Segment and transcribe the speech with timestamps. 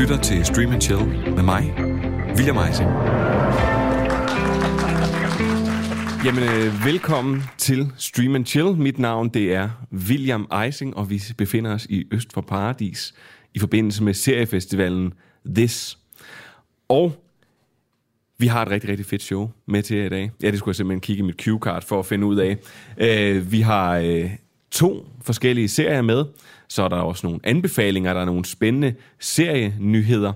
[0.00, 1.74] lytter til Stream and Chill med mig,
[2.36, 2.90] William Eising.
[6.24, 8.76] Jamen, øh, velkommen til Stream and Chill.
[8.76, 13.14] Mit navn det er William Eising, og vi befinder os i Øst for Paradis
[13.54, 15.12] i forbindelse med seriefestivalen
[15.54, 15.98] This.
[16.88, 17.24] Og
[18.38, 20.30] vi har et rigtig, rigtig fedt show med til jer i dag.
[20.42, 22.56] Ja, det skulle jeg simpelthen kigge i mit cue-card for at finde ud af.
[22.98, 24.30] Øh, vi har øh,
[24.74, 26.24] to forskellige serier med.
[26.68, 30.32] Så er der også nogle anbefalinger, der er nogle spændende serienyheder.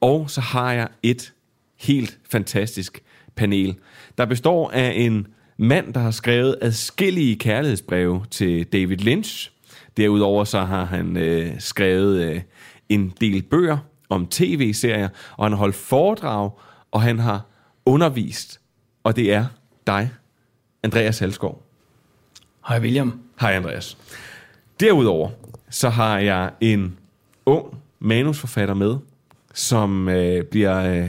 [0.00, 1.32] Og så har jeg et
[1.80, 3.02] helt fantastisk
[3.36, 3.74] panel,
[4.18, 9.50] der består af en mand, der har skrevet adskillige kærlighedsbreve til David Lynch.
[9.96, 12.42] Derudover så har han øh, skrevet øh,
[12.88, 16.50] en del bøger om tv-serier, og han har holdt foredrag,
[16.90, 17.46] og han har
[17.84, 18.60] undervist.
[19.04, 19.46] Og det er
[19.86, 20.10] dig,
[20.82, 21.62] Andreas Halskov.
[22.68, 23.29] Hej William.
[23.40, 23.96] Hej Andreas.
[24.80, 25.30] Derudover
[25.70, 26.98] så har jeg en
[27.46, 28.96] ung manusforfatter med,
[29.54, 31.08] som øh, bliver øh,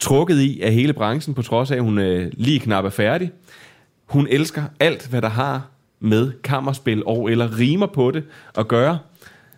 [0.00, 3.32] trukket i af hele branchen, på trods af, at hun øh, lige knap er færdig.
[4.06, 5.68] Hun elsker alt, hvad der har
[6.00, 8.98] med kammerspil og eller rimer på det at gøre.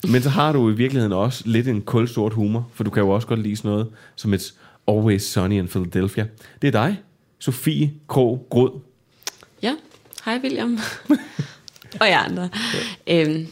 [0.09, 3.11] Men så har du i virkeligheden også lidt en kulsort humor, for du kan jo
[3.11, 4.55] også godt lide sådan noget som et
[4.89, 6.27] Always Sunny in Philadelphia.
[6.63, 7.01] Det er dig,
[7.39, 8.81] Sofie Krog Grod.
[9.63, 9.75] Ja,
[10.25, 10.79] hej William.
[12.01, 12.49] og jeg andre.
[13.07, 13.47] Øhm,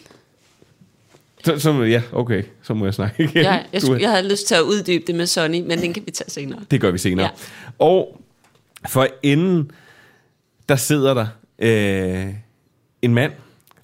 [1.45, 3.45] Så, så, ja, okay, så må jeg snakke igen.
[3.45, 6.03] jeg, jeg, skulle, jeg havde lyst til at uddybe det med Sonny, men den kan
[6.07, 6.59] vi tage senere.
[6.71, 7.27] Det gør vi senere.
[7.27, 7.31] Ja.
[7.33, 7.85] Ja.
[7.87, 8.21] Og
[8.89, 9.71] for inden,
[10.69, 11.27] der sidder der
[11.59, 12.27] øh,
[13.03, 13.33] en mand,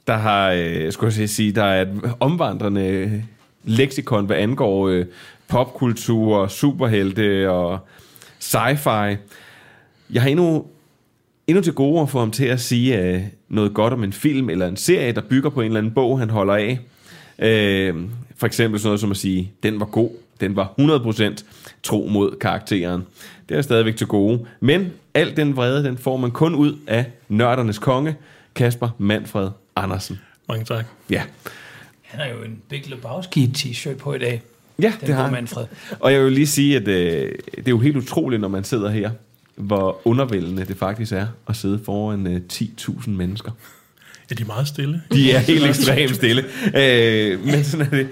[0.06, 3.22] der har, øh, skulle jeg sige, der er et omvandrende
[3.64, 5.06] leksikon, hvad angår øh,
[5.48, 7.78] popkultur, superhelte og
[8.40, 9.16] sci-fi.
[10.10, 10.66] Jeg har endnu,
[11.48, 14.50] endnu til gode at få ham til at sige øh, noget godt om en film
[14.50, 16.78] eller en serie, der bygger på en eller anden bog, han holder af.
[17.38, 17.94] Øh,
[18.36, 20.10] for eksempel sådan noget som at sige, den var god,
[20.40, 21.44] den var 100%
[21.82, 23.02] tro mod karakteren.
[23.48, 24.46] Det er stadigvæk til gode.
[24.60, 28.16] Men al den vrede, den får man kun ud af nørdernes konge,
[28.54, 30.18] Kasper Manfred Andersen.
[30.48, 30.86] Mange tak.
[31.10, 31.22] Ja,
[32.02, 34.42] Han har jo en Big Lebowski t-shirt på i dag.
[34.82, 35.30] ja Den det har.
[35.30, 35.64] Manfred.
[36.00, 38.90] Og jeg vil lige sige, at øh, det er jo helt utroligt, når man sidder
[38.90, 39.10] her,
[39.58, 43.50] hvor undervældende det faktisk er at sidde foran øh, 10.000 mennesker.
[44.30, 45.02] Ja, de er meget stille.
[45.12, 46.44] De er helt ekstremt stille.
[46.76, 48.08] Øh, men sådan er det.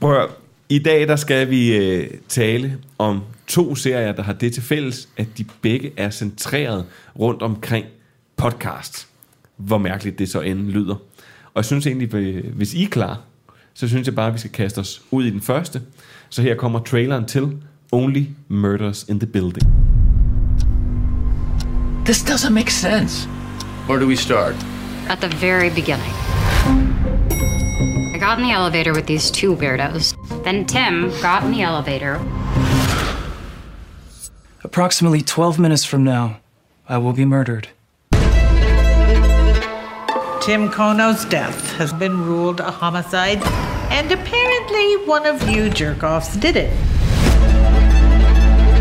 [0.00, 0.28] Prøv at.
[0.68, 5.08] I dag der skal vi øh, tale om to serier, der har det til fælles,
[5.16, 6.84] at de begge er centreret
[7.18, 7.86] rundt omkring
[8.36, 9.08] podcast.
[9.56, 10.94] Hvor mærkeligt det så end lyder.
[11.44, 12.08] Og jeg synes egentlig,
[12.54, 13.20] hvis I er klar,
[13.74, 15.82] så synes jeg bare, at vi skal kaste os ud i den første.
[16.28, 17.56] Så her kommer traileren til
[17.92, 19.66] Only Murders in the Building.
[22.04, 23.26] This doesn't make sense.
[23.86, 24.56] Where do we start?
[25.06, 26.10] At the very beginning.
[28.12, 30.12] I got in the elevator with these two weirdos.
[30.42, 32.20] Then Tim got in the elevator.
[34.64, 36.40] Approximately 12 minutes from now,
[36.88, 37.68] I will be murdered.
[40.40, 43.40] Tim Kono's death has been ruled a homicide,
[43.92, 46.72] and apparently one of you jerk offs did it.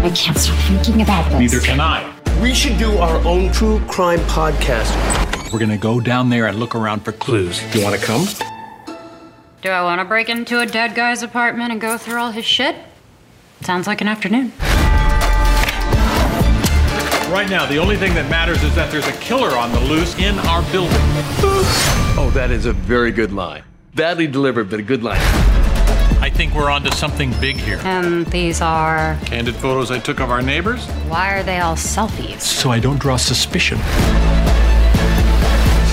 [0.04, 1.40] I can't stop thinking about this.
[1.40, 2.21] Neither can I.
[2.42, 4.92] We should do our own true crime podcast.
[5.54, 7.62] We're gonna go down there and look around for clues.
[7.76, 8.26] You wanna come?
[9.62, 12.46] Do I want to break into a dead guy's apartment and go through all his
[12.46, 12.76] shit?
[13.62, 14.54] Sounds like an afternoon.
[17.32, 20.18] Right now, the only thing that matters is that there's a killer on the loose
[20.18, 20.98] in our building.
[22.18, 23.62] Oh, that is a very good line.
[23.94, 25.22] Badly delivered, but a good line.
[26.22, 27.80] I think we're onto something big here.
[27.84, 29.18] And these are.
[29.26, 32.42] Candid photos I took of our neighbors, Why are they all selfies?
[32.42, 33.78] so I don't draw suspicion.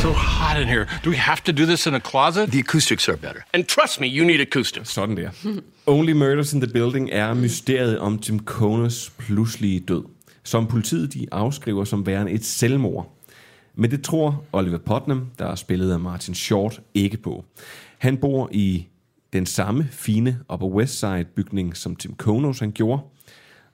[0.02, 0.86] So hot in here.
[1.02, 2.50] Do we have to do this in a closet?
[2.52, 3.44] The acoustics are better.
[3.54, 4.90] And trust me, you need acoustics.
[4.90, 5.30] Sådan der.
[5.86, 10.04] Only Murders in the Building er mysteriet om Jim Coners pludselige død,
[10.44, 13.14] som politiet de afskriver som værende et selvmord.
[13.74, 17.44] Men det tror Oliver Putnam, der er spillet af Martin Short, ikke på.
[17.98, 18.86] Han bor i
[19.32, 23.02] den samme fine Upper West Side bygning, som Tim Konos han gjorde,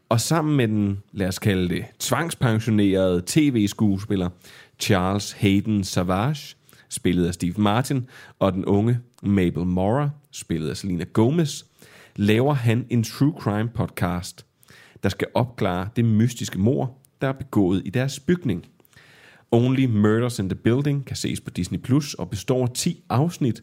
[0.08, 4.30] og sammen med den, lad os kalde det, tvangspensionerede tv-skuespiller
[4.80, 6.56] Charles Hayden Savage,
[6.88, 8.06] spillet af Steve Martin,
[8.38, 11.64] og den unge Mabel Mora, spillet af Selena Gomez,
[12.16, 14.46] laver han en true crime podcast,
[15.02, 18.66] der skal opklare det mystiske mor, der er begået i deres bygning.
[19.50, 23.62] Only Murders in the Building kan ses på Disney Plus og består af 10 afsnit,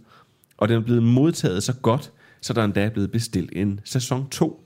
[0.62, 2.12] og den er blevet modtaget så godt,
[2.42, 4.64] så der endda er blevet bestilt en sæson 2.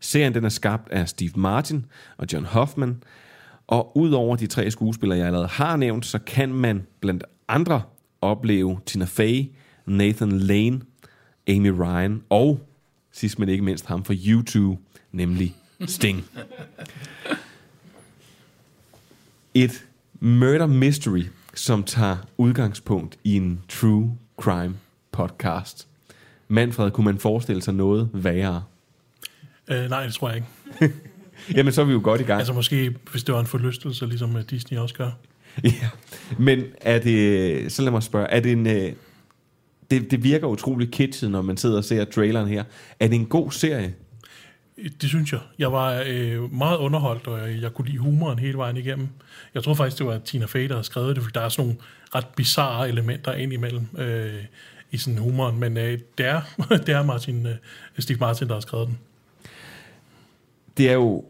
[0.00, 1.86] Serien den er skabt af Steve Martin
[2.16, 3.02] og John Hoffman,
[3.66, 7.82] og udover de tre skuespillere, jeg allerede har nævnt, så kan man blandt andre
[8.20, 9.44] opleve Tina Fey,
[9.86, 10.80] Nathan Lane,
[11.48, 12.60] Amy Ryan og
[13.12, 14.82] sidst men ikke mindst ham fra YouTube,
[15.12, 16.24] nemlig Sting.
[19.54, 19.86] Et
[20.20, 24.74] murder mystery, som tager udgangspunkt i en true crime
[25.12, 25.88] podcast.
[26.48, 28.62] Manfred, kunne man forestille sig noget værre?
[29.68, 30.94] Øh, nej, det tror jeg ikke.
[31.56, 32.38] Jamen, så er vi jo godt i gang.
[32.38, 35.10] Altså måske, hvis det var en forlystelse, ligesom øh, Disney også gør.
[35.64, 35.88] Ja.
[36.38, 38.92] Men er det, så lad mig spørge, er det en, øh,
[39.90, 42.64] det, det virker utrolig kitschet, når man sidder og ser traileren her.
[43.00, 43.94] Er det en god serie?
[45.00, 45.40] Det synes jeg.
[45.58, 49.08] Jeg var øh, meget underholdt, og jeg, jeg kunne lide humoren hele vejen igennem.
[49.54, 51.64] Jeg tror faktisk, det var Tina Fey, der havde skrevet det, fordi der er sådan
[51.64, 51.80] nogle
[52.14, 54.44] ret bizarre elementer ind imellem øh,
[54.90, 55.60] i sådan humoren.
[55.60, 56.40] Men øh, det, er,
[56.86, 57.54] det er Martin, øh,
[57.98, 58.98] Steve Martin, der har skrevet den.
[60.76, 61.24] Det er jo,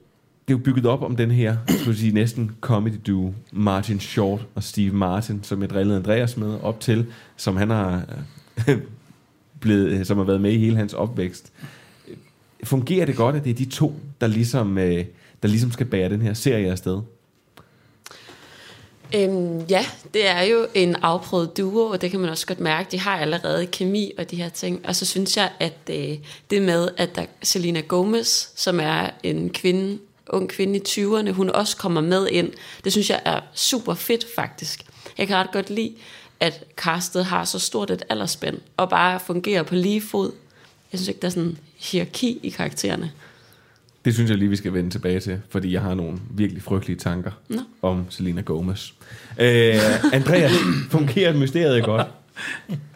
[0.49, 4.01] det er jo bygget op om den her, skulle jeg sige, næsten comedy duo, Martin
[4.01, 7.07] Short og Steve Martin, som jeg drillede Andreas med op til,
[7.37, 8.03] som han har
[8.69, 8.79] øh,
[9.61, 11.53] blevet, øh, som har været med i hele hans opvækst.
[12.65, 15.05] Fungerer det godt, at det er de to, der ligesom, øh,
[15.43, 17.01] der ligesom skal bære den her serie afsted?
[19.15, 22.91] Øhm, ja, det er jo en afprøvet duo, og det kan man også godt mærke.
[22.91, 24.87] De har allerede kemi og de her ting.
[24.87, 26.19] Og så synes jeg, at øh,
[26.51, 31.51] det med, at der Selena Gomez, som er en kvinde, ung kvinde i 20'erne, hun
[31.51, 32.53] også kommer med ind,
[32.85, 34.85] det synes jeg er super fedt faktisk.
[35.19, 35.95] Jeg kan ret godt lide,
[36.41, 40.33] at castet har så stort et aldersspænd, og bare fungerer på lige fod.
[40.93, 43.11] Jeg synes ikke, der er sådan hierarki i karaktererne.
[44.05, 46.99] Det synes jeg lige, vi skal vende tilbage til, fordi jeg har nogle virkelig frygtelige
[46.99, 47.61] tanker Nå.
[47.83, 48.91] om Selena Gomez.
[49.41, 49.75] Øh,
[50.13, 50.53] Andreas,
[50.91, 52.07] fungerer mysteriet godt?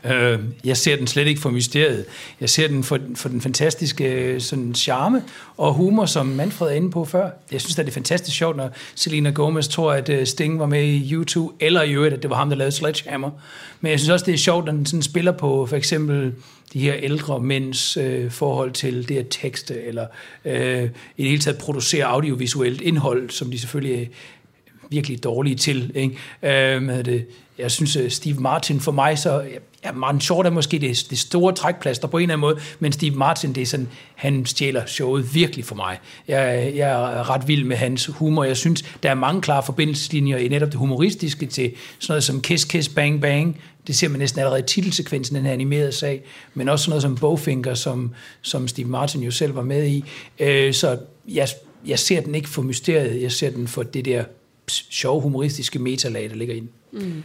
[0.05, 2.05] Øh, jeg ser den slet ikke for mysteriet.
[2.41, 5.23] Jeg ser den for, for den fantastiske øh, sådan, charme
[5.57, 7.31] og humor, som Manfred er inde på før.
[7.53, 10.67] Jeg synes, at det er fantastisk sjovt, når Selena Gomez tror, at øh, Sting var
[10.67, 13.31] med i U2, eller i øvrigt, at det var ham, der lavede Sledgehammer.
[13.81, 16.33] Men jeg synes også, det er sjovt, når den sådan spiller på for eksempel
[16.73, 20.07] de her ældre mænds øh, forhold til det at tekste, eller
[20.45, 20.85] øh,
[21.17, 24.11] i det hele taget producere audiovisuelt indhold, som de selvfølgelig
[24.93, 25.93] virkelig dårlige til.
[25.95, 26.75] Ikke?
[26.75, 27.27] Øh, hvad det?
[27.59, 29.43] Jeg synes, øh, Steve Martin for mig, så
[29.85, 32.93] ja, Martin Short er måske det, det store trækplaster på en eller anden måde, men
[32.93, 35.99] Steve Martin, det er sådan, han stjæler showet virkelig for mig.
[36.29, 38.45] Jeg, jeg er ret vild med hans humor.
[38.45, 42.41] Jeg synes, der er mange klare forbindelseslinjer i netop det humoristiske til sådan noget som
[42.41, 43.61] Kiss Kiss Bang Bang.
[43.87, 46.23] Det ser man næsten allerede i titelsekvensen, den her animerede sag,
[46.55, 50.05] men også sådan noget som Bowfinger, som, som Steve Martin jo selv var med i.
[50.39, 50.99] Øh, så
[51.29, 51.49] jeg,
[51.87, 54.25] jeg ser den ikke for mysteriet, jeg ser den for det der
[54.73, 56.71] sjove humoristiske metalag, der ligger i den.
[56.93, 57.23] Mm.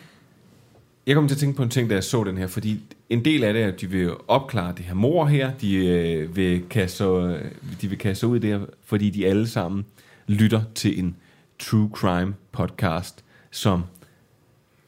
[1.08, 2.80] Jeg kommer til at tænke på en ting, da jeg så den her, fordi
[3.10, 6.36] en del af det er, at de vil opklare det her mor her, de, øh,
[6.36, 7.42] vil kaste, øh,
[7.82, 9.86] de vil kaste ud i det her, fordi de alle sammen
[10.28, 11.16] lytter til en
[11.60, 13.84] true crime podcast, som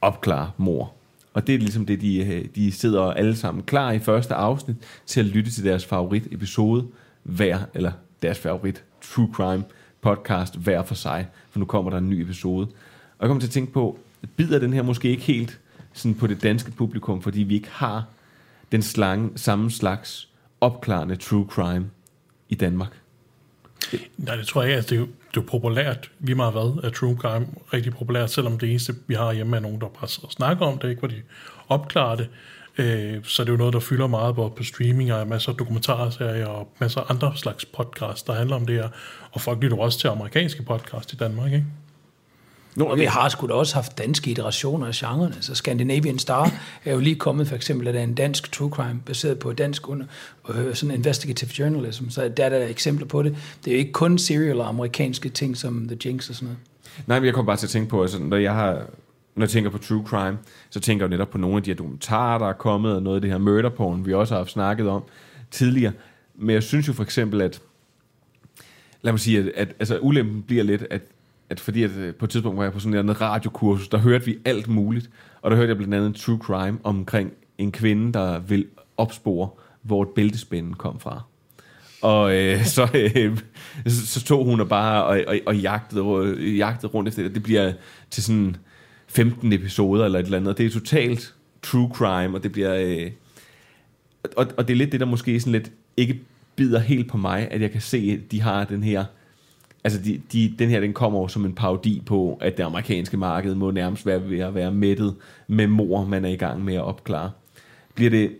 [0.02, 0.94] opklarer mor.
[1.34, 4.76] Og det er ligesom det, de, øh, de sidder alle sammen klar i første afsnit
[5.06, 6.88] til at lytte til deres favorit episode
[7.24, 7.92] hver, eller
[8.22, 9.64] deres favorit true crime
[10.02, 12.66] podcast hver for sig, for nu kommer der en ny episode.
[12.66, 14.00] Og jeg kommer til at tænke på,
[14.36, 15.60] bider den her måske ikke helt
[15.94, 18.04] sådan på det danske publikum, fordi vi ikke har
[18.72, 20.30] den slange, samme slags
[20.62, 21.90] opklarende true crime
[22.50, 22.92] i Danmark.
[24.18, 24.76] Nej, det tror jeg ikke.
[24.76, 26.12] Altså, det, er jo, det er jo populært.
[26.20, 29.60] Vi har været af true crime rigtig populært, selvom det eneste, vi har hjemme, er
[29.60, 31.22] nogen, der bare sidder og snakker om det, ikke hvor de
[31.68, 32.30] opklarer det.
[32.80, 35.58] Øh, så det er jo noget, der fylder meget både på streaming og masser af
[35.58, 38.90] dokumentarserier og masser af andre slags podcasts, der handler om det her.
[39.32, 41.66] Og folk lytter også til amerikanske podcasts i Danmark, ikke?
[42.76, 45.36] Nå, og vi har sgu da også haft danske iterationer af genrerne.
[45.42, 46.52] Så Scandinavian Star
[46.86, 49.54] er jo lige kommet for eksempel, at der er en dansk true crime, baseret på
[49.54, 50.06] dansk under,
[50.50, 52.10] øh, sådan investigative journalism.
[52.10, 53.36] Så der er der eksempler på det.
[53.66, 56.60] Det er jo ikke kun serial og amerikanske ting som The Jinx og sådan noget.
[57.08, 58.86] Nej, men jeg kommer bare til at tænke på, altså, når jeg har
[59.40, 60.38] når jeg tænker på true crime,
[60.70, 63.04] så tænker jeg jo netop på nogle af de her dokumentarer, der er kommet, og
[63.04, 65.04] noget af det her murder porn, vi også har haft snakket om
[65.52, 65.94] tidligere.
[66.36, 67.62] Men jeg synes jo for eksempel, at
[69.02, 71.02] lad mig sige, at, at altså, ulempen bliver lidt, at,
[71.50, 74.26] at fordi at øh, på et tidspunkt var jeg på sådan en radiokursus, der hørte
[74.26, 75.10] vi alt muligt,
[75.42, 78.66] og der hørte jeg blandt andet true crime omkring en kvinde, der vil
[78.98, 79.50] opspore,
[79.82, 81.22] hvor et bæltespænde kom fra.
[82.02, 83.38] Og øh, så, øh,
[83.88, 87.36] så tog hun og bare og, og, og jagtede, øh, jagtede rundt efter det.
[87.36, 87.74] Det bliver
[88.10, 88.56] til sådan
[89.10, 90.58] 15 episoder eller et eller andet.
[90.58, 92.76] Det er totalt true crime, og det bliver...
[92.76, 93.12] Øh,
[94.36, 96.20] og, og det er lidt det, der måske sådan lidt ikke
[96.56, 99.06] bider helt på mig, at jeg kan se, at de har den her...
[99.84, 103.56] Altså, de, de, den her, den kommer som en parodi på, at det amerikanske marked
[103.56, 105.16] må nærmest være ved at være mættet
[105.48, 107.32] med mor, man er i gang med at opklare.
[107.96, 108.32] Bliver det...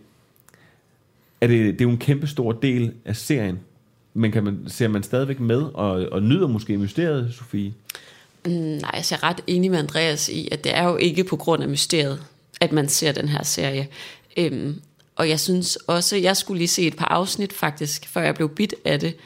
[1.40, 3.58] Er det, det er jo en kæmpe stor del af serien,
[4.14, 7.72] men kan man, ser man stadigvæk med og, og nyder måske mysteriet, Sofie?
[8.46, 11.24] Mm, nej, altså, jeg er ret enig med Andreas i, at det er jo ikke
[11.24, 12.22] på grund af mysteriet,
[12.60, 13.88] at man ser den her serie.
[14.36, 14.80] Øhm,
[15.16, 18.48] og jeg synes også, jeg skulle lige se et par afsnit faktisk, før jeg blev
[18.48, 19.16] bit af det.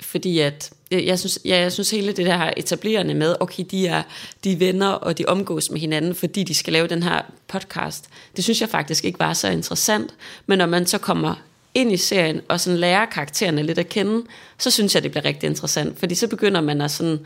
[0.00, 3.86] Fordi at, jeg, jeg synes, ja, jeg synes hele det der etablerende med, okay, de
[3.86, 4.02] er,
[4.44, 8.04] de er venner, og de omgås med hinanden, fordi de skal lave den her podcast.
[8.36, 10.14] Det synes jeg faktisk ikke var så interessant.
[10.46, 11.34] Men når man så kommer
[11.74, 14.22] ind i serien, og sådan lærer karaktererne lidt at kende,
[14.58, 15.98] så synes jeg, det bliver rigtig interessant.
[15.98, 17.18] Fordi så begynder man at sådan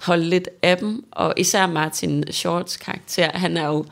[0.00, 3.84] holde lidt af dem, og især Martin Shorts karakter, han er jo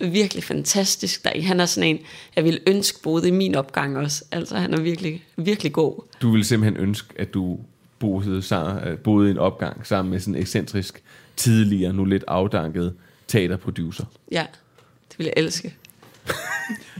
[0.00, 1.24] virkelig fantastisk.
[1.24, 1.42] Der.
[1.42, 1.98] Han er sådan en,
[2.36, 4.24] jeg vil ønske boede i min opgang også.
[4.32, 6.02] Altså, han er virkelig, virkelig god.
[6.22, 7.58] Du ville simpelthen ønske, at du
[7.98, 11.02] boede, sammen, øh, boede i en opgang sammen med sådan en ekscentrisk,
[11.36, 12.94] tidligere, nu lidt afdanket
[13.28, 14.04] teaterproducer.
[14.32, 14.46] Ja,
[15.08, 15.74] det vil jeg elske.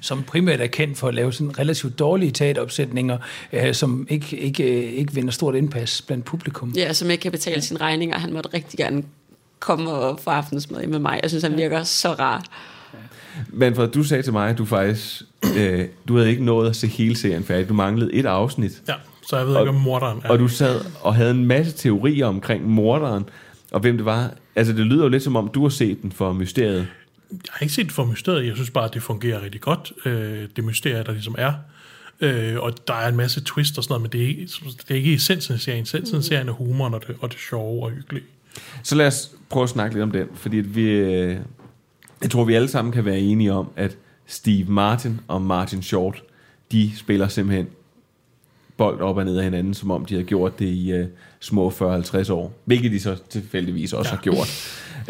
[0.01, 3.19] Som primært er kendt for at lave sådan relativt dårlige teateropsætninger,
[3.53, 6.73] øh, som ikke, ikke, øh, ikke vinder stort indpas blandt publikum.
[6.77, 8.19] Ja, som ikke kan betale sine regninger.
[8.19, 9.03] Han måtte rigtig gerne
[9.59, 11.21] komme og få aftensmad med mig.
[11.23, 12.45] Jeg synes, han virker så rar.
[13.49, 15.23] Manfred, du sagde til mig, at du faktisk
[15.57, 17.69] øh, du havde ikke nået at se hele serien færdig.
[17.69, 18.83] Du manglede et afsnit.
[18.89, 18.95] Ja,
[19.29, 20.29] så jeg ved og, ikke, om morderen er.
[20.29, 23.25] Og du sad og havde en masse teorier omkring morderen,
[23.73, 24.31] og hvem det var.
[24.57, 26.87] Altså, det lyder jo lidt som om, du har set den for mysteriet.
[27.31, 28.47] Jeg har ikke set det for mysteriet.
[28.47, 31.53] Jeg synes bare, at det fungerer rigtig godt, øh, det mysterie, der ligesom er.
[32.21, 34.91] Øh, og der er en masse twist og sådan noget, men det er, ikke, det
[34.91, 35.83] er ikke essensen af serien.
[35.83, 38.25] Essensen af serien er humoren og det, og det sjove og hyggelige.
[38.83, 41.37] Så lad os prøve at snakke lidt om den, fordi vi, øh,
[42.23, 46.23] jeg tror, vi alle sammen kan være enige om, at Steve Martin og Martin Short,
[46.73, 47.67] de spiller simpelthen
[48.77, 51.07] bold op og ned af hinanden, som om de har gjort det i uh,
[51.41, 52.53] små 40-50 år.
[52.65, 54.17] Hvilket de så tilfældigvis også ja.
[54.17, 54.49] har gjort.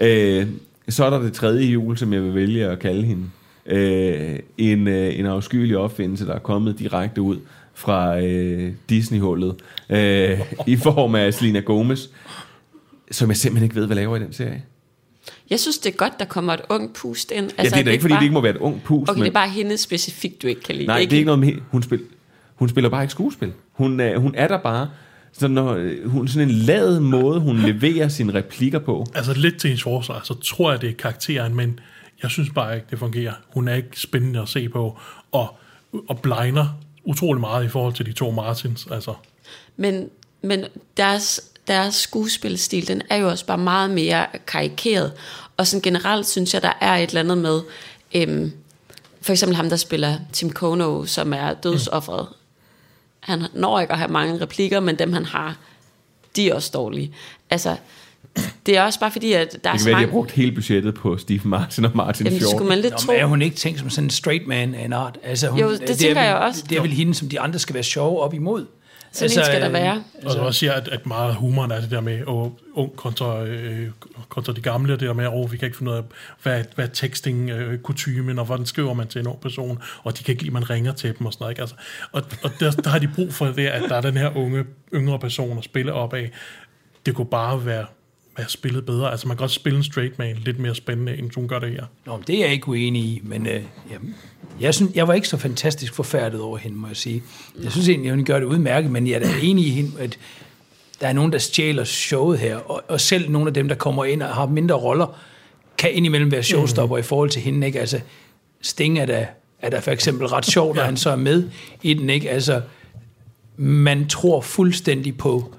[0.02, 0.52] Uh,
[0.88, 3.25] så er der det tredje jul, som jeg vil vælge at kalde hende.
[3.73, 7.38] Uh, en, uh, en afskyelig opfindelse, der er kommet direkte ud
[7.75, 9.50] fra uh, Disney-hullet
[9.90, 12.07] uh, i form af Selena Gomez,
[13.11, 14.62] som jeg simpelthen ikke ved, hvad laver i den serie.
[15.50, 17.45] Jeg synes, det er godt, der kommer et ung pust ind.
[17.45, 18.83] Altså, ja, det er da ikke, ikke fordi bare, det ikke må være et ung
[18.83, 19.11] pust.
[19.11, 19.25] Okay, men...
[19.25, 20.87] det er bare hende specifikt, du ikke kan lide.
[20.87, 22.00] Nej, det er ikke, det er ikke noget med hun, spil,
[22.54, 23.52] hun spiller bare ikke skuespil.
[23.73, 24.88] Hun, er, hun er der bare.
[25.38, 29.07] Så når, hun sådan en lad måde, hun leverer sine replikker på.
[29.14, 31.80] Altså lidt til hendes forsvar, så tror jeg, det er karakteren, men
[32.23, 33.33] jeg synes bare ikke, det fungerer.
[33.54, 34.99] Hun er ikke spændende at se på,
[35.33, 35.59] og,
[36.09, 38.87] og blinder utrolig meget i forhold til de to Martins.
[38.90, 39.14] Altså.
[39.76, 40.11] Men,
[40.42, 40.64] men
[40.97, 45.12] deres, deres skuespilstil, den er jo også bare meget mere karikeret.
[45.57, 47.61] Og sådan generelt synes jeg, der er et eller andet med,
[48.14, 48.52] øhm,
[49.21, 52.26] for eksempel ham, der spiller Tim Kono, som er dødsofferet.
[52.30, 52.35] Mm.
[53.28, 55.56] Han når ikke at have mange replikker, men dem han har,
[56.37, 57.14] de er også dårlige.
[57.50, 57.76] Altså,
[58.66, 59.97] det er også bare fordi, at der det er så mange...
[59.97, 62.50] Det de har brugt hele budgettet på Steve Martin og Martin Jamen, Fjord.
[62.50, 63.12] skulle man lidt Nå, tro.
[63.12, 65.18] er hun ikke tænkt som sådan en straight man af en art?
[65.23, 66.64] Altså, hun, Jo, det er tænker vel, jeg også.
[66.70, 68.66] Det er vel hende, som de andre skal være sjove op imod.
[69.12, 70.02] Sådan altså, en skal der være.
[70.14, 72.58] Altså, og så også siger, at, at meget af humoren er det der med og
[72.74, 73.90] ung kontra, øh,
[74.28, 76.02] kontra de gamle, det der med, at oh, vi kan ikke finde ud af,
[76.42, 80.18] hvad, hvad er texting øh, kutumen, og hvordan skriver man til en ung person, og
[80.18, 81.52] de kan ikke lide, at man ringer til dem og sådan noget.
[81.52, 81.60] Ikke?
[81.60, 81.76] Altså,
[82.12, 84.64] og og der, der har de brug for det, at der er den her unge,
[84.94, 86.30] yngre person at spille op af.
[87.06, 87.86] Det kunne bare være
[88.38, 89.11] være spillet bedre.
[89.11, 91.71] Altså man kan godt spille en straight man lidt mere spændende, end hun gør det
[91.71, 91.85] her.
[92.07, 94.14] Nå, men det er jeg ikke uenig i, men øh, jamen,
[94.61, 97.23] jeg, synes, jeg var ikke så fantastisk forfærdet over hende, må jeg sige.
[97.62, 100.18] Jeg synes egentlig, hun gør det udmærket, men jeg er da enig i hende, at
[101.00, 104.04] der er nogen, der stjæler showet her, og, og selv nogle af dem, der kommer
[104.04, 105.18] ind og har mindre roller,
[105.78, 107.00] kan indimellem være showstopper mm.
[107.00, 107.66] i forhold til hende.
[107.66, 107.80] Ikke?
[107.80, 108.00] Altså,
[108.61, 109.26] Sting er da,
[109.62, 110.87] er da for eksempel ret sjov, når ja.
[110.87, 111.49] han så er med
[111.83, 112.11] i den.
[112.11, 112.30] Ikke?
[112.30, 112.61] Altså,
[113.57, 115.54] man tror fuldstændig på,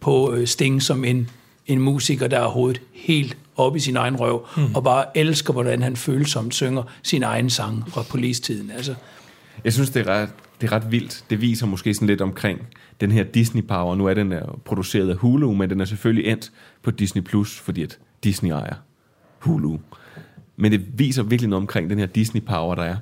[0.00, 1.30] på øh, Sting som en,
[1.66, 4.74] en musiker, der er hovedet helt op i sin egen røv, mm.
[4.74, 8.70] og bare elsker, hvordan han følsomt synger sin egen sang fra polistiden.
[8.70, 8.94] Altså.
[9.64, 10.28] Jeg synes, det er, ret,
[10.60, 11.24] det er ret vildt.
[11.30, 12.60] Det viser måske sådan lidt omkring
[13.00, 13.94] den her Disney-power.
[13.94, 16.52] Nu er den er produceret af Hulu, men den er selvfølgelig endt
[16.82, 18.74] på Disney+, Plus, fordi at Disney ejer
[19.38, 19.78] Hulu.
[20.56, 22.96] Men det viser virkelig noget omkring den her Disney-power, der er.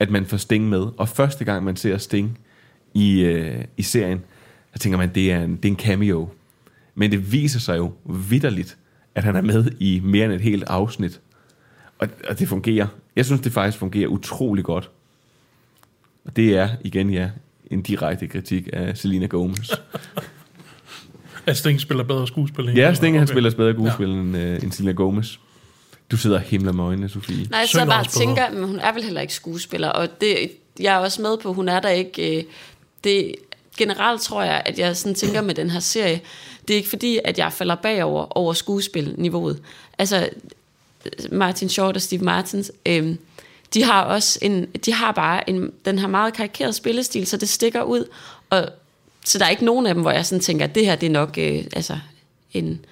[0.00, 0.86] At man får Sting med.
[0.98, 2.38] Og første gang, man ser Sting
[2.94, 4.20] i, øh, i serien,
[4.74, 6.28] så tænker man, det er en, det er en cameo.
[6.94, 8.76] Men det viser sig jo vidderligt,
[9.14, 11.20] at han er med i mere end et helt afsnit.
[11.98, 12.86] Og, og det fungerer.
[13.16, 14.90] Jeg synes, det faktisk fungerer utrolig godt.
[16.24, 17.30] Og det er, igen ja,
[17.70, 19.70] en direkte kritik af Selena Gomez.
[21.46, 23.18] at Sting spiller bedre skuespil end Ja, Sting okay.
[23.18, 24.14] han spiller bedre skuespil ja.
[24.14, 25.38] end, uh, end Selena Gomez.
[26.10, 27.46] Du sidder og himler med øjnene, Sofie.
[27.50, 30.98] Nej, så bare tænker, men hun er vel heller ikke skuespiller, og det, jeg er
[30.98, 32.38] også med på, hun er der ikke...
[32.38, 32.44] Øh,
[33.04, 33.34] det,
[33.76, 36.20] generelt tror jeg, at jeg sådan tænker med den her serie,
[36.68, 39.62] det er ikke fordi, at jeg falder bagover over skuespilniveauet.
[39.98, 40.28] Altså,
[41.32, 43.14] Martin Short og Steve Martins, øh,
[43.74, 47.48] de har også en, de har bare en, den her meget karikerede spillestil, så det
[47.48, 48.04] stikker ud,
[48.50, 48.68] og
[49.24, 51.06] så der er ikke nogen af dem, hvor jeg sådan tænker, at det her det
[51.06, 51.98] er nok øh, altså
[52.52, 52.84] en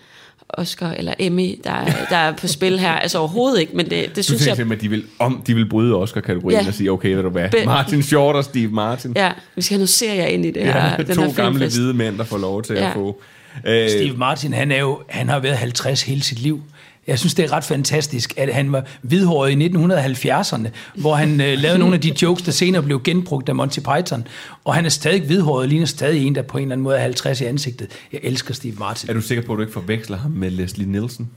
[0.55, 2.93] Oscar eller Emmy, der, er- der er på spil her.
[2.93, 4.57] Altså overhovedet ikke, men det, det Du synes tænker jeg...
[4.57, 6.67] simpelthen, at de vil, om de vil bryde Oscar-kategorien Ja.
[6.69, 9.13] og sige, okay, ved du hvad, Be- Martin Short og Steve Martin.
[9.17, 11.59] Ja, vi skal have nu serier ind i det her, Ja, den to her gamle
[11.69, 12.87] hvide mænd, der får lov til Ja.
[12.89, 13.21] at få.
[13.67, 16.63] Øh, Steve Martin, han, er jo, han har været 50 hele sit liv.
[17.07, 21.59] Jeg synes, det er ret fantastisk, at han var hvidhåret i 1970'erne, hvor han øh,
[21.59, 24.27] lavede nogle af de jokes, der senere blev genbrugt af Monty Python.
[24.65, 27.01] Og han er stadig hvidhåret ligner stadig en, der på en eller anden måde er
[27.03, 27.89] 50 i ansigtet.
[28.13, 29.11] Jeg elsker Steve Martin.
[29.11, 31.31] er du sikker på, at du ikke forveksler ham med Leslie Nielsen?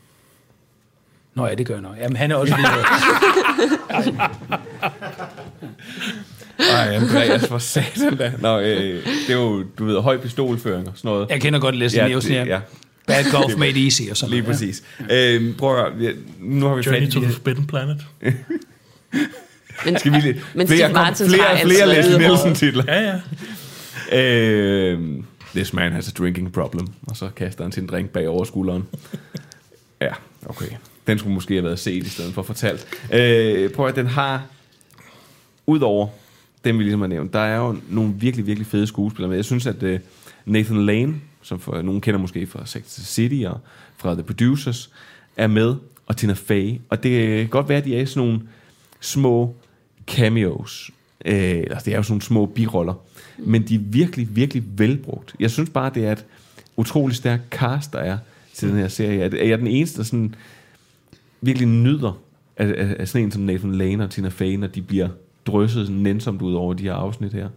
[1.35, 1.95] Nå ja, det gør jeg nok.
[2.01, 2.85] Jamen, han er også hvidhåret.
[6.59, 8.33] Nej, Andreas, for satan da.
[8.39, 11.29] Nå, øh, det er jo, du ved, høj pistolføring og sådan noget.
[11.29, 12.43] Jeg kender godt Leslie Ja, Nielsen, ja.
[12.45, 12.59] ja.
[13.07, 14.55] Bad Golf Made Easy og sådan Lige noget.
[14.59, 14.83] præcis.
[15.11, 18.05] Øh, prøv at høre, nu har vi fat Journey i to the Forbidden Planet.
[19.85, 22.31] Men, Skal vi lige, men flere, Steve kom, Martins flere, har flere altid Leslie været
[22.31, 22.83] Nielsen titler.
[22.87, 23.19] Ja,
[24.11, 24.19] ja.
[24.19, 24.99] Øh,
[25.55, 26.87] this man has a drinking problem.
[27.07, 28.83] Og så kaster han sin drink bag over skulderen.
[30.01, 30.09] Ja,
[30.45, 30.65] okay.
[31.07, 32.87] Den skulle måske have været set i stedet for fortalt.
[33.13, 34.43] Øh, prøv at den har,
[35.67, 36.07] udover
[36.65, 39.37] dem vi ligesom har nævnt, der er jo nogle virkelig, virkelig fede skuespillere med.
[39.37, 39.99] Jeg synes, at øh,
[40.45, 43.59] Nathan Lane, som for, nogen kender måske fra Sex City og
[43.97, 44.89] fra The Producers,
[45.37, 45.75] er med,
[46.07, 46.79] og Tina Fey.
[46.89, 48.41] Og det kan godt være, at de er sådan nogle
[48.99, 49.55] små
[50.07, 50.91] cameos.
[51.25, 52.93] Øh, altså, det er jo sådan nogle små biroller.
[53.37, 55.35] Men de er virkelig, virkelig velbrugt.
[55.39, 56.25] Jeg synes bare, det er et
[56.77, 58.17] utrolig stærkt cast, der er
[58.53, 59.23] til den her serie.
[59.23, 60.35] At- Er jeg den eneste, der sådan
[61.41, 62.19] virkelig nyder
[62.57, 65.09] af, af, af sådan en som Nathan Lane og Tina Fey, når de bliver
[65.47, 67.49] drysset sådan nænsomt ud over de her afsnit her?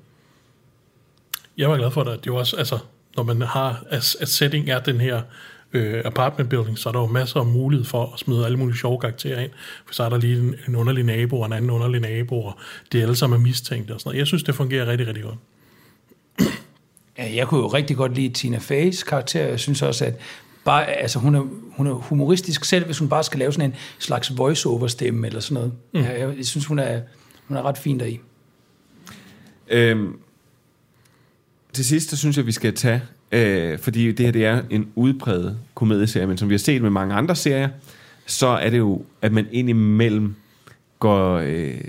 [1.58, 2.12] Jeg var glad for det.
[2.12, 2.78] Det er jo også, altså,
[3.16, 5.22] når man har, at, at setting er den her
[5.72, 8.78] øh, apartment building, så er der jo masser af mulighed for at smide alle mulige
[8.78, 9.50] sjove karakterer ind.
[9.86, 12.58] For så er der lige en, en underlig nabo og en anden underlig nabo, og
[12.92, 14.18] det er alle sammen er mistænkte og sådan noget.
[14.18, 15.38] Jeg synes, det fungerer rigtig, rigtig godt.
[17.18, 19.46] Ja, jeg kunne jo rigtig godt lide Tina Fey's karakter.
[19.46, 20.14] Jeg synes også, at
[20.64, 21.42] bare, altså, hun, er,
[21.76, 25.54] hun er humoristisk selv, hvis hun bare skal lave sådan en slags voice-over-stemme eller sådan
[25.54, 25.72] noget.
[25.94, 26.00] Mm.
[26.00, 27.00] Ja, jeg, jeg synes, hun er,
[27.48, 28.20] hun er ret fin deri.
[29.68, 30.18] Øhm,
[31.76, 33.02] til sidst, så synes jeg, vi skal tage,
[33.32, 36.90] øh, fordi det her det er en udpræget komedieserie, men som vi har set med
[36.90, 37.68] mange andre serier,
[38.26, 40.34] så er det jo, at man indimellem
[40.98, 41.80] går, øh,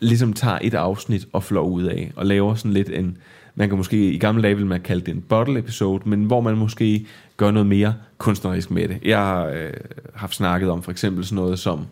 [0.00, 3.18] ligesom tager et afsnit og flår ud af, og laver sådan lidt en,
[3.54, 6.40] man kan måske, i gamle dage ville man kalde det en bottle episode, men hvor
[6.40, 8.98] man måske gør noget mere kunstnerisk med det.
[9.04, 9.72] Jeg har øh,
[10.14, 11.86] haft snakket om for eksempel sådan noget som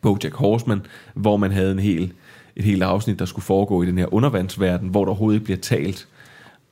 [0.00, 0.80] Bojack Horseman,
[1.14, 2.12] hvor man havde en hel,
[2.56, 5.58] et helt afsnit, der skulle foregå i den her undervandsverden, hvor der overhovedet ikke bliver
[5.58, 6.08] talt.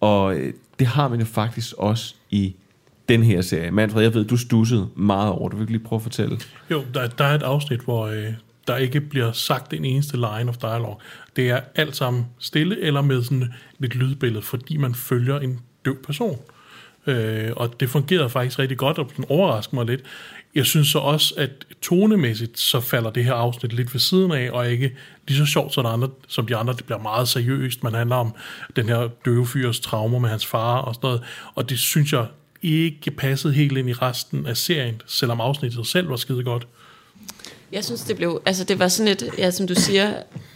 [0.00, 2.54] Og øh, det har man jo faktisk også i
[3.08, 3.70] den her serie.
[3.70, 5.48] Manfred, jeg ved, du stussede meget over.
[5.48, 6.38] Du vil lige prøve at fortælle.
[6.70, 8.32] Jo, der, der er et afsnit, hvor øh,
[8.66, 10.96] der ikke bliver sagt en eneste line of dialogue.
[11.36, 15.96] Det er alt sammen stille eller med sådan lidt lydbillede, fordi man følger en døv
[16.02, 16.38] person.
[17.06, 20.02] Øh, og det fungerede faktisk rigtig godt, og den overraskede mig lidt.
[20.56, 21.50] Jeg synes så også, at
[21.82, 24.96] tonemæssigt, så falder det her afsnit lidt ved siden af, og ikke
[25.28, 26.74] lige så sjovt som, de andre, som de andre.
[26.74, 27.82] Det bliver meget seriøst.
[27.82, 28.34] Man handler om
[28.76, 31.22] den her døve fyrs traumer med hans far og sådan noget.
[31.54, 32.26] Og det synes jeg
[32.62, 36.66] ikke passede helt ind i resten af serien, selvom afsnittet selv var skide godt.
[37.72, 40.12] Jeg synes, det blev, altså det var sådan et, ja, som du siger,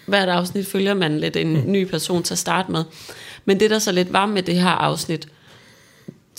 [0.06, 2.84] hvert afsnit følger man lidt en ny person til at starte med.
[3.44, 5.28] Men det, der så lidt var med det her afsnit,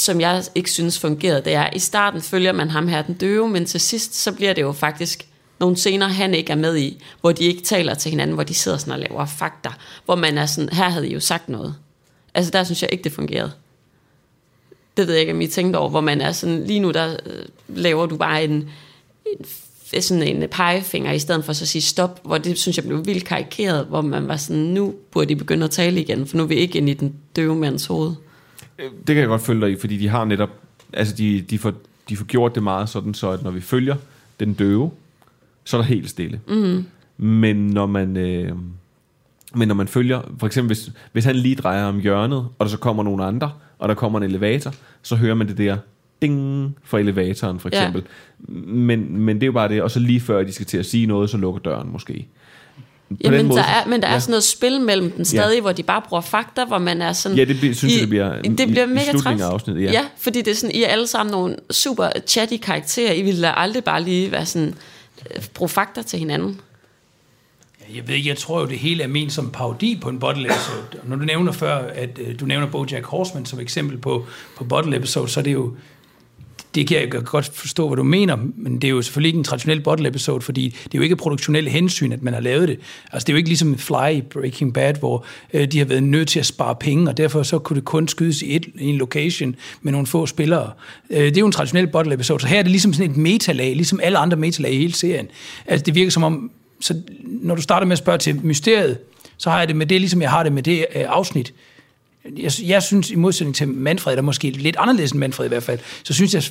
[0.02, 3.50] som jeg ikke synes fungerede, det er, i starten følger man ham her, den døve,
[3.50, 5.28] men til sidst, så bliver det jo faktisk
[5.60, 8.54] nogle scener, han ikke er med i, hvor de ikke taler til hinanden, hvor de
[8.54, 9.70] sidder sådan og laver fakta,
[10.06, 11.76] hvor man er sådan, her havde I jo sagt noget.
[12.34, 13.52] Altså der synes jeg ikke, det fungerede.
[14.98, 17.16] Det ved jeg ikke, om I tænkte over, hvor man er sådan, lige nu der
[17.26, 18.70] øh, laver du bare en,
[19.94, 22.86] en sådan en pegefinger, i stedet for så at sige stop, hvor det synes jeg
[22.86, 26.38] blev vildt karikeret, hvor man var sådan, nu burde de begynde at tale igen, for
[26.38, 28.14] nu er vi ikke inde i den døve mands hoved.
[28.82, 30.50] Det kan jeg godt følge dig i, fordi de har netop,
[30.94, 31.74] altså de, de, får,
[32.10, 33.96] de får gjort det meget sådan, så at når vi følger
[34.40, 34.92] den døve,
[35.64, 36.40] så er der helt stille.
[36.48, 36.86] Mm.
[37.18, 38.18] Men når man...
[38.18, 38.52] Øh,
[39.56, 42.68] men når man følger, for eksempel hvis, hvis han lige drejer om hjørnet, og der
[42.68, 45.78] så kommer nogle andre, og der kommer en elevator, så hører man det der
[46.22, 47.78] ding fra elevatoren for Ja.
[47.80, 48.04] eksempel.
[48.68, 50.86] Men, men det er jo bare det, og så lige før de skal til at
[50.86, 52.28] sige noget, så lukker døren måske.
[53.16, 54.20] På den Jamen, måde- der er, men der er ja.
[54.20, 55.62] sådan noget spil mellem dem stadig, ja.
[55.62, 57.38] hvor de bare bruger fakta, hvor man er sådan...
[57.38, 59.42] Ja, det bliver- synes jeg, det bliver i- det bliver i mega slutningen træls.
[59.42, 59.92] af afsnittet, ja.
[59.92, 60.06] ja.
[60.18, 63.14] fordi det er sådan, I er alle sammen nogle super chatty karakterer.
[63.14, 64.76] I ville aldrig bare lige være sådan,
[65.36, 66.60] øh, bruge fakta til hinanden.
[67.96, 70.46] Jeg ved ikke, jeg tror jo, det hele er ment som parodi på en bottle
[70.46, 70.84] episode.
[71.04, 74.26] Og Når du nævner før, at øh, du nævner Bojack Horseman som eksempel på,
[74.58, 75.74] på bottle episode, så er det jo
[76.76, 79.44] det kan jeg godt forstå, hvad du mener, men det er jo selvfølgelig ikke en
[79.44, 82.80] traditionel bottle episode, fordi det er jo ikke produktionelle hensyn, at man har lavet det.
[83.12, 86.04] Altså det er jo ikke ligesom Fly i Breaking Bad, hvor øh, de har været
[86.04, 88.86] nødt til at spare penge, og derfor så kunne det kun skydes i, et, i
[88.86, 90.72] en location med nogle få spillere.
[91.10, 93.18] Øh, det er jo en traditionel bottle episode, så her er det ligesom sådan et
[93.18, 95.28] metalag, ligesom alle andre metalag i hele serien.
[95.66, 98.98] Altså det virker som om, så når du starter med at spørge til mysteriet,
[99.38, 101.54] så har jeg det med det, ligesom jeg har det med det øh, afsnit.
[102.38, 105.64] Jeg, jeg synes, i modsætning til Manfred, der måske lidt anderledes end Manfred i hvert
[105.64, 106.44] fald, så synes jeg,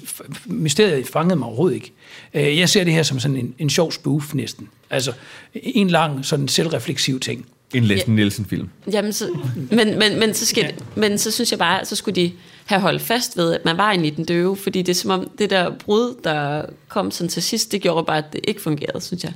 [0.47, 1.93] mysteriet fangede mig overhovedet ikke.
[2.35, 4.69] Øh, Jeg ser det her som sådan en, en sjov spoof næsten.
[4.91, 5.13] Altså
[5.55, 7.47] en lang, sådan selvrefleksiv ting.
[7.75, 8.69] En Leslie Nielsen-film.
[8.93, 9.39] Jamen, så,
[9.71, 12.33] men, men, men, så skal, men så synes jeg bare, så skulle de
[12.65, 15.11] have holdt fast ved, at man var inde i den døve, fordi det er som
[15.11, 18.61] om, det der brud, der kom sådan til sidst, det gjorde bare, at det ikke
[18.61, 19.33] fungerede, synes jeg.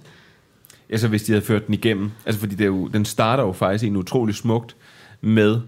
[0.90, 2.10] Altså hvis de havde ført den igennem.
[2.26, 4.76] Altså fordi det er jo, den starter jo faktisk en utrolig smukt
[5.20, 5.60] med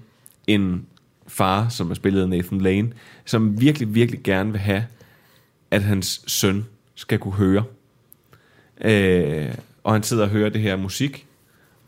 [0.47, 0.87] en
[1.27, 2.93] far, som er spillet af Nathan Lane,
[3.25, 4.85] som virkelig, virkelig gerne vil have,
[5.71, 7.65] at hans søn skal kunne høre.
[8.81, 9.55] Øh,
[9.85, 11.27] og han sidder og hører det her musik,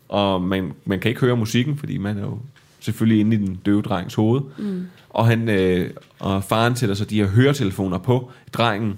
[0.09, 2.39] og man, man kan ikke høre musikken, fordi man er jo
[2.79, 4.41] selvfølgelig inde i den døve drengs hoved.
[4.57, 4.87] Mm.
[5.09, 8.97] Og, han, øh, og faren sætter så de her høretelefoner på drengen,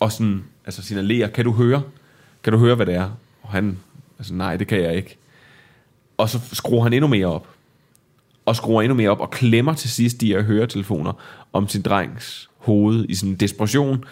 [0.00, 1.82] og sådan, altså signalerer, kan du høre?
[2.42, 3.10] Kan du høre, hvad det er?
[3.42, 3.78] Og han,
[4.18, 5.16] altså nej, det kan jeg ikke.
[6.18, 7.48] Og så skruer han endnu mere op.
[8.48, 11.12] Og skruer endnu mere op, og klemmer til sidst de her høretelefoner
[11.52, 14.04] om sin drengs hoved i sådan en desperation.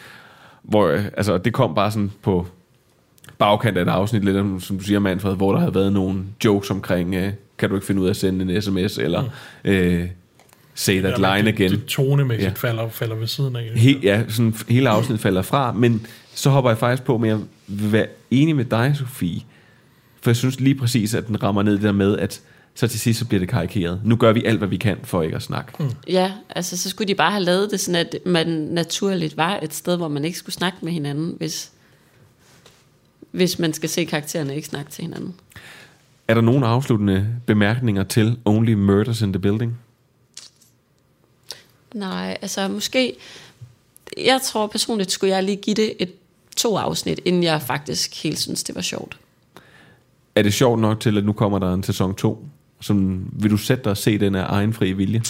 [0.62, 2.46] Hvor, øh, altså, det kom bare sådan på
[3.38, 6.24] bagkant af et afsnit, lidt om, som du siger, Manfred, hvor der havde været nogle
[6.44, 9.24] jokes omkring, øh, kan du ikke finde ud af at sende en sms, eller
[9.64, 10.06] øh,
[10.74, 11.70] say that men line det, again.
[11.70, 12.48] Det tonemæssigt Ja.
[12.48, 12.68] ja.
[12.68, 13.70] falder, falder ved siden af.
[13.74, 17.38] He, ja, sådan hele afsnittet falder fra, men så hopper jeg faktisk på med at
[17.66, 19.40] være enig med dig, Sofie.
[20.20, 22.40] For jeg synes lige præcis, at den rammer ned det der med, at
[22.76, 24.00] så til sidst så bliver det karikeret.
[24.04, 25.72] Nu gør vi alt, hvad vi kan for ikke at snakke.
[25.78, 25.90] Mm.
[26.08, 29.74] Ja, altså så skulle de bare have lavet det sådan, at man naturligt var et
[29.74, 31.70] sted, hvor man ikke skulle snakke med hinanden, hvis,
[33.30, 35.34] hvis man skal se karaktererne ikke snakke til hinanden.
[36.28, 39.78] Er der nogle afsluttende bemærkninger til Only Murders in the Building?
[41.94, 43.16] Nej, altså måske...
[44.16, 46.12] Jeg tror personligt, skulle jeg lige give det et
[46.56, 49.18] to afsnit, inden jeg faktisk helt synes, det var sjovt.
[50.34, 52.46] Er det sjovt nok til, at nu kommer der en sæson 2?
[52.80, 55.22] Som, vil du sætte dig og se den af egen fri vilje?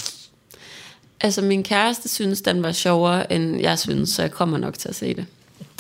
[1.21, 4.89] Altså, min kæreste synes, den var sjovere, end jeg synes, så jeg kommer nok til
[4.89, 5.27] at se det.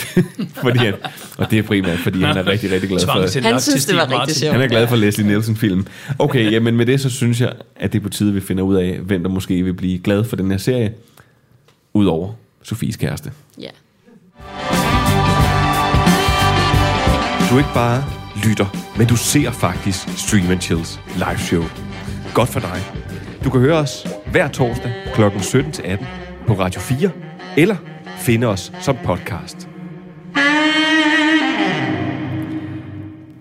[0.63, 0.95] Fordi han,
[1.39, 4.21] og det er primært, fordi han er rigtig, rigtig glad for Han synes, det var
[4.21, 4.53] rigtig sjovt.
[4.53, 5.87] Han er glad for Leslie Nielsen-film.
[6.19, 8.63] Okay, jamen med det, så synes jeg, at det er på tide, at vi finder
[8.63, 10.95] ud af, hvem der måske vil blive glad for den her serie,
[11.95, 13.33] udover Sofies kæreste.
[13.61, 13.71] Ja.
[17.51, 21.63] Du ikke bare lytter, men du ser faktisk Stream and Chills live show.
[22.35, 22.81] Godt for dig.
[23.45, 25.23] Du kan høre os hver torsdag kl.
[25.23, 26.05] 17-18
[26.47, 27.11] på Radio 4,
[27.57, 27.77] eller
[28.19, 29.69] finde os som podcast.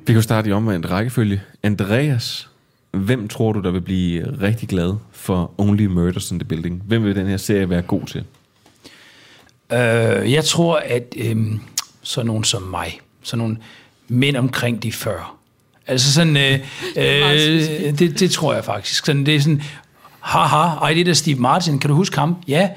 [0.08, 1.42] Vi kan starte i omvendt rækkefølge.
[1.64, 2.50] Andreas,
[2.92, 6.84] hvem tror du, der vil blive rigtig glad for Only Murders in the Building?
[6.88, 8.26] Hvem vil den her serie være god til?
[9.72, 11.38] Øh, jeg tror, at øh,
[12.02, 13.58] sådan nogen som mig, sådan nogle
[14.08, 15.16] mænd omkring de 40,
[15.88, 16.54] altså sådan, øh,
[16.98, 19.06] øh, det, det tror jeg faktisk.
[19.06, 19.62] Sådan, det er sådan,
[20.20, 22.36] haha, ej, det er da Steve Martin, kan du huske ham?
[22.48, 22.70] Ja,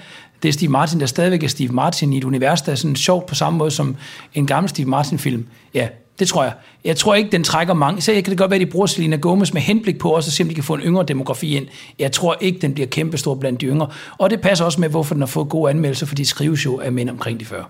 [0.42, 2.96] det er Steve Martin, der stadigvæk er Steve Martin i et univers, der er sådan
[2.96, 3.96] sjovt på samme måde som
[4.34, 5.46] en gammel Steve Martin-film.
[5.74, 5.88] Ja,
[6.18, 6.52] det tror jeg.
[6.84, 8.00] Jeg tror ikke, den trækker mange.
[8.00, 10.32] Så kan det godt være, at de bruger Selena Gomez med henblik på også at
[10.32, 11.66] se, om de kan få en yngre demografi ind.
[11.98, 13.88] Jeg tror ikke, den bliver kæmpestor blandt de yngre.
[14.18, 16.80] Og det passer også med, hvorfor den har fået gode anmeldelser, fordi det skrives jo
[16.80, 17.64] af mænd omkring de 40.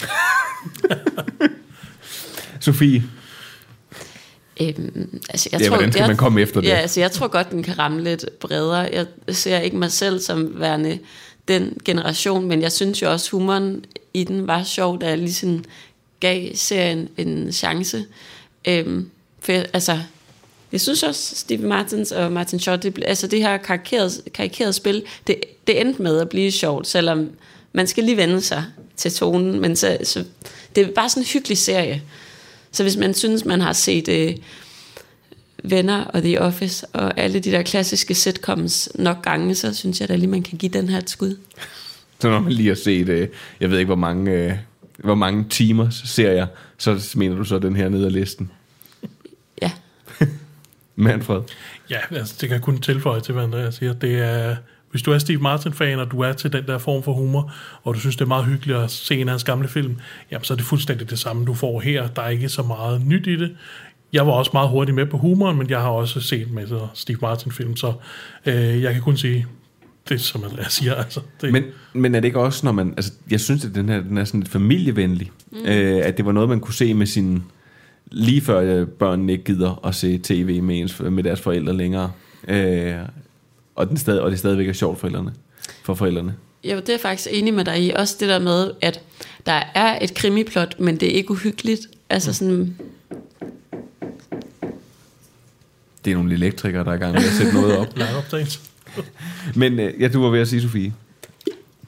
[2.66, 3.02] Sofie,
[4.60, 6.68] Øhm, altså, jeg Ja, tror, hvordan skal jeg, man komme efter det?
[6.68, 8.88] Ja, altså, jeg tror godt, den kan ramme lidt bredere.
[8.92, 10.98] Jeg ser ikke mig selv som værende
[11.48, 15.34] den generation, men jeg synes jo også, humoren i den var sjov, da jeg lige
[15.34, 15.64] sådan
[16.20, 18.04] gav serien en chance.
[18.68, 19.98] Øhm, for jeg, altså,
[20.72, 25.02] jeg synes også, Steve Martins og Martin Short, det, altså det her karikerede, karikerede spil,
[25.26, 27.30] det, det endte med at blive sjovt, selvom
[27.72, 28.64] man skal lige vende sig
[28.96, 30.24] til tonen, men så, så
[30.76, 32.02] det er bare sådan en hyggelig serie.
[32.76, 34.36] Så hvis man synes, man har set øh,
[35.64, 40.08] Venner og The Office og alle de der klassiske sitcoms nok gange, så synes jeg
[40.08, 41.38] da lige, man kan give den her et skud.
[42.20, 43.28] Så når man lige har set, øh,
[43.60, 44.52] jeg ved ikke, hvor mange, øh,
[44.98, 46.46] hvor mange timer serier,
[46.78, 48.50] så mener du så den her ned ad listen.
[49.62, 49.70] Ja.
[50.96, 51.40] Manfred.
[51.90, 53.92] Ja, altså, det kan jeg kun tilføje til, hvad Andreas siger.
[53.92, 54.56] Det er,
[54.96, 57.94] hvis du er Steve Martin-fan, og du er til den der form for humor, og
[57.94, 59.96] du synes, det er meget hyggeligt at se en af hans gamle film,
[60.30, 62.06] jamen, så er det fuldstændig det samme, du får her.
[62.06, 63.56] Der er ikke så meget nyt i det.
[64.12, 67.18] Jeg var også meget hurtigt med på humoren, men jeg har også set med Steve
[67.22, 67.92] Martin-film, så
[68.46, 69.46] øh, jeg kan kun sige,
[70.08, 70.94] det som jeg siger.
[70.94, 72.94] Altså, det, Men, men er det ikke også, når man...
[72.96, 75.30] Altså, jeg synes, at den her den er sådan lidt familievenlig.
[75.52, 75.58] Mm.
[75.66, 77.42] Øh, at det var noget, man kunne se med sin...
[78.12, 82.12] Lige før øh, børnene ikke gider at se tv med, ens, med deres forældre længere.
[82.48, 82.94] Øh,
[83.76, 85.32] og, den stadig, og det stadigvæk er sjovt for forældrene.
[85.82, 86.34] For forældrene.
[86.64, 87.90] Jo, det er jeg faktisk enig med dig i.
[87.90, 89.00] Også det der med, at
[89.46, 91.80] der er et krimiplot, men det er ikke uhyggeligt.
[92.10, 92.76] Altså sådan,
[96.06, 97.86] Det er nogle elektrikere, der er i gang med at sætte noget op.
[97.96, 98.58] live update.
[99.60, 100.92] Men øh, ja, du var ved at sige, Sofie.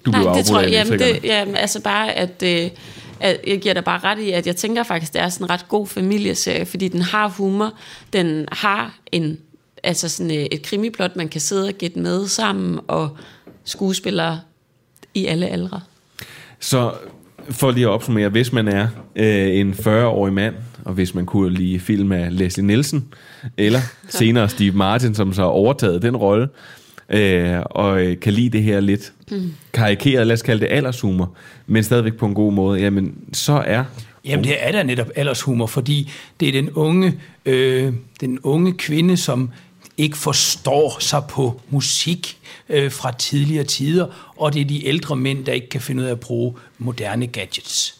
[0.04, 2.70] Du blev Nej, det afbrudt tror jeg, jamen, det, jamen, altså bare, at, øh,
[3.20, 5.50] at jeg giver dig bare ret i, at jeg tænker faktisk, det er sådan en
[5.50, 7.72] ret god familieserie, fordi den har humor,
[8.12, 9.38] den har en,
[9.82, 13.16] altså sådan øh, et krimiplot, man kan sidde og gætte med sammen, og
[13.64, 14.40] skuespillere
[15.14, 15.80] i alle aldre.
[16.60, 16.92] Så
[17.50, 21.54] for lige at opsummere, hvis man er øh, en 40-årig mand, og hvis man kunne
[21.54, 23.08] lide film af Leslie Nielsen,
[23.56, 26.48] eller senere Steve Martin, som så har overtaget den rolle,
[27.10, 29.12] øh, og øh, kan lide det her lidt
[29.72, 31.34] karikeret, lad os kalde det aldershumor,
[31.66, 33.84] men stadigvæk på en god måde, jamen så er
[34.24, 36.10] Jamen det er da netop aldershumor, fordi
[36.40, 37.14] det er den unge,
[37.46, 39.50] øh, den unge kvinde, som
[39.98, 45.44] ikke forstår sig på musik øh, fra tidligere tider, og det er de ældre mænd,
[45.44, 47.98] der ikke kan finde ud af at bruge moderne gadgets.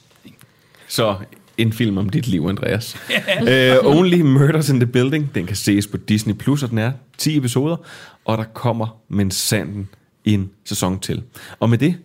[0.88, 1.16] Så
[1.58, 2.96] en film om dit liv, Andreas.
[3.40, 6.92] uh, Only Murders in the Building, den kan ses på Disney+, Plus, og den er
[7.18, 7.76] 10 episoder,
[8.24, 9.88] og der kommer med sanden
[10.24, 11.22] en sæson til.
[11.60, 11.96] Og med det,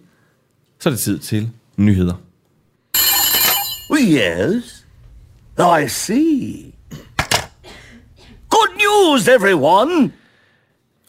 [0.80, 2.14] så er det tid til nyheder.
[3.92, 4.86] Yes.
[5.60, 6.73] I see.
[8.94, 10.12] News, everyone!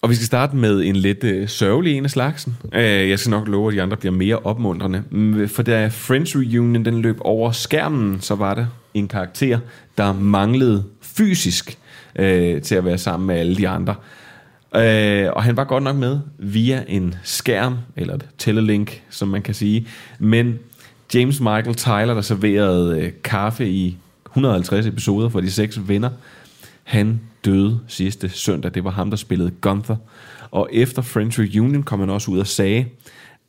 [0.03, 2.57] Og vi skal starte med en lidt øh, sørgelig en af slagsen.
[2.73, 5.03] Øh, jeg skal nok love, at de andre bliver mere opmuntrende.
[5.11, 9.59] Mm, for da Friends Reunion den løb over skærmen, så var det en karakter,
[9.99, 11.79] der manglede fysisk
[12.17, 13.95] øh, til at være sammen med alle de andre.
[14.77, 19.43] Øh, og han var godt nok med via en skærm, eller et telelink, som man
[19.43, 19.89] kan sige.
[20.19, 20.59] Men
[21.15, 26.11] James Michael Tyler, der serverede øh, kaffe i 150 episoder for de seks venner,
[26.83, 28.75] han døde sidste søndag.
[28.75, 29.97] Det var ham, der spillede Gunther.
[30.51, 32.87] Og efter French Reunion kom han også ud og sagde,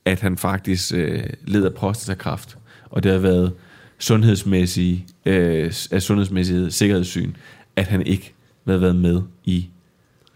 [0.05, 2.57] at han faktisk øh, led af prostatakræft.
[2.89, 3.53] Og det har været
[3.99, 7.33] sundhedsmæssige, øh, af sundhedsmæssige sikkerhedssyn,
[7.75, 8.33] at han ikke
[8.67, 9.67] havde været med i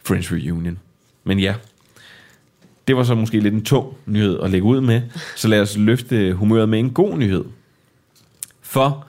[0.04, 0.80] French Reunion.
[1.24, 1.56] Men ja,
[2.88, 5.02] det var så måske lidt en tung nyhed at lægge ud med.
[5.36, 7.46] Så lad os løfte humøret med en god nyhed.
[8.62, 9.06] For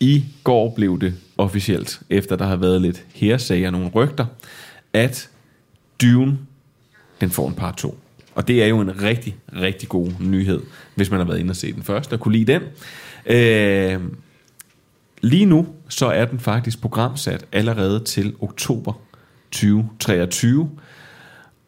[0.00, 4.26] i går blev det officielt, efter der har været lidt hersager og nogle rygter,
[4.92, 5.28] at
[6.02, 6.38] Dune,
[7.20, 7.98] den får en par 2.
[8.34, 10.60] Og det er jo en rigtig, rigtig god nyhed,
[10.94, 12.62] hvis man har været inde og se den først og kunne lide den.
[13.26, 14.00] Øh,
[15.20, 18.92] lige nu, så er den faktisk programsat allerede til oktober
[19.50, 20.70] 2023.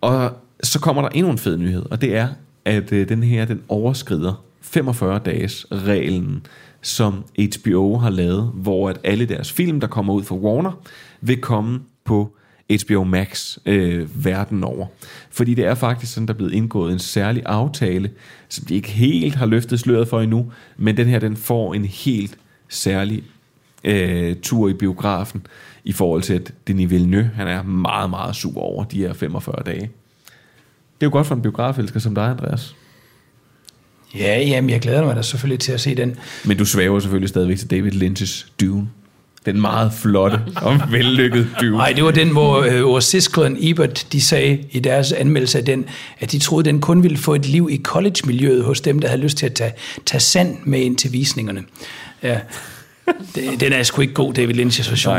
[0.01, 2.29] Og så kommer der endnu en fed nyhed, og det er,
[2.65, 6.47] at øh, den her, den overskrider 45 dages reglen,
[6.83, 10.73] som HBO har lavet, hvor at alle deres film, der kommer ud fra Warner,
[11.21, 12.37] vil komme på
[12.85, 14.87] HBO Max øh, verden over.
[15.31, 18.11] Fordi det er faktisk sådan, der er blevet indgået en særlig aftale,
[18.49, 21.85] som de ikke helt har løftet sløret for endnu, men den her, den får en
[21.85, 22.39] helt
[22.69, 23.23] særlig
[23.85, 25.47] øh, tur i biografen,
[25.85, 29.63] i forhold til, at Denis Villeneuve, han er meget, meget sur over de her 45
[29.67, 29.81] dage.
[31.01, 32.77] Det er jo godt for en biografelsker som dig, Andreas.
[34.15, 36.17] Ja, jamen, jeg glæder mig da selvfølgelig til at se den.
[36.45, 38.89] Men du svæver selvfølgelig stadigvæk til David Lynch's Dune.
[39.47, 41.77] Den meget flotte og vellykkede Dune.
[41.77, 45.59] Nej, det var den, hvor, øh, hvor Siskel og Ebert, de sagde i deres anmeldelse
[45.59, 45.85] af den,
[46.21, 49.23] at de troede, den kun ville få et liv i college-miljøet hos dem, der havde
[49.23, 49.73] lyst til at tage,
[50.07, 51.63] tage sand med ind til visningerne.
[52.23, 52.39] Ja.
[53.35, 55.15] Det, den er sgu ikke god, David Lynch's version.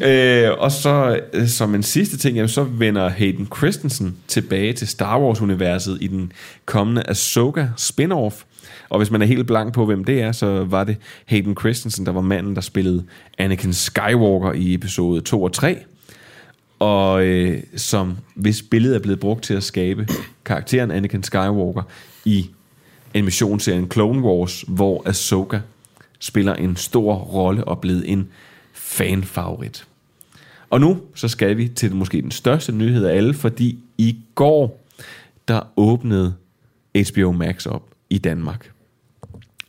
[0.00, 0.10] Nej.
[0.10, 4.88] øh, og så øh, som en sidste ting, jamen, så vender Hayden Christensen tilbage til
[4.88, 6.32] Star Wars-universet i den
[6.64, 8.44] kommende Ahsoka spin-off.
[8.88, 12.06] Og hvis man er helt blank på, hvem det er, så var det Hayden Christensen,
[12.06, 13.04] der var manden, der spillede
[13.38, 15.78] Anakin Skywalker i episode 2 og 3.
[16.78, 20.08] Og øh, som hvis billedet er blevet brugt til at skabe
[20.44, 21.82] karakteren Anakin Skywalker
[22.24, 22.50] i
[23.14, 25.58] animationsserien Clone Wars, hvor Ahsoka
[26.22, 28.28] spiller en stor rolle og blevet en
[28.72, 29.86] fanfavorit.
[30.70, 34.84] Og nu så skal vi til måske den største nyhed af alle, fordi i går
[35.48, 36.34] der åbnede
[36.94, 38.70] HBO Max op i Danmark.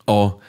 [0.06, 0.42] Og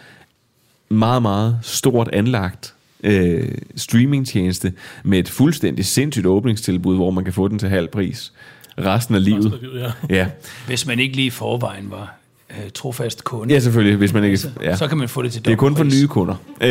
[0.89, 4.73] meget, meget stort anlagt øh, streamingtjeneste
[5.05, 8.33] med et fuldstændig sindssygt åbningstilbud, hvor man kan få den til halv pris
[8.79, 9.45] resten af livet.
[9.45, 10.17] Resten af livet, ja.
[10.17, 10.29] ja.
[10.67, 12.17] Hvis man ikke lige i forvejen var
[12.65, 13.55] øh, trofast kunde.
[13.55, 14.37] Ja, selvfølgelig, hvis man ikke...
[14.37, 14.77] Så, Ja.
[14.77, 16.35] så kan man få det til Det er kun for nye kunder.
[16.61, 16.69] Øh,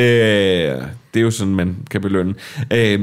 [1.14, 2.34] det er jo sådan, man kan belønne.
[2.74, 3.02] Øh,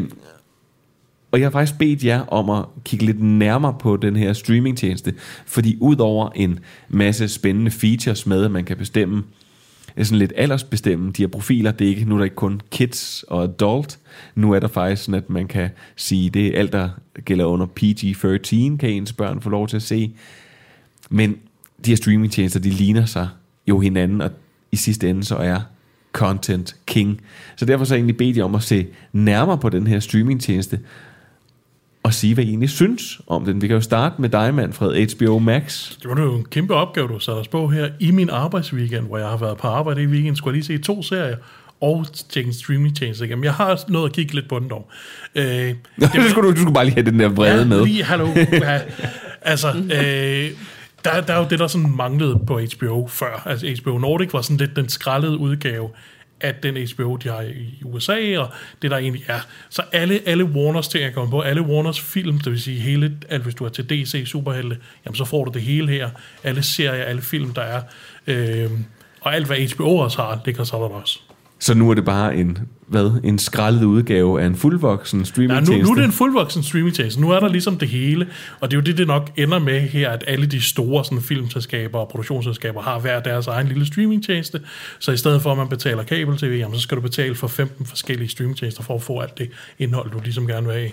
[1.32, 5.14] Og jeg har faktisk bedt jer om at kigge lidt nærmere på den her streamingtjeneste,
[5.46, 9.22] fordi udover en masse spændende features med, at man kan bestemme,
[9.96, 11.72] er sådan lidt aldersbestemme de her profiler.
[11.72, 13.98] Det er ikke, nu er der ikke kun kids og adult.
[14.34, 16.88] Nu er der faktisk sådan, at man kan sige, det er alt, der
[17.24, 20.12] gælder under PG-13, kan ens børn få lov til at se.
[21.10, 21.36] Men
[21.84, 23.28] de her streamingtjenester, de ligner sig
[23.66, 24.30] jo hinanden, og
[24.72, 25.60] i sidste ende så er
[26.12, 27.20] content king.
[27.56, 30.80] Så derfor så jeg egentlig bedt jer om at se nærmere på den her streamingtjeneste,
[32.02, 33.62] og sige, hvad I egentlig synes om den.
[33.62, 35.90] Vi kan jo starte med dig, Manfred, HBO Max.
[36.02, 39.18] Det var jo en kæmpe opgave, du satte os på her i min arbejdsweekend, hvor
[39.18, 41.36] jeg har været på arbejde i weekend, skulle jeg lige se to serier
[41.80, 43.44] og tjekke en streaming tjeneste igennem.
[43.44, 44.90] Jeg har nået at kigge lidt på den dog.
[45.34, 47.84] Øh, det, du, skulle, du skulle bare lige have den der brede ja, med.
[47.84, 48.28] lige, hallo.
[48.52, 48.80] Ja,
[49.42, 50.50] altså, øh,
[51.04, 53.42] der, der er jo det, der sådan manglede på HBO før.
[53.46, 55.90] Altså HBO Nordic var sådan lidt den skrællede udgave
[56.40, 58.48] af den HBO, de har i USA, og
[58.82, 59.40] det der egentlig er.
[59.70, 63.18] Så alle, alle Warners ting, jeg kommer på, alle Warners film, det vil sige hele,
[63.28, 66.10] alt hvis du er til DC Superhelte, jamen så får du det hele her.
[66.44, 67.82] Alle serier, alle film, der er.
[68.26, 68.70] Øh,
[69.20, 71.20] og alt, hvad HBO også har, ligger så der også.
[71.60, 75.76] Så nu er det bare en, hvad, en skrællet udgave af en fuldvoksen streaming Nej,
[75.76, 78.26] nu, nu er det en fuldvoksen streaming Nu er der ligesom det hele,
[78.60, 81.22] og det er jo det, det nok ender med her, at alle de store sådan,
[81.22, 84.24] filmselskaber og produktionsselskaber har hver deres egen lille streaming
[84.98, 87.86] Så i stedet for, at man betaler kabel-tv, jamen, så skal du betale for 15
[87.86, 90.90] forskellige streaming for at få alt det indhold, du ligesom gerne vil have.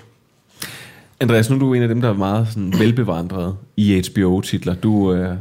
[1.19, 4.75] Andreas, nu er du en af dem, der er meget sådan, velbevandret i HBO-titler.
[4.75, 5.38] Du øh,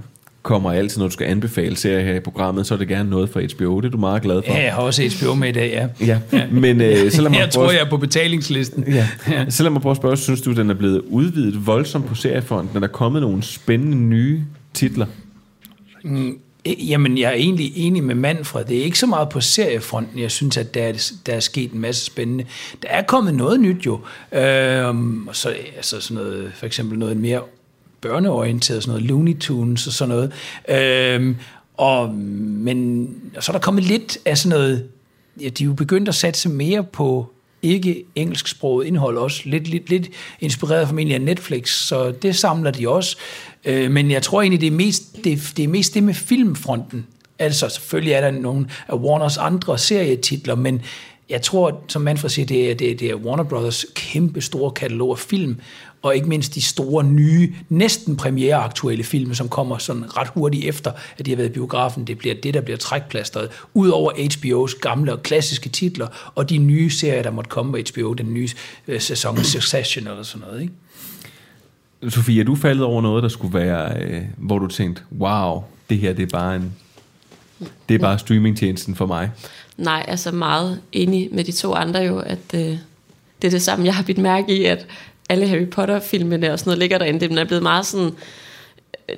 [0.47, 3.31] kommer altid, når du skal anbefale serier her i programmet, så er det gerne noget
[3.31, 3.81] fra HBO.
[3.81, 4.53] Det er du meget glad for.
[4.53, 6.07] Ja, jeg har også HBO med i dag, ja.
[6.07, 6.47] Ja, ja.
[6.51, 8.85] men øh, så lad mig Jeg tror, jeg er på betalingslisten.
[8.89, 9.09] Ja.
[9.31, 9.51] ja.
[9.51, 12.77] Så lad mig prøve at spørge, synes du, den er blevet udvidet voldsomt på seriefronten?
[12.77, 14.43] Er der kommet nogle spændende nye
[14.75, 15.07] titler?
[16.05, 18.65] Mm, Jamen, jeg er egentlig enig med Manfred.
[18.65, 21.73] Det er ikke så meget på seriefronten, jeg synes, at der er, der er sket
[21.73, 22.45] en masse spændende.
[22.83, 24.01] Der er kommet noget nyt jo.
[24.33, 27.41] Øhm, så, altså sådan noget, for eksempel noget mere
[28.07, 30.33] børneorienteret, sådan noget Looney Tunes og sådan noget.
[30.69, 31.37] Øhm,
[31.77, 34.89] og, men og så er der kommet lidt af sådan noget,
[35.41, 39.91] ja, de er jo begyndt at satse mere på ikke engelsksproget indhold også, lidt, lidt,
[39.91, 40.09] lidt
[40.41, 43.17] inspireret formentlig af Netflix, så det samler de også.
[43.65, 47.07] Øh, men jeg tror egentlig, det er, mest, det, det er mest det med filmfronten.
[47.39, 50.83] Altså selvfølgelig er der nogle af Warners andre serietitler, men
[51.29, 54.71] jeg tror, som Manfred siger, det er, det, er, det er Warner Brothers kæmpe store
[54.71, 55.61] katalog af film,
[56.07, 60.93] og ikke mindst de store, nye, næsten premiere-aktuelle film, som kommer sådan ret hurtigt efter,
[61.19, 62.07] at de har været i biografen.
[62.07, 63.49] Det bliver det, der bliver trækplasteret.
[63.75, 68.13] Udover HBO's gamle og klassiske titler, og de nye serier, der måtte komme på HBO,
[68.13, 68.49] den nye
[68.89, 70.73] øh, sæson Succession eller sådan noget, ikke?
[72.09, 75.99] Sofie, er du faldet over noget, der skulle være, øh, hvor du tænkte, wow, det
[75.99, 76.73] her det er bare en,
[77.89, 79.31] det er bare streamingtjenesten for mig?
[79.77, 82.79] Nej, altså meget enig med de to andre jo, at øh,
[83.43, 83.85] det er det samme.
[83.85, 84.87] Jeg har bidt mærke i, at
[85.29, 87.29] alle Harry Potter-filmene og sådan noget ligger derinde.
[87.29, 88.11] Den er blevet meget sådan...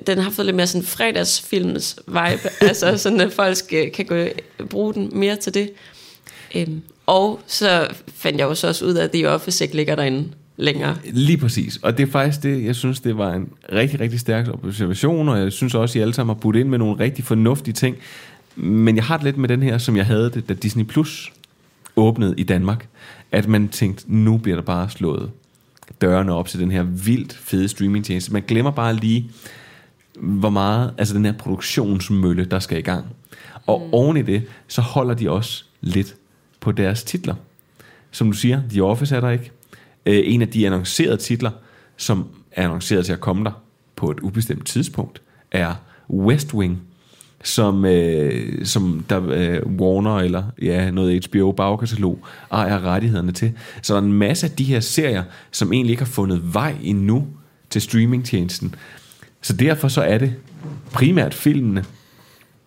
[0.07, 2.49] Den har fået lidt mere sådan fredagsfilms vibe.
[2.69, 4.25] altså sådan, at folk skal, kan gå,
[4.69, 5.69] bruge den mere til det.
[6.55, 9.95] Øhm, og så fandt jeg jo så også ud af, at The Office ikke ligger
[9.95, 10.97] derinde længere.
[11.05, 11.77] Lige præcis.
[11.81, 15.39] Og det er faktisk det, jeg synes, det var en rigtig, rigtig stærk observation, og
[15.39, 17.95] jeg synes også, at I alle sammen har budt ind med nogle rigtig fornuftige ting.
[18.55, 21.31] Men jeg har det lidt med den her, som jeg havde det, da Disney Plus
[21.95, 22.87] åbnede i Danmark,
[23.31, 25.31] at man tænkte, nu bliver der bare slået
[26.01, 28.33] dørene op til den her vildt fede streamingtjeneste.
[28.33, 29.31] Man glemmer bare lige,
[30.19, 33.05] hvor meget, altså den her produktionsmølle, der skal i gang.
[33.67, 33.93] Og mm.
[33.93, 36.15] oven i det, så holder de også lidt
[36.59, 37.35] på deres titler.
[38.11, 39.51] Som du siger, The Office er der ikke.
[40.05, 41.51] Øh, en af de annoncerede titler,
[41.97, 43.51] som er annonceret til at komme der
[43.95, 45.21] på et ubestemt tidspunkt,
[45.51, 45.75] er
[46.09, 46.81] West Wing
[47.43, 52.19] som, øh, som der øh, Warner eller ja, noget HBO bagkatalog
[52.51, 53.51] ejer rettighederne til.
[53.81, 56.75] Så der er en masse af de her serier, som egentlig ikke har fundet vej
[56.83, 57.27] endnu
[57.69, 58.75] til streamingtjenesten.
[59.41, 60.33] Så derfor så er det
[60.93, 61.85] primært filmene.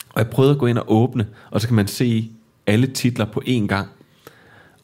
[0.09, 2.31] Og jeg prøvede at gå ind og åbne, og så kan man se
[2.67, 3.89] alle titler på én gang.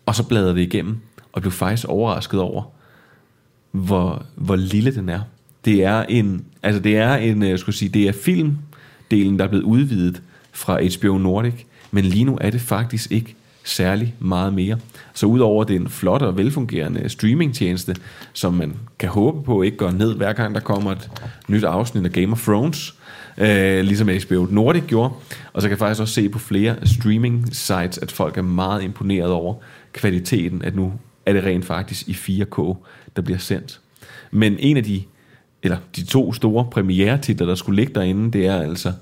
[0.07, 0.97] Og så bladrede det igennem,
[1.33, 2.63] og blev faktisk overrasket over,
[3.71, 5.21] hvor, hvor lille den er.
[5.65, 8.59] Det er en, altså det er en, øh, jeg skulle sige, det er film,
[9.11, 11.55] delen, der er blevet udvidet fra HBO Nordic,
[11.91, 14.79] men lige nu er det faktisk ikke særlig meget mere.
[15.15, 17.97] Så udover det er en flot og velfungerende streamingtjeneste,
[18.33, 21.11] som man kan håbe på ikke går ned hver gang der kommer et
[21.49, 22.95] nyt afsnit af Game of Thrones,
[23.39, 25.15] øh, ligesom HBO Nordic gjorde.
[25.53, 28.83] Og så kan jeg faktisk også se på flere streaming sites, at folk er meget
[28.83, 29.55] imponeret over
[29.93, 30.93] kvaliteten, at nu
[31.27, 32.77] er det rent faktisk i 4K,
[33.17, 33.81] der bliver sendt.
[34.31, 35.03] Men en af de
[35.63, 38.93] eller de to store premiere-titler, der skulle ligge derinde, det er altså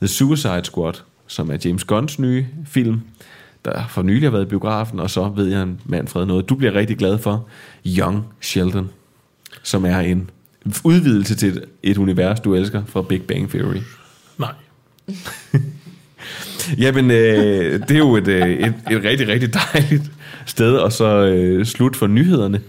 [0.00, 0.94] The Suicide Squad,
[1.26, 3.00] som er James Gunns nye film.
[3.64, 6.74] der for nylig har været i biografen, og så ved jeg, Manfred, noget, du bliver
[6.74, 7.48] rigtig glad for.
[7.86, 8.90] Young Sheldon,
[9.62, 10.30] som er en
[10.84, 13.80] udvidelse til et, et univers, du elsker fra Big Bang Theory.
[14.38, 14.52] Nej.
[16.78, 20.10] Jamen, øh, det er jo et, øh, et, et rigtig, rigtig dejligt
[20.46, 22.60] sted, og så øh, slut for nyhederne.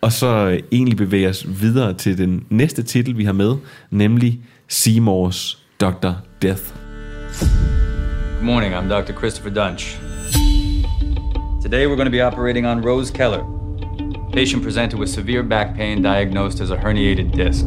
[0.00, 3.56] Og så egentlig bevæge os videre til den næste titel, vi har med,
[3.90, 6.10] nemlig Seymours Dr.
[6.42, 6.62] Death.
[8.36, 9.18] Good morning, I'm Dr.
[9.18, 9.98] Christopher Dunch.
[11.62, 13.44] Today we're going to be operating on Rose Keller.
[14.32, 17.64] Patient presented with severe back pain diagnosed as a herniated disc.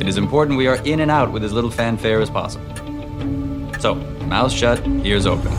[0.00, 2.66] It is important we are in and out with as little fanfare as possible.
[3.80, 3.94] So,
[4.28, 5.50] mouth shut, ears open.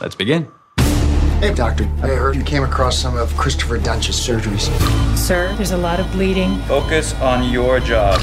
[0.00, 0.46] Let's begin.
[1.42, 1.90] Hey, doctor.
[2.04, 4.70] I heard you came across some of Christopher Dunch's surgeries.
[5.18, 6.56] Sir, there's a lot of bleeding.
[6.66, 8.20] Focus on your job.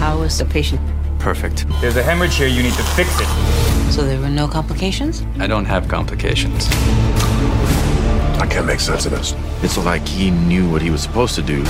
[0.00, 0.80] How is the patient?
[1.18, 1.66] Perfect.
[1.82, 3.92] There's a hemorrhage here, you need to fix it.
[3.92, 5.22] So there were no complications?
[5.40, 6.68] I don't have complications.
[8.40, 9.34] I can't make sense of this.
[9.62, 11.62] It's like he knew what he was supposed to do.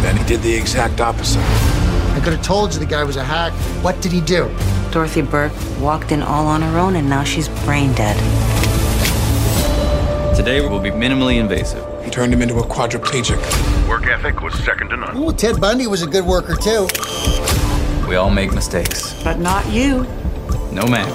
[0.00, 1.42] Then he did the exact opposite.
[1.42, 3.52] I could have told you the guy was a hack.
[3.82, 4.48] What did he do?
[4.92, 8.14] Dorothy Burke walked in all on her own and now she's brain dead.
[10.36, 11.82] Today we will be minimally invasive.
[12.04, 13.38] He turned him into a quadriplegic.
[13.88, 15.18] Work ethic was second to none.
[15.18, 16.88] Well, Ted Bundy was a good worker, too.
[18.06, 19.22] We all make mistakes.
[19.24, 20.02] But not you.
[20.72, 21.08] No man.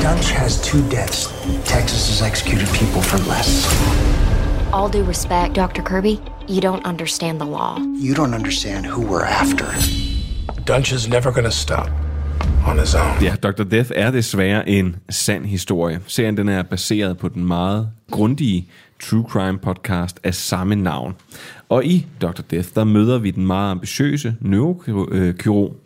[0.00, 1.26] Dunch has two deaths.
[1.68, 3.66] Texas has executed people for less.
[4.72, 5.82] All due respect, Dr.
[5.82, 7.78] Kirby, you don't understand the law.
[7.78, 9.74] You don't understand who we're after.
[10.62, 11.90] Dunch is never gonna stop
[12.66, 13.22] on his own.
[13.22, 13.62] Ja, Dr.
[13.62, 16.00] Death er desværre en sand historie.
[16.06, 18.68] Serien den er baseret på den meget grundige
[19.02, 21.14] true crime podcast af samme navn.
[21.68, 22.42] Og i Dr.
[22.50, 25.76] Death, der møder vi den meget ambitiøse neurokirurg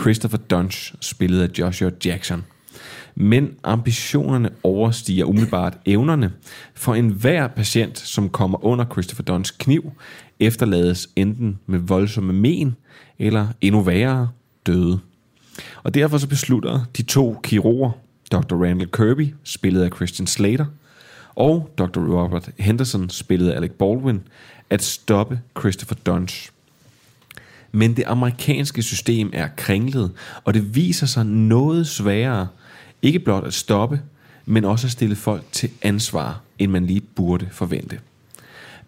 [0.00, 2.44] Christopher Dunch, spillet af Joshua Jackson.
[3.14, 6.32] Men ambitionerne overstiger umiddelbart evnerne,
[6.74, 9.92] for enhver patient, som kommer under Christopher Dunns kniv,
[10.40, 12.76] efterlades enten med voldsomme men,
[13.18, 14.28] eller endnu værre,
[14.66, 14.98] døde.
[15.82, 17.90] Og derfor så beslutter de to kirurger,
[18.32, 18.64] Dr.
[18.64, 20.66] Randall Kirby, spillet af Christian Slater,
[21.34, 22.00] og Dr.
[22.00, 24.22] Robert Henderson, spillet af Alec Baldwin,
[24.70, 26.50] at stoppe Christopher Dunch.
[27.72, 30.12] Men det amerikanske system er kringlet,
[30.44, 32.48] og det viser sig noget sværere,
[33.02, 34.00] ikke blot at stoppe,
[34.46, 37.98] men også at stille folk til ansvar, end man lige burde forvente.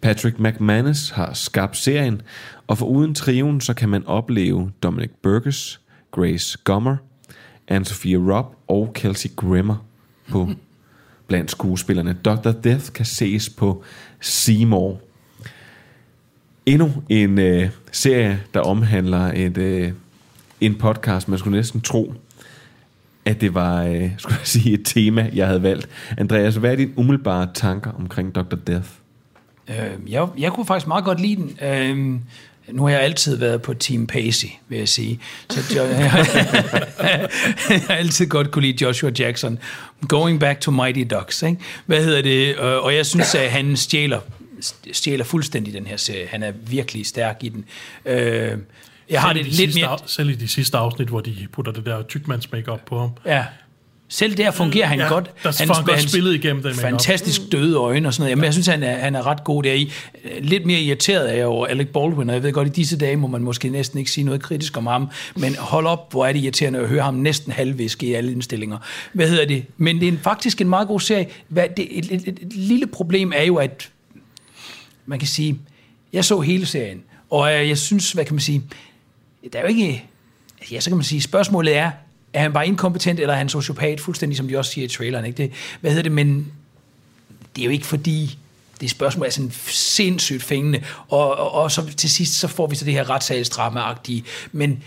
[0.00, 2.22] Patrick McManus har skabt serien,
[2.66, 5.80] og for uden triven, så kan man opleve Dominic Burgess,
[6.18, 6.96] Grace Gummer,
[7.70, 9.86] Anne-Sophia Robb og Kelsey Grimmer
[10.28, 10.48] på
[11.28, 12.16] blandt skuespillerne.
[12.24, 12.50] Dr.
[12.50, 13.84] Death kan ses på
[14.20, 15.00] Seymour.
[16.66, 19.92] Endnu en øh, serie, der omhandler et, øh,
[20.60, 22.14] en podcast, man skulle næsten tro,
[23.24, 25.88] at det var øh, skulle jeg sige, et tema, jeg havde valgt.
[26.16, 28.56] Andreas, hvad er dine umiddelbare tanker omkring Dr.
[28.66, 28.88] Death?
[29.68, 31.58] Øh, jeg, jeg kunne faktisk meget godt lide den.
[31.62, 32.20] Øh,
[32.72, 35.20] nu har jeg altid været på Team Pacey, vil jeg sige.
[35.50, 36.10] Så jo, jeg,
[37.86, 39.58] har altid godt kunne lide Joshua Jackson.
[40.08, 41.42] Going back to Mighty Ducks.
[41.42, 41.58] Ikke?
[41.86, 42.56] Hvad hedder det?
[42.58, 44.20] Øh, Og jeg synes, at han stjæler,
[44.92, 46.26] stjæler fuldstændig den her serie.
[46.26, 47.64] Han er virkelig stærk i den.
[48.04, 48.58] Øh,
[49.10, 49.98] jeg har Selv det de lidt sidste mere...
[50.06, 53.10] Selv i de sidste afsnit, hvor de putter det der tykmands makeup på ham.
[53.26, 53.44] Ja.
[54.10, 55.30] Selv der fungerer han Ja, godt.
[55.42, 56.80] der får han godt spillet igennem makeup.
[56.80, 58.30] Fantastisk døde øjne og sådan noget.
[58.30, 59.92] Jamen, jeg synes, han er, han er ret god deri.
[60.40, 63.16] Lidt mere irriteret er jeg over Alec Baldwin, og jeg ved godt, i disse dage
[63.16, 66.32] må man måske næsten ikke sige noget kritisk om ham, men hold op, hvor er
[66.32, 68.78] det irriterende at høre ham næsten halvviske i alle indstillinger.
[69.12, 69.64] Hvad hedder det?
[69.76, 71.26] Men det er en, faktisk en meget god serie.
[71.48, 73.88] Hvad, det, et, et, et, et lille problem er jo, at
[75.06, 75.58] man kan sige,
[76.12, 78.62] jeg så hele serien, og jeg synes, hvad kan man sige,
[79.52, 80.04] der er jo ikke,
[80.72, 81.90] ja, så kan man sige, spørgsmålet er,
[82.32, 85.24] er han bare inkompetent, eller er han sociopat, fuldstændig som de også siger i traileren,
[85.24, 85.36] ikke?
[85.36, 86.52] Det, hvad hedder det, men
[87.56, 88.38] det er jo ikke fordi,
[88.80, 92.76] det spørgsmål er sådan sindssygt fængende, og, og, og så til sidst, så får vi
[92.76, 94.82] så det her retssalsdrama-agtige, men,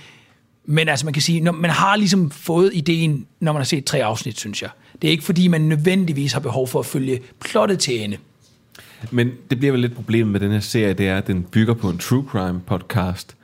[0.66, 3.86] men altså man kan sige, når man har ligesom fået ideen, når man har set
[3.86, 4.70] tre afsnit, synes jeg.
[5.02, 8.18] Det er ikke fordi, man nødvendigvis har behov for at følge plottet til ende.
[9.12, 11.74] Men det bliver vel lidt problemet med den her serie, det er, at den bygger
[11.74, 13.36] på en true crime podcast.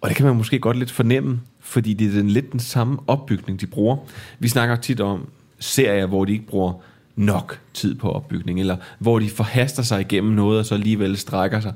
[0.00, 2.98] Og det kan man måske godt lidt fornemme, fordi det er den, lidt den samme
[3.06, 3.96] opbygning, de bruger.
[4.38, 6.72] Vi snakker tit om serier, hvor de ikke bruger
[7.16, 11.60] nok tid på opbygning, eller hvor de forhaster sig igennem noget, og så alligevel strækker
[11.60, 11.72] sig.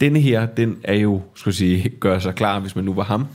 [0.00, 3.26] Denne her, den er jo, skulle sige, gør sig klar, hvis man nu var ham,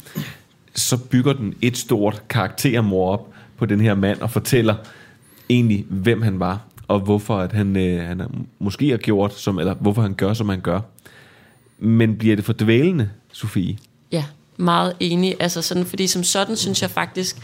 [0.76, 4.76] så bygger den et stort karaktermor op på den her mand, og fortæller
[5.50, 8.22] egentlig, hvem han var, og hvorfor at han, øh, han
[8.60, 10.80] måske har gjort, som, eller hvorfor han gør, som han gør.
[11.80, 13.78] Men bliver det for dvælende, Sofie?
[14.12, 14.24] Ja,
[14.58, 15.36] meget enig.
[15.40, 17.38] Altså sådan, fordi som sådan synes jeg faktisk,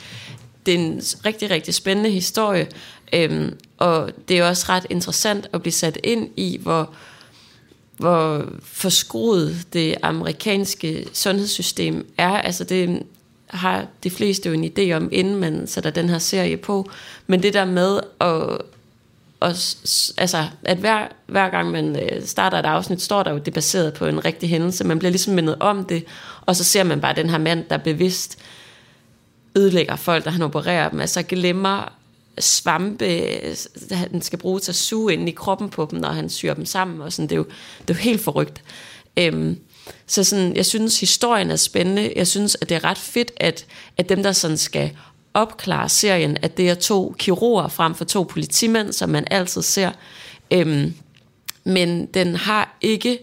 [0.65, 2.67] det er en rigtig, rigtig spændende historie,
[3.13, 6.93] øhm, og det er også ret interessant at blive sat ind i, hvor,
[7.97, 12.29] hvor forskruet det amerikanske sundhedssystem er.
[12.29, 13.03] Altså det
[13.47, 16.89] har de fleste jo en idé om, inden man sætter den her serie på.
[17.27, 18.61] Men det der med at,
[19.43, 19.49] og
[20.17, 23.93] altså, at hver, hver gang man øh, starter et afsnit, står der jo, det baseret
[23.93, 24.83] på en rigtig hændelse.
[24.83, 26.05] Man bliver ligesom mindet om det,
[26.41, 28.39] og så ser man bare den her mand, der bevidst
[29.55, 30.99] ødelægger folk, der han opererer dem.
[30.99, 31.91] Altså glemmer
[32.39, 33.05] svampe,
[33.91, 36.65] han skal bruge til at suge ind i kroppen på dem, når han syr dem
[36.65, 37.01] sammen.
[37.01, 37.29] Og sådan.
[37.29, 37.45] Det, er jo,
[37.81, 38.63] det er jo helt forrygt.
[39.17, 39.59] Øhm,
[40.07, 42.13] så sådan, jeg synes, historien er spændende.
[42.15, 43.65] Jeg synes, at det er ret fedt, at,
[43.97, 44.91] at dem, der sådan skal
[45.33, 49.91] opklare serien, at det er to kirurger frem for to politimænd, som man altid ser.
[50.51, 50.93] Øhm,
[51.63, 53.19] men den har ikke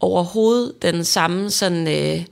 [0.00, 1.88] overhovedet den samme sådan...
[1.88, 2.24] Øh,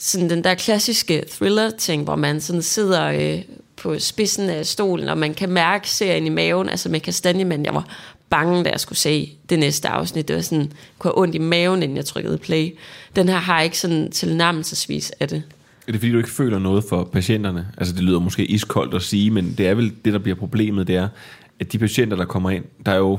[0.00, 3.42] sådan den der klassiske thriller-ting, hvor man sådan sidder øh,
[3.76, 7.66] på spidsen af stolen, og man kan mærke serien i maven, altså med kastanjemanden.
[7.66, 7.96] Jeg var
[8.30, 10.28] bange, da jeg skulle se det næste afsnit.
[10.28, 12.76] Det var sådan, kunne have ondt i maven, inden jeg trykkede play.
[13.16, 15.42] Den her har ikke sådan tilnærmelsesvis af det.
[15.88, 17.68] Er det fordi, du ikke føler noget for patienterne?
[17.78, 20.86] Altså, det lyder måske iskoldt at sige, men det er vel det, der bliver problemet,
[20.86, 21.08] det er,
[21.60, 23.18] at de patienter, der kommer ind, der er jo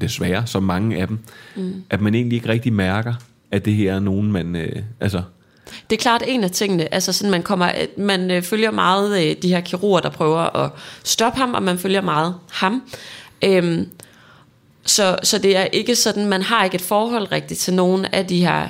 [0.00, 1.18] desværre så mange af dem,
[1.56, 1.82] mm.
[1.90, 3.14] at man egentlig ikke rigtig mærker,
[3.50, 4.56] at det her er nogen, man...
[4.56, 5.22] Øh, altså,
[5.90, 6.94] det er klart en af tingene.
[6.94, 10.70] Altså sådan, man, kommer, man øh, følger meget øh, de her kirurger, der prøver at
[11.04, 12.82] stoppe ham, og man følger meget ham.
[13.44, 13.88] Øhm,
[14.84, 18.26] så, så det er ikke sådan, man har ikke et forhold rigtigt til nogen af
[18.26, 18.68] de her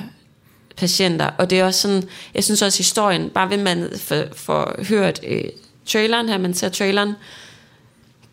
[0.78, 1.30] patienter.
[1.38, 2.02] Og det er også sådan,
[2.34, 3.90] jeg synes også historien, bare ved man
[4.36, 5.44] får hørt øh,
[5.86, 7.12] traileren her, man ser traileren,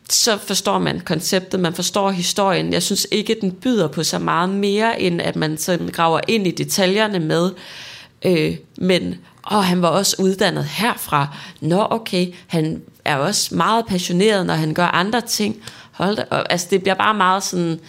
[0.09, 2.73] så forstår man konceptet, man forstår historien.
[2.73, 6.47] Jeg synes ikke, den byder på så meget mere, end at man sådan graver ind
[6.47, 7.51] i detaljerne med,
[8.25, 11.27] Øh, men og han var også uddannet herfra.
[11.61, 15.63] Nå okay, han er også meget passioneret, når han gør andre ting.
[15.91, 17.79] Hold da, og, altså det bliver bare meget sådan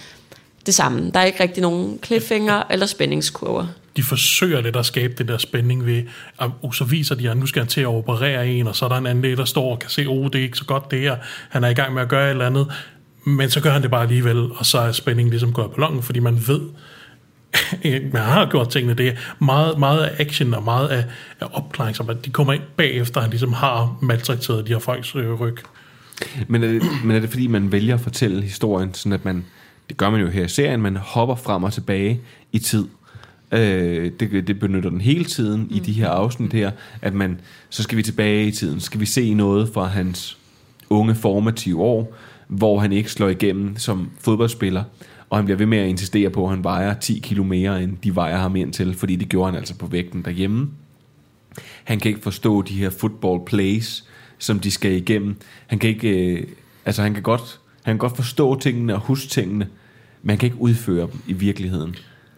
[0.66, 1.10] det samme.
[1.10, 3.66] Der er ikke rigtig nogen cliffhanger eller spændingskurver.
[3.96, 6.02] De forsøger lidt at skabe det der spænding ved,
[6.40, 8.84] at uh, så viser de, at nu skal han til at operere en, og så
[8.84, 10.64] er der en anden læge, der står og kan se, oh, det er ikke så
[10.64, 11.16] godt det her.
[11.48, 12.72] Han er i gang med at gøre et eller andet.
[13.24, 16.02] Men så gør han det bare alligevel, og så er spændingen ligesom gået på longen,
[16.02, 16.60] fordi man ved,
[18.12, 21.04] man har gjort tingene, det er meget, meget af action og meget af,
[21.40, 25.14] af opklaring, som at de kommer ind bagefter, han ligesom har maltrakteret de her folks
[25.14, 25.56] øh, ryg.
[26.48, 29.44] Men er, det, men er det fordi, man vælger at fortælle historien, sådan at man,
[29.88, 32.20] det gør man jo her i serien, man hopper frem og tilbage
[32.52, 32.86] i tid.
[33.52, 35.68] Øh, det, det benytter den hele tiden mm.
[35.70, 36.70] i de her afsnit her,
[37.02, 37.40] at man,
[37.70, 40.38] så skal vi tilbage i tiden, skal vi se noget fra hans
[40.90, 42.14] unge formative år,
[42.48, 44.84] hvor han ikke slår igennem som fodboldspiller,
[45.30, 47.96] og han bliver ved med at insistere på, at han vejer 10 kilo mere, end
[48.04, 50.70] de vejer ham ind til, fordi det gjorde han altså på vægten derhjemme.
[51.84, 54.04] Han kan ikke forstå de her football plays,
[54.38, 55.36] som de skal igennem.
[55.66, 56.46] Han kan ikke, øh,
[56.84, 59.68] altså han kan godt, han kan godt forstå tingene og huske tingene,
[60.22, 61.96] men han kan ikke udføre dem i virkeligheden.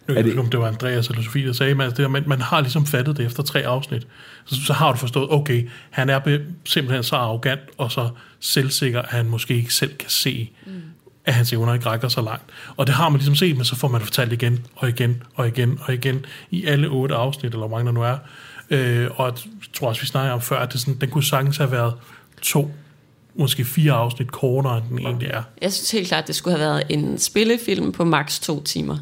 [0.08, 2.40] Nu er det, om det var Andreas eller Sofie, der sagde, at det, man, man
[2.40, 4.06] har ligesom fattet det efter tre afsnit.
[4.44, 8.08] Så, så har du forstået, okay, han er be, simpelthen så arrogant og så
[8.40, 10.72] selvsikker, at han måske ikke selv kan se, mm
[11.28, 12.44] at hans evner ikke rækker så langt.
[12.76, 15.22] Og det har man ligesom set, men så får man det fortalt igen og igen
[15.34, 18.16] og igen og igen i alle otte afsnit, eller hvor mange der nu er.
[18.70, 19.34] Øh, og jeg
[19.72, 21.94] tror også, vi snakker om før, at det sådan, den kunne sagtens have været
[22.42, 22.70] to
[23.34, 25.42] måske fire afsnit kortere, end den egentlig er.
[25.62, 28.98] Jeg synes helt klart, at det skulle have været en spillefilm på maks to timer.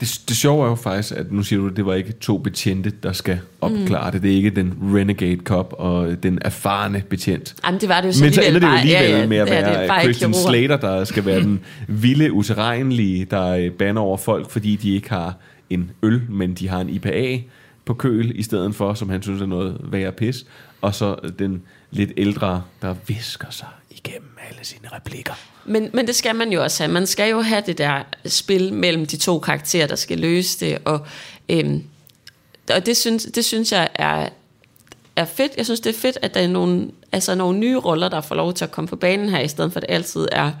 [0.00, 2.38] Det, det sjove er jo faktisk, at nu siger du, at det var ikke to
[2.38, 4.12] betjente, der skal opklare mm.
[4.12, 4.22] det.
[4.22, 7.54] Det er ikke den renegade cop og den erfarne betjent.
[7.66, 9.36] Jamen, det var det jo så Men så ender det jo alligevel ja, ja, med
[9.36, 14.16] at være være Christian Slater, der skal være den vilde, uterrenlige, der øh, banner over
[14.16, 15.34] folk, fordi de ikke har
[15.70, 17.38] en øl, men de har en IPA
[17.84, 20.46] på køl, i stedet for, som han synes er noget værre pis.
[20.80, 25.55] Og så den lidt ældre, der visker sig igennem alle sine replikker.
[25.68, 26.92] Men, men det skal man jo også have.
[26.92, 30.78] Man skal jo have det der spil mellem de to karakterer, der skal løse det.
[30.84, 31.06] Og,
[31.48, 31.84] øhm,
[32.70, 34.28] og det, synes, det synes jeg er,
[35.16, 35.52] er fedt.
[35.56, 38.34] Jeg synes, det er fedt, at der er nogle, altså nogle nye roller, der får
[38.34, 40.52] lov til at komme på banen her, i stedet for at det altid er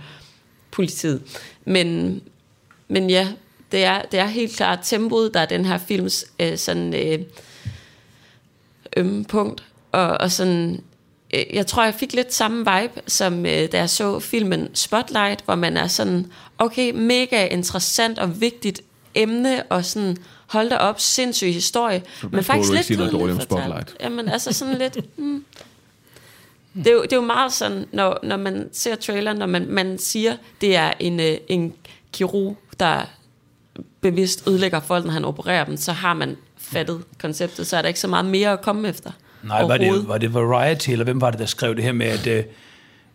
[0.70, 1.22] politiet.
[1.64, 2.20] Men,
[2.88, 3.28] men ja,
[3.72, 7.18] det er, det er helt klart tempoet, der er den her films øh, sådan øh,
[8.96, 9.62] ømme punkt.
[9.92, 10.82] Og, og sådan,
[11.32, 15.54] jeg tror, jeg fik lidt samme vibe, som øh, da jeg så filmen Spotlight, hvor
[15.54, 18.82] man er sådan, okay, mega interessant og vigtigt
[19.14, 20.16] emne, og sådan,
[20.46, 22.02] hold da op, sindssyg historie.
[22.30, 23.96] men faktisk lidt sige noget dårligt om Spotlight.
[24.00, 24.98] Jamen, altså sådan lidt...
[25.16, 25.44] Hmm.
[26.74, 29.66] Det, er jo, det er jo meget sådan, når, når man ser traileren, når man,
[29.68, 31.74] man siger, det er en, øh, en
[32.12, 33.02] kirurg, der
[34.00, 37.88] bevidst ødelægger folk, når han opererer dem, så har man fattet konceptet, så er der
[37.88, 39.10] ikke så meget mere at komme efter.
[39.46, 42.06] Nej, var det, var det Variety, eller hvem var det, der skrev det her med,
[42.06, 42.44] at, øh,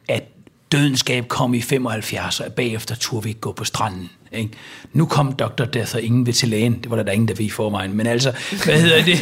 [0.07, 0.23] at
[0.71, 4.09] dødenskab kom i 75, og bagefter turde vi ikke gå på stranden.
[4.31, 4.49] Ikke?
[4.93, 5.65] Nu kom Dr.
[5.65, 6.73] Death, og ingen vil til lægen.
[6.73, 7.97] Det var der, der ingen, der ved i forvejen.
[7.97, 8.33] Men altså,
[8.65, 9.19] hvad hedder det?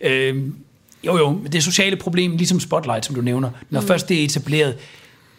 [0.10, 0.42] Øh,
[1.06, 3.86] jo, jo, det sociale problem, ligesom Spotlight, som du nævner, når mm.
[3.86, 4.76] først det er etableret,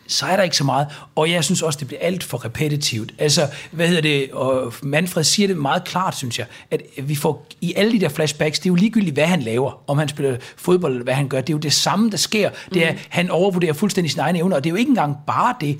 [0.08, 0.88] så er der ikke så meget.
[1.16, 3.14] Og jeg synes også, det bliver alt for repetitivt.
[3.18, 4.32] Altså, hvad hedder det?
[4.32, 8.10] Og Manfred siger det meget klart, synes jeg, at vi får i alle de der
[8.10, 9.84] flashbacks, det er jo ligegyldigt, hvad han laver.
[9.90, 11.42] Om han spiller fodbold, eller hvad han gør.
[11.42, 12.50] Det er jo det samme, der sker.
[12.74, 12.98] Det er, mm.
[13.10, 15.78] han overvurderer fuldstændig sine egne evner, og det er jo ikke engang bare det.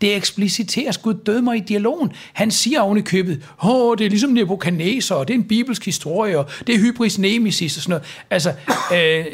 [0.00, 2.12] Det ekspliciteres Gud død mig i dialogen.
[2.32, 5.84] Han siger oven i købet, åh, det er ligesom Nebuchadnezzar, og det er en bibelsk
[5.84, 8.04] historie, og det er hybris nemesis og sådan noget.
[8.30, 8.52] Altså,
[8.94, 9.26] øh,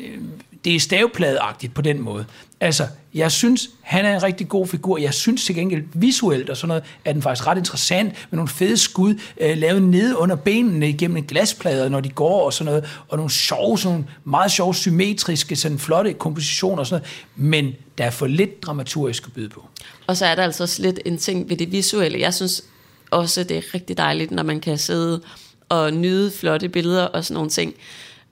[0.67, 2.25] det er stavepladeagtigt på den måde.
[2.61, 4.99] Altså, jeg synes, han er en rigtig god figur.
[4.99, 8.49] Jeg synes til gengæld visuelt og sådan noget, er den faktisk ret interessant med nogle
[8.49, 12.65] fede skud, øh, lavet nede under benene igennem en glasplade, når de går og sådan
[12.65, 17.03] noget, og nogle sjove, sådan nogle meget sjove, symmetriske, sådan flotte kompositioner og sådan
[17.37, 17.53] noget.
[17.53, 19.65] Men der er for lidt dramaturgisk at byde på.
[20.07, 22.21] Og så er der altså også lidt en ting ved det visuelle.
[22.21, 22.65] Jeg synes
[23.11, 25.21] også, det er rigtig dejligt, når man kan sidde
[25.69, 27.75] og nyde flotte billeder og sådan nogle ting.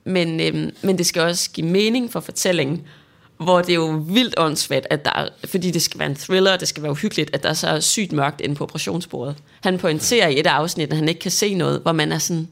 [0.05, 2.83] Men, øhm, men det skal også give mening for fortællingen,
[3.39, 6.53] hvor det er jo vildt åndssvagt, at der er, fordi det skal være en thriller,
[6.53, 9.37] og det skal være uhyggeligt, at der er så sygt mørkt inde på operationsbordet.
[9.61, 12.49] Han pointerer i et afsnit, at han ikke kan se noget, hvor man er sådan,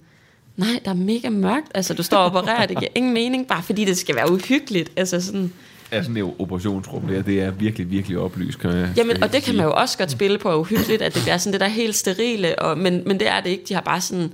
[0.56, 3.62] nej, der er mega mørkt, altså du står og opererer, det giver ingen mening, bare
[3.62, 5.52] fordi det skal være uhyggeligt, altså sådan...
[5.92, 9.42] Ja, sådan et operationsrum der, det er virkelig, virkelig oplyst, kan jeg Jamen, og det
[9.42, 11.94] kan man jo også godt spille på, uhyggeligt, at det bliver sådan det der helt
[11.94, 14.32] sterile, og, men, men det er det ikke, de har bare sådan,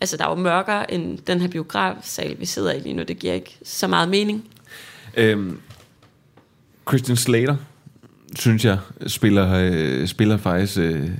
[0.00, 3.18] altså der er jo mørkere end den her biografsal, vi sidder i lige nu, det
[3.18, 4.44] giver ikke så meget mening.
[5.16, 5.58] Øhm,
[6.88, 7.56] Christian Slater,
[8.36, 11.10] synes jeg, spiller, øh, spiller faktisk øh,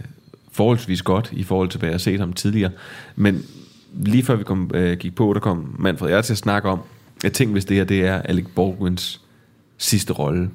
[0.53, 2.71] forholdsvis godt i forhold til, hvad jeg har set ham tidligere.
[3.17, 3.45] Men
[3.93, 6.81] lige før vi kom, øh, gik på, der kom Manfred jeg til at snakke om,
[7.23, 9.21] jeg tænkte, hvis det her det er Alec Baldwins
[9.79, 10.51] sidste rolle.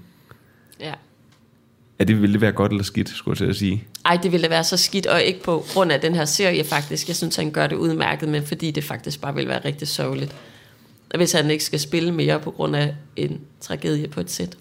[2.00, 2.04] Ja.
[2.04, 3.84] Er det, ville det være godt eller skidt, skulle jeg til at sige?
[4.06, 7.08] Ej, det ville være så skidt, og ikke på grund af den her serie faktisk.
[7.08, 10.36] Jeg synes, han gør det udmærket, men fordi det faktisk bare vil være rigtig sørgeligt.
[11.16, 14.58] Hvis han ikke skal spille mere på grund af en tragedie på et sæt.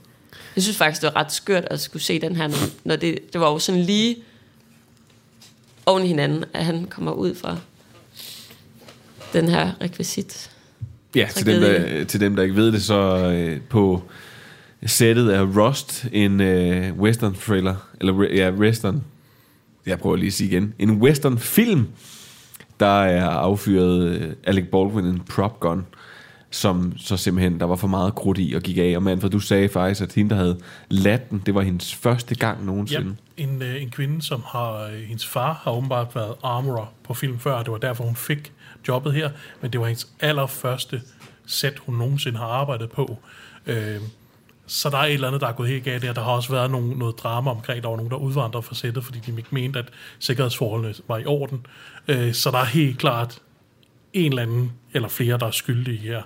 [0.57, 2.49] Jeg synes faktisk, det var ret skørt at skulle se den her,
[2.85, 4.17] når, det, det var jo sådan lige
[5.87, 7.57] oven hinanden, at han kommer ud fra
[9.33, 10.51] den her rekvisit.
[11.15, 12.95] Ja, til dem, der, til dem, der ikke ved det, så
[13.33, 14.03] øh, på
[14.87, 19.05] sættet er Rust, en øh, western thriller, eller ja, western,
[19.87, 21.89] jeg prøver lige at sige igen, en western film,
[22.81, 25.87] der er affyret øh, Alec Baldwin en prop gun,
[26.51, 28.93] som så simpelthen, der var for meget krudt i og gik af.
[28.97, 32.35] Og Manfred, du sagde faktisk, at hende, der havde ladt den, det var hendes første
[32.35, 33.17] gang nogensinde.
[33.39, 37.15] Ja, en, øh, en kvinde, som har, øh, hendes far har åbenbart været armorer på
[37.15, 38.53] film før, og det var derfor, hun fik
[38.89, 41.03] jobbet her, men det var hendes allerførste
[41.47, 43.19] sæt, hun nogensinde har arbejdet på.
[43.67, 43.97] Øh,
[44.69, 46.13] så der er et eller andet, der er gået helt galt der.
[46.13, 49.05] Der har også været nogle, noget drama omkring, der var nogen, der udvandrede fra sættet,
[49.05, 49.89] fordi de ikke mente, at
[50.19, 51.67] sikkerhedsforholdene var i orden.
[52.09, 53.39] Øh, så der er helt klart
[54.13, 56.23] en eller anden, eller flere, der er skyldige her.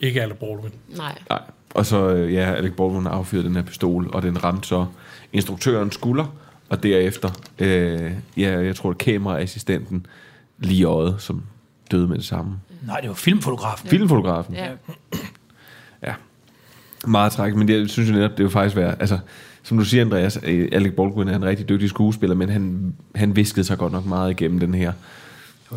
[0.00, 0.72] Ikke alle Baldwin.
[0.96, 1.18] Nej.
[1.30, 1.40] Nej.
[1.74, 4.86] Og så, øh, ja, Alec Baldwin affyrede den her pistol, og den ramte så
[5.32, 6.26] instruktørens skulder,
[6.68, 10.06] og derefter, øh, ja, jeg tror, det kameraassistenten
[10.58, 11.42] lige i øjet, som
[11.90, 12.60] døde med det samme.
[12.86, 13.88] Nej, det var filmfotografen.
[13.88, 14.54] Filmfotografen.
[14.54, 14.64] Ja.
[14.64, 14.72] Ja.
[17.06, 19.18] Meget træk, men jeg synes jo netop, det er jo faktisk være, altså,
[19.62, 23.36] som du siger, Andreas, øh, Alec Baldwin er en rigtig dygtig skuespiller, men han, han
[23.36, 24.92] viskede sig godt nok meget igennem den her.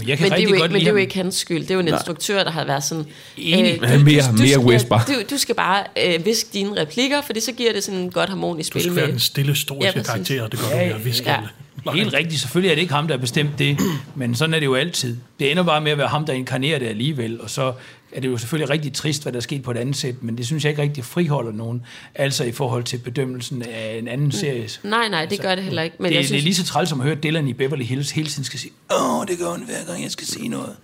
[0.08, 1.62] Jeg kan men det, er jo godt ikke, men det er jo ikke hans skyld.
[1.62, 1.96] Det er jo en Nej.
[1.96, 3.06] instruktør, der har været sådan...
[3.38, 3.80] Enig.
[3.82, 5.00] Ja, mere- mere skal, whisper.
[5.08, 8.30] Du, du skal bare øh, viske dine replikker, for så giver det sådan en godt
[8.30, 9.02] harmonisk Du spil skal med...
[9.02, 11.36] være den stille, historiske Ja, karakter, og det gør Ja, du ved at viske ja.
[11.38, 11.50] alle.
[11.94, 13.78] Helt rigtigt, selvfølgelig er det ikke ham, der har bestemt det,
[14.16, 15.18] men sådan er det jo altid.
[15.40, 17.74] Det ender bare med at være ham, der inkarnerer det alligevel, og så
[18.12, 20.38] er det jo selvfølgelig rigtig trist, hvad der er sket på et andet sæt, men
[20.38, 21.82] det synes jeg ikke rigtig friholder nogen,
[22.16, 24.70] altså i forhold til bedømmelsen af en anden serie.
[24.84, 25.96] Nej, nej, det gør det heller ikke.
[26.00, 26.32] Men det, jeg synes...
[26.32, 28.60] det er lige så træls som at høre Dylan i Beverly Hills hele tiden skal
[28.60, 30.76] sige, åh, det gør hun hver gang, jeg skal se noget.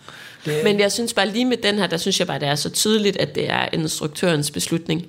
[0.46, 2.56] Det, Men jeg synes bare lige med den her, der synes jeg bare, det er
[2.56, 5.06] så tydeligt, at det er instruktørens beslutning.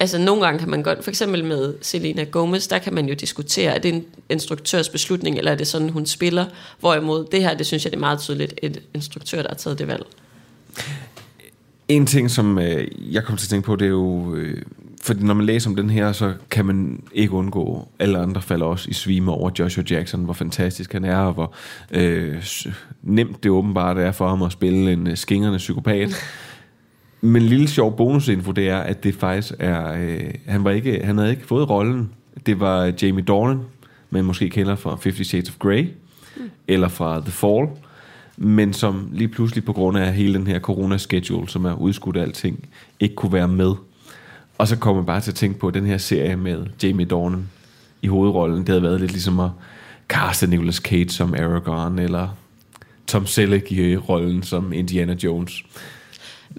[0.00, 3.14] Altså nogle gange kan man godt, for eksempel med Selena Gomez, der kan man jo
[3.14, 6.46] diskutere, er det en instruktørs beslutning, eller er det sådan, hun spiller?
[6.80, 9.78] Hvorimod det her, det synes jeg, det er meget tydeligt, et instruktør, der har taget
[9.78, 10.06] det valg.
[11.88, 14.34] En ting, som øh, jeg kom til at tænke på, det er jo...
[14.34, 14.62] Øh,
[15.02, 18.66] fordi når man læser om den her, så kan man ikke undgå, alle andre falder
[18.66, 21.54] også i svime over Joshua Jackson, hvor fantastisk han er, og hvor
[21.90, 22.44] øh,
[23.02, 26.14] nemt det åbenbart er for ham at spille en øh, skingerne psykopat.
[27.20, 29.92] Men en lille sjov bonusinfo, det er, at det faktisk er...
[29.92, 32.10] Øh, han, var ikke, han havde ikke fået rollen.
[32.46, 33.60] Det var Jamie Dornan,
[34.10, 35.88] man måske kender fra Fifty Shades of Grey,
[36.36, 36.50] mm.
[36.68, 37.68] eller fra The Fall,
[38.40, 42.22] men som lige pludselig på grund af hele den her corona-schedule, som er udskudt af
[42.22, 42.68] alting,
[43.00, 43.72] ikke kunne være med.
[44.58, 47.48] Og så kommer man bare til at tænke på den her serie med Jamie Dornan
[48.02, 48.58] i hovedrollen.
[48.58, 49.50] Det havde været lidt ligesom at
[50.08, 52.28] kaste Nicolas Cage som Aragorn, eller
[53.06, 55.62] Tom Selleck i rollen som Indiana Jones.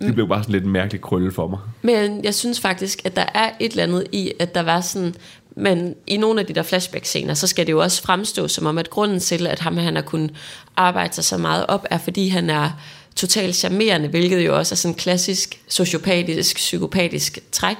[0.02, 1.60] Det blev bare sådan lidt en mærkelig krølle for mig.
[1.82, 5.16] Men jeg synes faktisk, at der er et eller andet i, at der var sådan...
[5.56, 8.78] Men i nogle af de der flashback-scener, så skal det jo også fremstå som om,
[8.78, 10.32] at grunden til, at ham han har kunnet
[10.76, 12.72] arbejde sig så meget op, er fordi han er
[13.16, 17.78] totalt charmerende, hvilket jo også er sådan en klassisk sociopatisk, psykopatisk træk.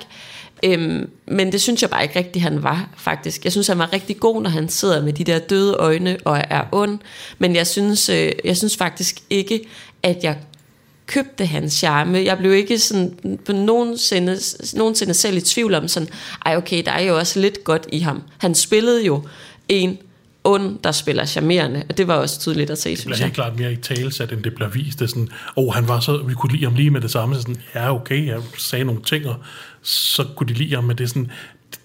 [0.64, 3.44] Øhm, men det synes jeg bare ikke rigtigt, han var, faktisk.
[3.44, 6.42] Jeg synes, han var rigtig god, når han sidder med de der døde øjne og
[6.50, 7.00] er ond.
[7.38, 9.62] Men jeg synes, øh, jeg synes faktisk ikke,
[10.04, 10.38] at jeg
[11.10, 12.18] købte hans charme.
[12.18, 14.38] Jeg blev ikke sådan på nogensinde,
[14.74, 16.10] nogensinde selv i tvivl om sådan,
[16.46, 18.24] ej okay, der er jo også lidt godt i ham.
[18.38, 19.24] Han spillede jo
[19.70, 19.98] en
[20.44, 23.26] ond, der spiller charmerende, og det var også tydeligt at se, Det synes bliver jeg.
[23.26, 25.00] helt klart mere i talesat, end det bliver vist.
[25.00, 27.36] Det er sådan, oh, han var så, vi kunne lide ham lige med det samme.
[27.36, 29.36] Så sådan, ja, okay, jeg sagde nogle ting, og
[29.82, 31.32] så kunne de lide ham, men det er sådan,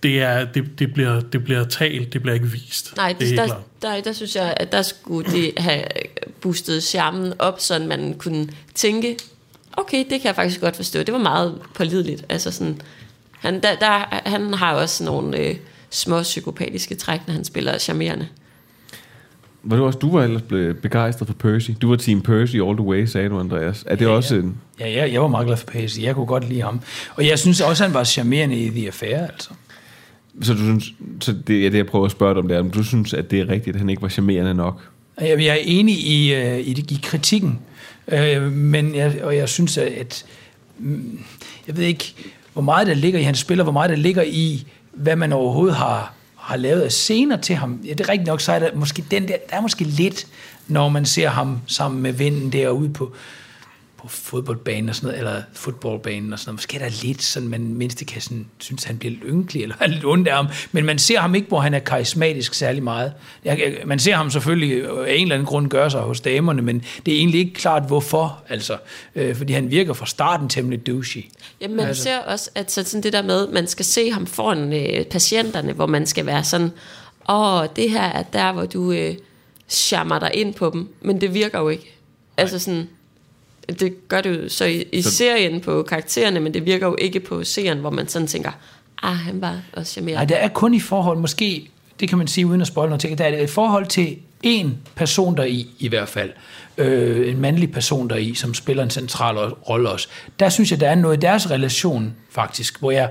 [0.03, 2.97] det, er, det, det, bliver, det bliver talt, det bliver ikke vist.
[2.97, 3.63] Nej, det er det, helt der, klart.
[3.83, 5.83] der, der synes jeg, at der skulle de have
[6.41, 9.17] boostet charmen op, så man kunne tænke,
[9.77, 11.03] okay, det kan jeg faktisk godt forstå.
[11.03, 12.25] Det var meget pålideligt.
[12.29, 12.81] Altså sådan,
[13.33, 15.57] han, der, der, han har også nogle øh,
[15.91, 18.29] små psykopatiske træk, når han spiller charmerende.
[19.67, 20.43] Var det også, du var ellers
[20.83, 21.71] begejstret for Percy?
[21.83, 23.85] Du var team Percy all the way, sagde du, Andreas.
[23.87, 24.41] Er det Ja, også ja.
[24.41, 24.57] en...
[24.81, 26.03] Ja, jeg, jeg var meget glad for Pacey.
[26.03, 26.81] Jeg kunne godt lide ham.
[27.17, 29.51] Og jeg synes også, han var charmerende i The Affair, altså.
[30.43, 32.61] Så, du synes, så det er det, jeg prøver at spørge dig om, det er,
[32.61, 34.81] om du synes, at det er rigtigt, at han ikke var charmerende nok?
[35.21, 37.59] Jeg, jeg er enig i, øh, i, i kritikken,
[38.09, 40.25] øh, men jeg, og jeg synes, at,
[40.79, 41.19] mm,
[41.67, 42.15] jeg ved ikke,
[42.53, 45.77] hvor meget der ligger i hans spiller, hvor meget der ligger i, hvad man overhovedet
[45.77, 47.81] har, har lavet af scener til ham.
[47.85, 50.27] Ja, det er rigtigt nok, så er der måske den der, der er måske lidt,
[50.69, 53.13] når man ser ham sammen med vinden derude på,
[54.05, 56.59] på fodboldbanen og sådan noget, eller fodboldbanen og sådan noget.
[56.59, 59.63] Måske er der lidt sådan, man mindst det kan sådan, synes, han bliver lidt ynkelig,
[59.63, 60.47] eller er lidt ondt af ham.
[60.73, 63.13] Men man ser ham ikke, hvor han er karismatisk særlig meget.
[63.87, 66.85] Man ser ham selvfølgelig øh, af en eller anden grund gøre sig hos damerne, men
[67.07, 68.43] det er egentlig ikke klart, hvorfor.
[68.49, 68.77] Altså,
[69.15, 71.25] øh, fordi han virker fra starten temmelig douchey.
[71.61, 72.03] Jamen, man altså.
[72.03, 75.73] ser også, at så sådan det der med, man skal se ham foran øh, patienterne,
[75.73, 76.71] hvor man skal være sådan,
[77.29, 79.15] åh, det her er der, hvor du øh,
[79.69, 81.95] charmer dig ind på dem, men det virker jo ikke.
[82.37, 82.89] Altså sådan,
[83.69, 86.97] det gør det jo så i, i Så- serien på karaktererne, men det virker jo
[86.99, 88.51] ikke på serien, hvor man sådan tænker,
[89.03, 90.15] ah, han var også charmerende.
[90.17, 93.01] Nej, der er kun i forhold, måske, det kan man sige uden at spoil noget
[93.01, 96.31] ting, der er et forhold til en person der i, i hvert fald,
[96.79, 100.09] øh, en mandlig person der i, som spiller en central rolle også.
[100.41, 103.11] Der synes jeg, der er noget i deres relation faktisk, hvor jeg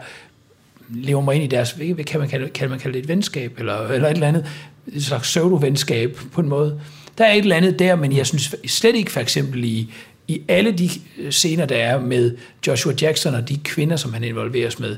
[0.89, 3.59] lever mig ind i deres, hvad kan man kalde, kan man kalde det et venskab,
[3.59, 4.45] eller, eller et eller andet,
[4.93, 6.79] et slags pseudo-venskab på en måde.
[7.17, 9.93] Der er et eller andet der, men jeg synes slet ikke for eksempel i,
[10.27, 10.89] i alle de
[11.31, 14.97] scener, der er med Joshua Jackson og de kvinder, som han involveres med,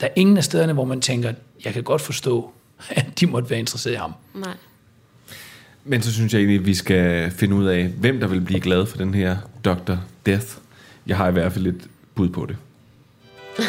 [0.00, 1.32] der er ingen af stederne, hvor man tænker,
[1.64, 2.50] jeg kan godt forstå,
[2.90, 4.12] at de måtte være interesseret i ham.
[4.34, 4.54] Nej.
[5.84, 8.60] Men så synes jeg egentlig, at vi skal finde ud af, hvem der vil blive
[8.60, 9.94] glad for den her Dr.
[10.26, 10.46] Death.
[11.06, 12.56] Jeg har i hvert fald et bud på det.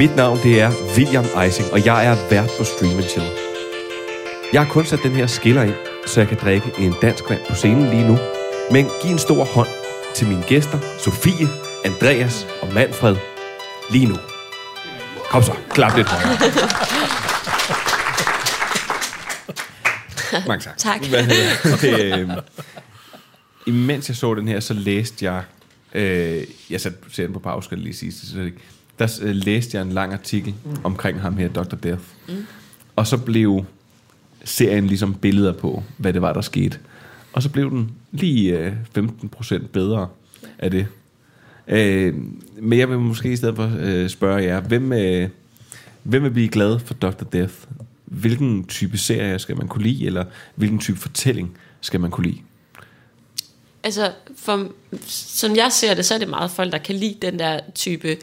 [0.00, 3.26] Mit navn det er William Eising, og jeg er vært på Stream Chill.
[4.52, 5.74] Jeg har kun sat den her skiller ind,
[6.08, 8.18] så jeg kan drikke en dansk vand på scenen lige nu.
[8.70, 9.68] Men giv en stor hånd
[10.14, 11.48] til mine gæster, Sofie,
[11.84, 13.16] Andreas og Manfred,
[13.90, 14.16] lige nu.
[15.30, 16.08] Kom så, klap lidt.
[20.48, 20.78] Mange tak.
[20.78, 21.06] Tak.
[21.06, 22.18] Hvad hedder det?
[22.18, 22.30] Øhm,
[23.66, 25.42] imens jeg så den her, så læste jeg...
[25.94, 28.12] Øh, jeg satte serien på pause, skal lige sige.
[28.12, 28.50] Så.
[28.98, 30.76] Der øh, læste jeg en lang artikel mm.
[30.84, 31.76] omkring ham her, Dr.
[31.76, 32.02] Death.
[32.28, 32.46] Mm.
[32.96, 33.64] Og så blev
[34.48, 36.78] serien ligesom billeder på, hvad det var, der skete.
[37.32, 40.08] Og så blev den lige øh, 15% bedre
[40.58, 40.86] af det.
[41.68, 42.14] Øh,
[42.60, 45.28] men jeg vil måske i stedet for øh, spørge jer, hvem, øh,
[46.02, 47.24] hvem vil blive glad for Dr.
[47.32, 47.54] Death?
[48.04, 50.24] Hvilken type serie skal man kunne lide, eller
[50.54, 52.40] hvilken type fortælling skal man kunne lide?
[53.82, 54.72] Altså, for,
[55.06, 58.16] som jeg ser det, så er det meget folk, der kan lide den der type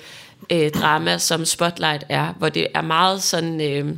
[0.51, 3.95] øh, drama, som Spotlight er, hvor det er meget sådan øh,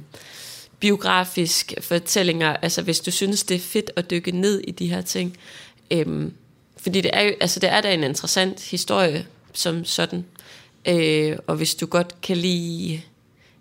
[0.80, 2.56] biografisk fortællinger.
[2.56, 5.38] Altså, hvis du synes, det er fedt at dykke ned i de her ting.
[5.92, 6.32] Øh,
[6.78, 10.26] fordi det er jo, altså, det er da en interessant historie som sådan.
[10.88, 13.02] Øh, og hvis du godt kan lide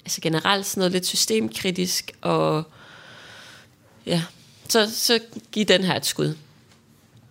[0.05, 2.63] altså generelt sådan noget lidt systemkritisk, og
[4.07, 4.23] ja,
[4.69, 5.21] så, så
[5.53, 6.37] giv den her et skud.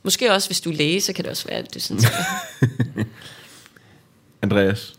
[0.04, 2.06] Måske også, hvis du er læge, så kan det også være, at du synes,
[4.42, 4.94] Andreas?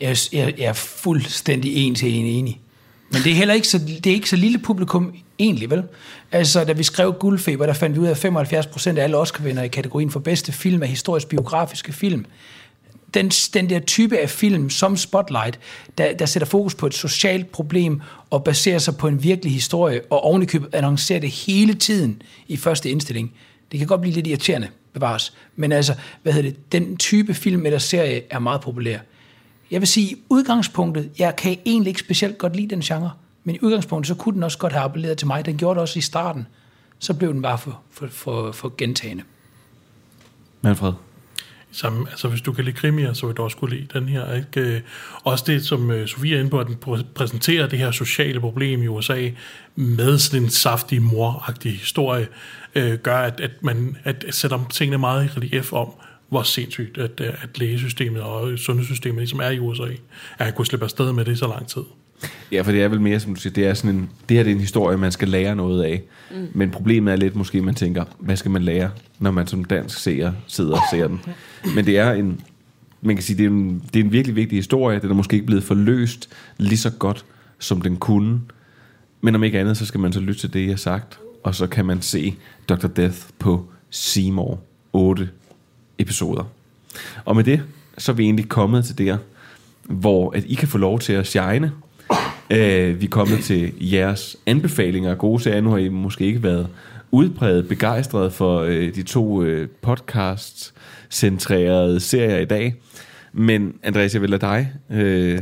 [0.00, 2.60] Jeg, jeg, jeg er fuldstændig en til en enig.
[3.12, 5.82] Men det er heller ikke så, det er ikke så lille publikum egentlig, vel?
[6.32, 9.16] Altså, da vi skrev Guldfeber, der fandt vi ud af, at 75 procent af alle
[9.16, 12.24] Oscar-vinder i kategorien for bedste film er historisk biografiske film.
[13.14, 15.58] den, den der type af film som Spotlight,
[15.98, 18.00] der, der sætter fokus på et socialt problem
[18.30, 22.90] og baserer sig på en virkelig historie, og ovenikøbet annoncerer det hele tiden i første
[22.90, 23.32] indstilling.
[23.72, 25.32] Det kan godt blive lidt irriterende, bevares.
[25.56, 28.98] Men altså, hvad hedder det, den type film eller serie er meget populær.
[29.70, 33.10] Jeg vil sige, udgangspunktet, jeg kan egentlig ikke specielt godt lide den genre,
[33.44, 35.46] men i udgangspunktet, så kunne den også godt have appelleret til mig.
[35.46, 36.46] Den gjorde det også i starten.
[36.98, 39.22] Så blev den bare for, for, for, for gentagende.
[40.62, 40.92] Manfred?
[41.72, 44.34] Som, altså, hvis du kan lide krimier, så vil du også kunne lide den her.
[44.34, 44.82] Ikke?
[45.24, 48.40] Også det, som øh, Sofie er inde på, at den præ- præsenterer det her sociale
[48.40, 49.30] problem i USA
[49.74, 52.28] med sådan en saftig, moragtig historie,
[52.74, 55.92] øh, gør, at, at man at sætter tingene meget i relief om,
[56.30, 59.82] hvor sindssygt, at, øh, at lægesystemet og sundhedssystemet ligesom er i USA,
[60.38, 61.82] at han kunne slippe afsted med det så lang tid.
[62.52, 64.44] Ja, for det er vel mere, som du siger, det er sådan en, det her
[64.44, 66.02] det er en historie, man skal lære noget af.
[66.30, 66.36] Mm.
[66.36, 66.48] Mm.
[66.54, 69.64] Men problemet er lidt måske, at man tænker, hvad skal man lære, når man som
[69.64, 71.20] dansk seer sidder og ser den.
[71.74, 72.40] Men det er en,
[73.02, 75.00] man kan sige, det er en, det er en virkelig vigtig historie.
[75.00, 76.28] Den er måske ikke blevet forløst
[76.58, 77.24] lige så godt,
[77.58, 78.40] som den kunne.
[79.20, 81.18] Men om ikke andet, så skal man så lytte til det, jeg har sagt.
[81.44, 82.34] Og så kan man se
[82.68, 82.86] Dr.
[82.86, 84.60] Death på Seymour
[84.92, 85.28] 8
[86.00, 86.44] episoder.
[87.24, 87.62] Og med det,
[87.98, 89.18] så er vi egentlig kommet til der,
[89.82, 91.72] hvor at I kan få lov til at shine.
[92.50, 95.60] Øh, vi er kommet til jeres anbefalinger gode serier.
[95.60, 96.68] Nu har I måske ikke været
[97.10, 102.74] udpræget begejstret for øh, de to øh, podcast-centrerede serier i dag.
[103.32, 105.38] Men Andreas, jeg vil lade dig øh,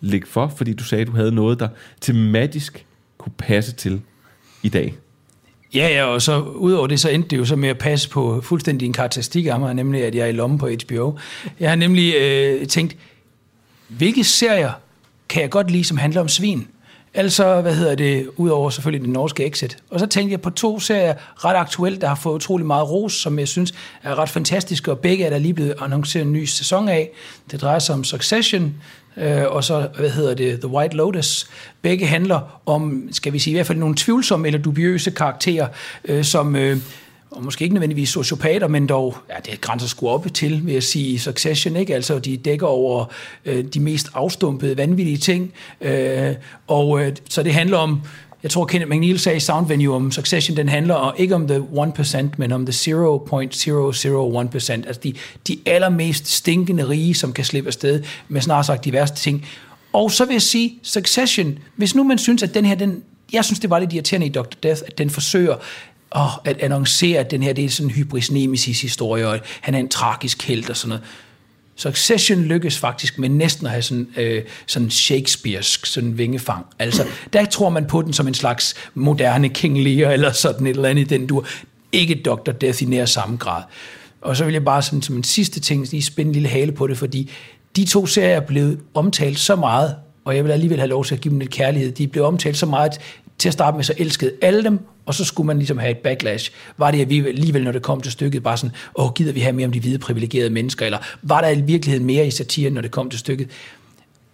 [0.00, 1.68] lægge for, fordi du sagde, at du havde noget, der
[2.00, 2.86] tematisk
[3.18, 4.00] kunne passe til
[4.62, 4.94] i dag.
[5.74, 8.40] Ja, ja, og så udover det, så endte det jo så med at passe på
[8.40, 11.18] fuldstændig en karakteristik af mig, nemlig at jeg er i lommen på HBO.
[11.60, 12.96] Jeg har nemlig øh, tænkt,
[13.88, 14.72] hvilke serier
[15.28, 16.68] kan jeg godt lide, som handler om svin?
[17.14, 19.76] Altså, hvad hedder det, udover selvfølgelig den norske Exit.
[19.90, 23.12] Og så tænkte jeg på to serier, ret aktuelt, der har fået utrolig meget ros,
[23.12, 26.44] som jeg synes er ret fantastiske, og begge er der lige blevet annonceret en ny
[26.44, 27.10] sæson af.
[27.50, 28.74] Det drejer sig om Succession,
[29.16, 31.46] øh, og så, hvad hedder det, The White Lotus.
[31.82, 35.68] Begge handler om, skal vi sige, i hvert fald nogle tvivlsomme eller dubiøse karakterer,
[36.04, 36.56] øh, som...
[36.56, 36.78] Øh,
[37.32, 40.82] og måske ikke nødvendigvis sociopater, men dog, ja, det grænser sgu op til, vil jeg
[40.82, 41.94] sige, Succession, ikke?
[41.94, 43.04] Altså, de dækker over
[43.44, 46.34] øh, de mest afstumpede, vanvittige ting, øh,
[46.66, 48.00] og øh, så det handler om,
[48.42, 51.48] jeg tror, Kenneth McNeil sagde i Sound Venue om Succession, den handler om, ikke om
[51.48, 55.14] the 1%, men om the 0.001%, altså de,
[55.48, 59.46] de allermest stinkende rige, som kan slippe afsted med snart sagt de værste ting.
[59.92, 63.02] Og så vil jeg sige, Succession, hvis nu man synes, at den her, den,
[63.32, 64.56] jeg synes, det var lidt irriterende i Dr.
[64.62, 65.56] Death, at den forsøger
[66.16, 69.74] åh, at annoncere, at den her det er sådan en hybris nemesis historie, og han
[69.74, 71.04] er en tragisk held og sådan noget.
[71.76, 76.66] Succession lykkes faktisk med næsten at have sådan, øh, sådan Shakespearesk sådan vingefang.
[76.78, 80.76] Altså, der tror man på den som en slags moderne King Lear, eller sådan et
[80.76, 81.46] eller andet i den dur.
[81.92, 82.52] Ikke Dr.
[82.52, 83.62] Death i nær samme grad.
[84.20, 86.72] Og så vil jeg bare sådan, som en sidste ting lige spænde en lille hale
[86.72, 87.30] på det, fordi
[87.76, 91.14] de to serier er blevet omtalt så meget, og jeg vil alligevel have lov til
[91.14, 91.92] at give dem lidt kærlighed.
[91.92, 92.92] De blev omtalt så meget,
[93.42, 95.98] til at starte med, så elskede alle dem, og så skulle man ligesom have et
[95.98, 96.50] backlash.
[96.76, 99.66] Var det alligevel, når det kom til stykket, bare sådan, åh, gider vi have mere
[99.66, 102.90] om de hvide privilegerede mennesker, eller var der i virkeligheden mere i satiren, når det
[102.90, 103.48] kom til stykket?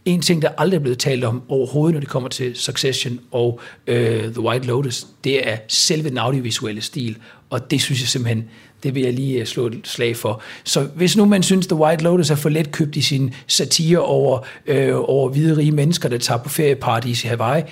[0.05, 3.61] En ting, der aldrig er blevet talt om overhovedet, når det kommer til Succession og
[3.87, 7.17] øh, The White Lotus, det er selve den audiovisuelle stil,
[7.51, 8.45] og det synes jeg simpelthen,
[8.83, 10.43] det vil jeg lige øh, slå et slag for.
[10.65, 13.99] Så hvis nu man synes, The White Lotus er for let købt i sin satire
[13.99, 17.63] over, øh, over hvide rige mennesker, der tager på ferieparadis i Hawaii,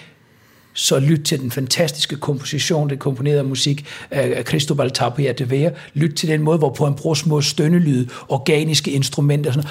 [0.76, 5.70] så lyt til den fantastiske komposition, den komponerede musik af Cristobal Tapia de Vera.
[5.94, 9.70] Lyt til den måde, hvorpå han bruger små stønnelyde, organiske instrumenter, sådan,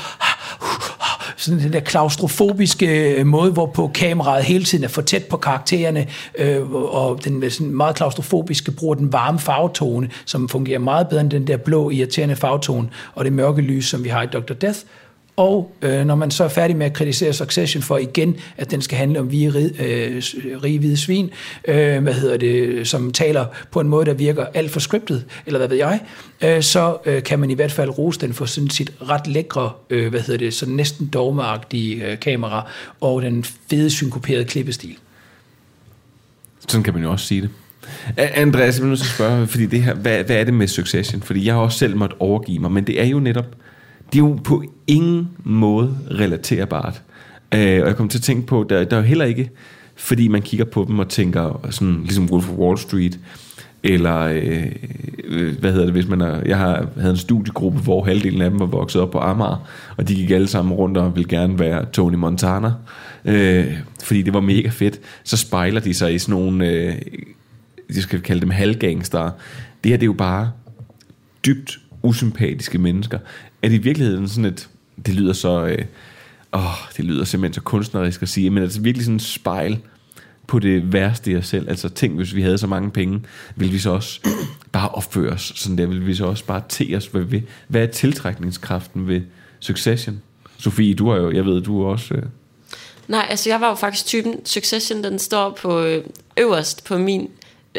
[1.37, 6.07] sådan den der klaustrofobiske øh, måde, hvorpå kameraet hele tiden er for tæt på karaktererne,
[6.37, 11.31] øh, og den sådan meget klaustrofobiske bruger den varme farvetone, som fungerer meget bedre end
[11.31, 14.53] den der blå, irriterende farvetone, og det mørke lys, som vi har i Dr.
[14.53, 14.79] Death.
[15.37, 18.81] Og øh, når man så er færdig med at kritisere Succession for igen, at den
[18.81, 19.47] skal handle om rige,
[19.79, 20.23] øh,
[20.63, 21.29] rige hvide svin,
[21.67, 25.57] øh, hvad hedder det, som taler på en måde, der virker alt for scriptet, eller
[25.57, 25.99] hvad ved jeg,
[26.41, 29.71] øh, så øh, kan man i hvert fald rose den for sådan sit ret lækre,
[29.89, 32.69] øh, hvad hedder det, sådan næsten dogmeagtige øh, kamera,
[33.01, 34.97] og den fede synkoperede klippestil.
[36.67, 37.49] Sådan kan man jo også sige det.
[38.17, 41.21] Andreas, jeg vil nu spørge, fordi det her, hvad, hvad er det med Succession?
[41.21, 43.45] Fordi jeg har også selv måtte overgive mig, men det er jo netop,
[44.15, 47.01] det er jo på ingen måde relaterbart.
[47.53, 49.49] Øh, og jeg kom til at tænke på, der, der er jo heller ikke,
[49.95, 53.19] fordi man kigger på dem og tænker, sådan, ligesom Wolf of Wall Street,
[53.83, 54.65] eller øh,
[55.23, 58.49] øh, hvad hedder det, hvis man er, jeg har havde en studiegruppe, hvor halvdelen af
[58.49, 61.59] dem var vokset op på Amager, og de gik alle sammen rundt og ville gerne
[61.59, 62.71] være Tony Montana,
[63.25, 64.99] øh, fordi det var mega fedt.
[65.23, 66.95] Så spejler de sig i sådan nogle, øh,
[67.95, 69.31] jeg skal kalde dem halvgangster.
[69.83, 70.51] Det her, det er jo bare
[71.45, 73.19] dybt usympatiske mennesker.
[73.65, 74.69] Er det i virkeligheden sådan et
[75.05, 75.65] det lyder så...
[75.65, 75.85] Øh,
[76.53, 76.61] åh,
[76.97, 79.79] det lyder simpelthen så kunstnerisk at sige, men altså virkelig sådan et spejl
[80.47, 81.69] på det værste i os selv.
[81.69, 83.21] Altså tænk, hvis vi havde så mange penge,
[83.55, 84.19] ville vi så også
[84.71, 87.05] bare opføre os sådan der, ville vi så også bare te os.
[87.05, 89.21] Hvad, vi, hvad er tiltrækningskraften ved
[89.59, 90.21] Succession?
[90.57, 92.13] Sofie, du har jo, jeg ved, du er også...
[92.13, 92.23] Øh,
[93.07, 96.03] Nej, altså jeg var jo faktisk typen, Succession den står på øh,
[96.37, 97.29] øverst på min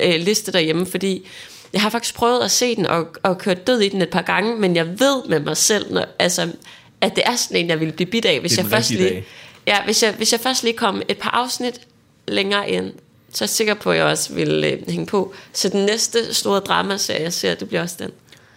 [0.03, 1.27] øh, liste derhjemme, fordi
[1.73, 4.23] jeg har faktisk prøvet at se den og, og kørt død i den et par
[4.23, 6.53] gange, men jeg ved med mig selv, når, altså,
[7.01, 9.25] at det er sådan en, jeg ville blive bidt af, hvis jeg først lige,
[9.67, 11.81] ja, hvis jeg, hvis jeg først lige kom et par afsnit
[12.29, 12.93] længere ind,
[13.33, 15.35] så er jeg sikker på, at jeg også vil øh, hænge på.
[15.53, 18.11] Så den næste store dramaserie, jeg ser, det bliver også den.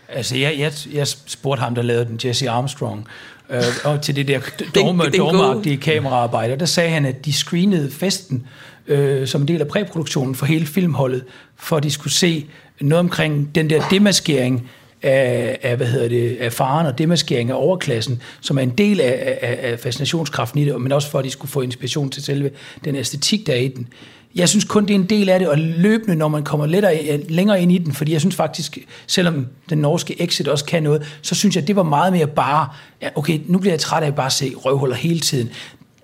[0.09, 3.07] Altså, jeg, jeg, jeg spurgte ham, der lavede den, Jesse Armstrong,
[3.49, 4.39] øh, og til det der
[4.75, 5.37] dogme, den gode.
[5.37, 8.47] dogmeagtige kameraarbejde, der sagde han, at de screenede festen
[8.87, 11.23] øh, som en del af præproduktionen for hele filmholdet,
[11.57, 12.49] for at de skulle se
[12.81, 14.69] noget omkring den der demaskering
[15.01, 19.01] af, af, hvad hedder det, af faren og demaskering af overklassen, som er en del
[19.01, 22.23] af, af, af fascinationskraften i det, men også for, at de skulle få inspiration til
[22.23, 22.51] selve
[22.85, 23.87] den æstetik, der er i den.
[24.35, 27.09] Jeg synes kun, det er en del af det, og løbende, når man kommer lettere,
[27.09, 28.77] øh, længere ind i den, fordi jeg synes faktisk,
[29.07, 32.67] selvom den norske Exit også kan noget, så synes jeg, det var meget mere bare,
[33.01, 35.49] ja, okay, nu bliver jeg træt af at bare se røvhuller hele tiden.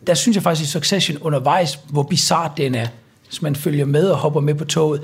[0.07, 2.87] Der synes jeg faktisk i Succession undervejs, hvor bizart den er.
[3.27, 5.01] Hvis man følger med og hopper med på toget,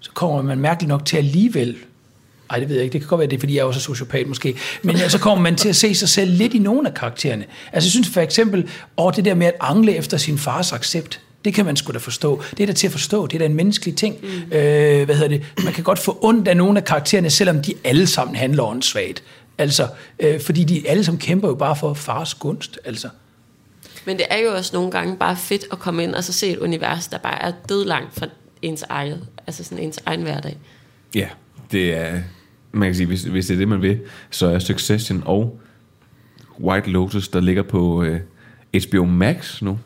[0.00, 1.76] så kommer man mærkeligt nok til alligevel
[2.50, 2.92] ej, det ved jeg ikke.
[2.92, 4.56] Det kan godt være, det er, fordi jeg er også er sociopat måske.
[4.82, 7.44] Men så kommer man til at se sig selv lidt i nogle af karaktererne.
[7.72, 11.20] Altså, jeg synes for eksempel, over det der med at angle efter sin fars accept,
[11.44, 12.42] det kan man sgu da forstå.
[12.50, 13.26] Det er da til at forstå.
[13.26, 14.16] Det er da en menneskelig ting.
[14.22, 14.52] Mm.
[14.52, 15.42] Øh, hvad hedder det?
[15.64, 19.22] Man kan godt få ondt af nogle af karaktererne, selvom de alle sammen handler åndssvagt.
[19.58, 19.88] Altså,
[20.20, 22.78] øh, fordi de alle sammen kæmper jo bare for fars gunst.
[22.84, 23.08] Altså.
[24.04, 26.50] Men det er jo også nogle gange bare fedt at komme ind og så se
[26.50, 28.26] et univers, der bare er dødlangt fra
[28.62, 30.56] ens eget, altså sådan ens egen hverdag.
[31.14, 31.28] Ja,
[31.72, 32.20] det er...
[32.72, 34.00] Man kan sige, hvis, hvis det er det, man vil,
[34.30, 35.60] så er Succession og
[36.60, 38.20] White Lotus, der ligger på øh,
[38.90, 39.78] HBO Max nu,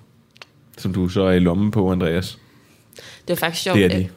[0.79, 2.39] som du så er i lommen på, Andreas.
[3.29, 3.77] Det er faktisk sjovt.
[3.77, 4.03] Det er de.
[4.03, 4.09] øh,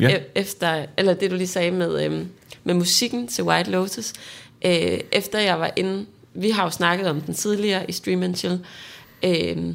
[0.00, 0.16] Ja.
[0.18, 2.28] e- Efter, eller det du lige sagde med, øhm,
[2.64, 4.12] med musikken til White Lotus.
[4.64, 8.36] Øh, efter jeg var inde, vi har jo snakket om den tidligere i Stream and
[8.36, 8.60] Chill,
[9.24, 9.74] øh,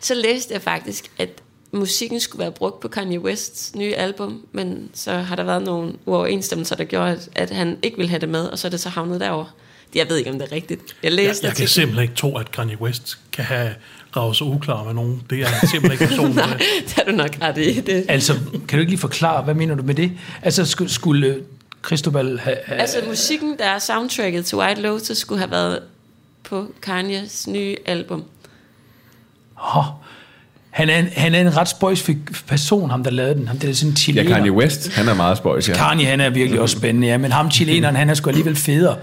[0.00, 1.28] så læste jeg faktisk, at
[1.72, 5.92] musikken skulle være brugt på Kanye Wests nye album, men så har der været nogle
[6.06, 8.80] uoverensstemmelser, der gjorde, at, at han ikke ville have det med, og så er det
[8.80, 9.54] så havnet derover.
[9.94, 10.80] Jeg ved ikke, om det er rigtigt.
[10.80, 11.68] Jeg Jeg, læste jeg kan artiklen.
[11.68, 13.74] simpelthen ikke tro, at Kanye West kan have
[14.16, 15.22] ravet sig uklar med nogen.
[15.30, 17.80] Det er simpelthen ikke personen Nej, det har du nok ret i.
[17.80, 18.04] Det.
[18.08, 18.34] altså,
[18.68, 20.12] kan du ikke lige forklare, hvad mener du med det?
[20.42, 21.42] Altså, skulle, skulle
[21.86, 22.56] Christobal have...
[22.64, 25.82] have Altså musikken, der er soundtracket til White Lotus, skulle have været
[26.44, 28.24] på Kanye's nye album.
[29.76, 29.84] Oh,
[30.70, 32.10] han, er en, han er en ret spøjs
[32.48, 33.48] person, ham der lavede den.
[33.48, 34.36] Ham der er sådan en Ja, chilener.
[34.36, 35.74] Kanye West, han er meget spøjs, ja.
[35.74, 38.96] Kanye, han er virkelig også spændende, ja, men ham chileneren, han er sgu alligevel federe.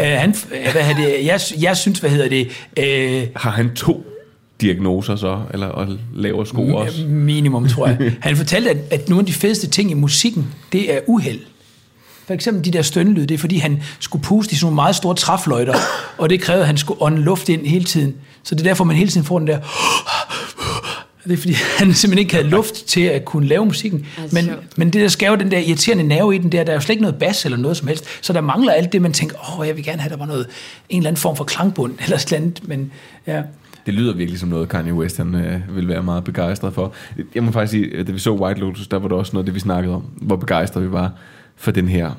[0.00, 2.46] Uh, han, uh, hvad hedder det, jeg, jeg synes, hvad hedder det,
[2.78, 4.06] uh, Har han to
[4.60, 7.04] diagnoser så, eller og laver sko også?
[7.06, 8.12] minimum, tror jeg.
[8.20, 11.40] Han fortalte, at, at nogle af de fedeste ting i musikken, det er uheld.
[12.26, 14.96] For eksempel de der stønnelyd, det er fordi, han skulle puste i sådan nogle meget
[14.96, 15.74] store træfløjter,
[16.18, 18.14] og det krævede, at han skulle ånde luft ind hele tiden.
[18.42, 19.58] Så det er derfor, man hele tiden får den der...
[21.24, 24.06] Det er fordi, han simpelthen ikke havde luft til at kunne lave musikken.
[24.18, 24.78] Altså, Men, sjovt.
[24.78, 26.92] men det der skæve, den der irriterende nerve i den der, der er jo slet
[26.92, 28.04] ikke noget bas eller noget som helst.
[28.20, 30.46] Så der mangler alt det, man tænker, åh, jeg vil gerne have, der var noget,
[30.88, 32.60] en eller anden form for klangbund, eller eller andet.
[32.68, 32.92] Men
[33.26, 33.42] ja,
[33.86, 36.92] Det lyder virkelig som noget, Kanye West han, øh, vil være meget begejstret for.
[37.34, 39.46] Jeg må faktisk sige, at da vi så White Lotus, der var det også noget,
[39.46, 41.12] det vi snakkede om, hvor begejstrede vi var
[41.56, 42.10] for den her,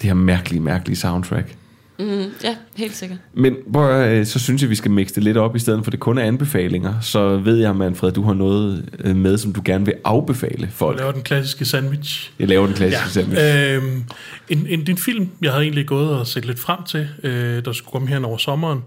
[0.00, 1.56] det her mærkelige, mærkelige soundtrack.
[2.02, 3.18] Mm, ja, helt sikkert.
[3.34, 5.90] Men hvor, øh, så synes jeg, vi skal mixe det lidt op, i stedet for
[5.90, 7.00] det kun er anbefalinger.
[7.00, 10.72] Så ved jeg, Manfred, du har noget øh, med, som du gerne vil afbefale Jeg
[10.72, 10.98] folk.
[10.98, 12.32] laver den klassiske sandwich.
[12.38, 13.26] Jeg laver den klassiske ja.
[13.26, 13.86] sandwich.
[13.88, 14.04] Øhm,
[14.48, 17.72] en, en, en film, jeg havde egentlig gået og set lidt frem til, øh, der
[17.72, 18.80] skulle komme her over sommeren,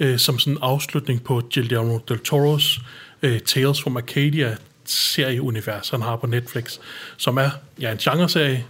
[0.00, 2.80] øh, som sådan en afslutning på Guillermo del Toros
[3.22, 6.78] øh, Tales from Arcadia serieunivers, han har på Netflix,
[7.16, 7.50] som er
[7.80, 8.64] ja, en genreserie,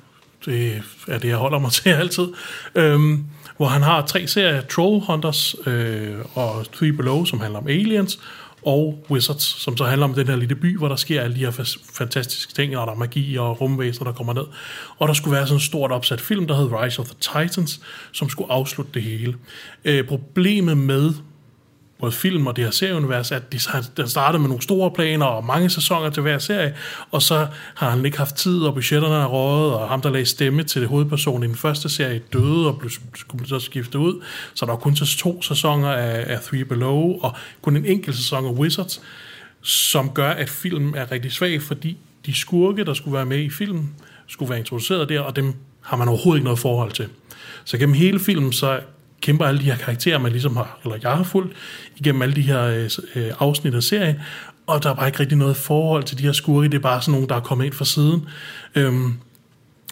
[0.47, 2.29] det er det, jeg holder mig til altid,
[2.75, 3.25] øhm,
[3.57, 8.19] hvor han har tre serier, Troll Hunters øh, og Three Below, som handler om aliens,
[8.67, 11.41] og Wizards, som så handler om den her lille by, hvor der sker alle de
[11.41, 14.45] her fantastiske ting, og der er magi og rumvæsener, der kommer ned.
[14.99, 17.81] Og der skulle være sådan en stort opsat film, der hed Rise of the Titans,
[18.13, 19.35] som skulle afslutte det hele.
[19.85, 21.13] Øh, problemet med
[22.01, 23.59] både film og det her serieunivers, at de,
[23.97, 26.75] den startede med nogle store planer og mange sæsoner til hver serie,
[27.11, 30.27] og så har han ikke haft tid, og budgetterne er røget, og ham, der lagde
[30.27, 34.23] stemme til hovedpersonen i den første serie, døde og blev, skulle så skifte ud.
[34.55, 38.17] Så der var kun til to sæsoner af, af Three Below, og kun en enkelt
[38.17, 39.01] sæson af Wizards,
[39.63, 43.51] som gør, at filmen er rigtig svag, fordi de skurke, der skulle være med i
[43.51, 43.95] filmen,
[44.27, 47.09] skulle være introduceret der, og dem har man overhovedet ikke noget forhold til.
[47.65, 48.81] Så gennem hele filmen, så
[49.25, 51.53] kæmper alle de her karakterer, man ligesom har, eller jeg har fulgt
[51.97, 54.17] igennem alle de her øh, øh, afsnit af serien,
[54.67, 57.03] og der er bare ikke rigtig noget forhold til de her skurke, det er bare
[57.03, 58.27] sådan nogen, der er kommet ind fra siden.
[58.75, 59.15] Øhm,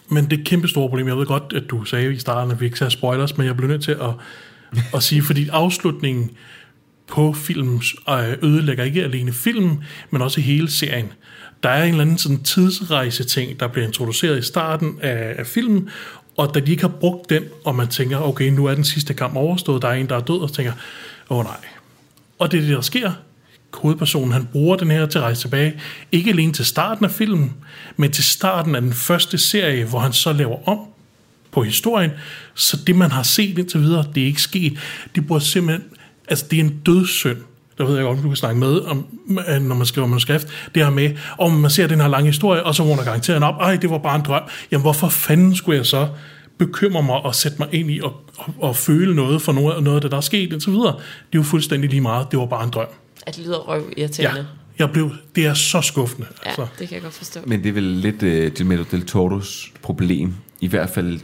[0.09, 1.07] men det er et kæmpe store problem.
[1.07, 3.57] Jeg ved godt, at du sagde i starten, at vi ikke sagde spoilers, men jeg
[3.57, 4.13] bliver nødt til at,
[4.95, 6.31] at sige, fordi afslutningen
[7.07, 11.13] på films øh, ødelægger ikke alene filmen, men også hele serien.
[11.63, 15.47] Der er en eller anden sådan tidsrejse ting, der bliver introduceret i starten af, af
[15.47, 15.89] filmen,
[16.37, 19.13] og da de ikke har brugt den, og man tænker, okay, nu er den sidste
[19.13, 20.73] kamp overstået, der er en, der er død, og tænker,
[21.29, 21.57] åh oh, nej.
[22.39, 23.11] Og det er det, der sker.
[23.73, 25.81] Hovedpersonen, han bruger den her til at rejse tilbage,
[26.11, 27.53] ikke alene til starten af filmen,
[27.97, 30.79] men til starten af den første serie, hvor han så laver om
[31.51, 32.11] på historien,
[32.53, 34.79] så det, man har set indtil videre, det er ikke sket.
[35.15, 35.89] Det bruger simpelthen,
[36.27, 37.37] altså det er en dødssynd,
[37.77, 39.05] der ved jeg godt, du kan snakke med, om,
[39.61, 42.75] når man skriver manuskript, det her med, om man ser den her lange historie, og
[42.75, 44.41] så vågner garanteret op, ej, det var bare en drøm.
[44.71, 46.07] Jamen, hvorfor fanden skulle jeg så
[46.57, 49.95] bekymre mig og sætte mig ind i og, og, og føle noget for noget, noget
[49.95, 50.93] af det, der er sket, og så videre.
[50.93, 52.31] Det er jo fuldstændig lige meget.
[52.31, 52.87] Det var bare en drøm.
[53.27, 54.39] At det lyder røv irriterende.
[54.39, 54.45] Ja,
[54.79, 56.27] jeg blev, det er så skuffende.
[56.45, 56.67] Ja, altså.
[56.79, 57.39] det kan jeg godt forstå.
[57.45, 61.19] Men det er vel lidt uh, Gilberto del Toros problem, i hvert fald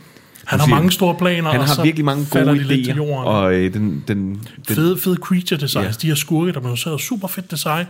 [0.49, 2.85] han har siger, mange store planer, Han og har så virkelig mange gode de lidt
[2.85, 2.95] til idéer.
[2.95, 3.27] jorden.
[3.27, 5.91] Og øh, den, den, den, Fede, fede creature designs, Ja.
[6.01, 7.85] de her skurke, der blev så super fedt design,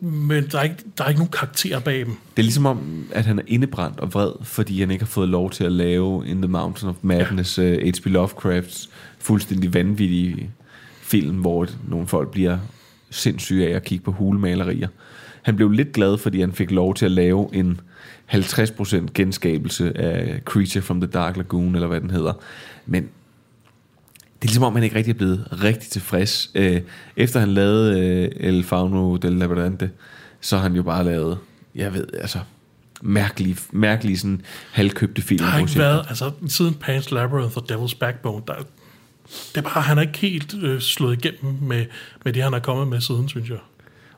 [0.00, 2.06] men der er, ikke, der er ikke nogen karakter bag dem.
[2.36, 5.28] Det er ligesom om, at han er indebrændt og vred, fordi han ikke har fået
[5.28, 7.62] lov til at lave In the Mountain of Madness, ja.
[7.76, 8.06] uh, H.P.
[8.06, 8.88] Lovecrafts
[9.18, 10.50] fuldstændig vanvittige
[11.02, 12.58] film, hvor nogle folk bliver
[13.10, 14.88] sindssyge af at kigge på hulemalerier.
[15.42, 17.80] Han blev lidt glad, fordi han fik lov til at lave en
[18.32, 22.32] 50% genskabelse af Creature from the Dark Lagoon, eller hvad den hedder.
[22.86, 23.02] Men
[24.40, 26.50] det er ligesom om, han ikke rigtig er blevet rigtig tilfreds.
[26.54, 26.80] Øh,
[27.16, 29.90] efter han lavede øh, El Fauno del Labradante,
[30.40, 31.38] så har han jo bare lavet,
[31.74, 32.38] jeg ved, altså,
[33.02, 34.42] mærkelige, mærkelige sådan
[34.72, 35.38] halvkøbte film.
[35.38, 38.54] Der har ikke været, altså siden Pan's Labyrinth og Devil's Backbone, der,
[39.54, 41.86] det er bare, han er ikke helt øh, slået igennem med,
[42.24, 43.58] med det, han er kommet med siden, synes jeg.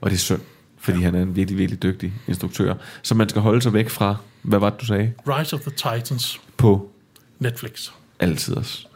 [0.00, 0.40] Og det er synd,
[0.78, 1.04] fordi ja.
[1.04, 2.74] han er en virkelig, virkelig dygtig instruktør.
[3.02, 5.12] Så man skal holde sig væk fra, hvad var det, du sagde?
[5.28, 6.90] Rise of the Titans På
[7.38, 7.90] Netflix.
[8.20, 8.86] altid også.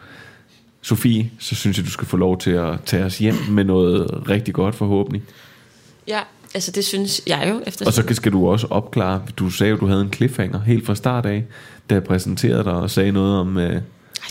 [0.82, 4.28] Sofie, så synes jeg, du skal få lov til at tage os hjem med noget
[4.28, 5.22] rigtig godt forhåbentlig.
[6.08, 6.20] Ja,
[6.54, 7.62] altså det synes jeg jo.
[7.66, 10.86] Efter Og så skal du også opklare, du sagde jo, du havde en cliffhanger helt
[10.86, 11.44] fra start af,
[11.90, 13.58] da jeg præsenterede dig og sagde noget om...
[13.58, 13.82] Øh,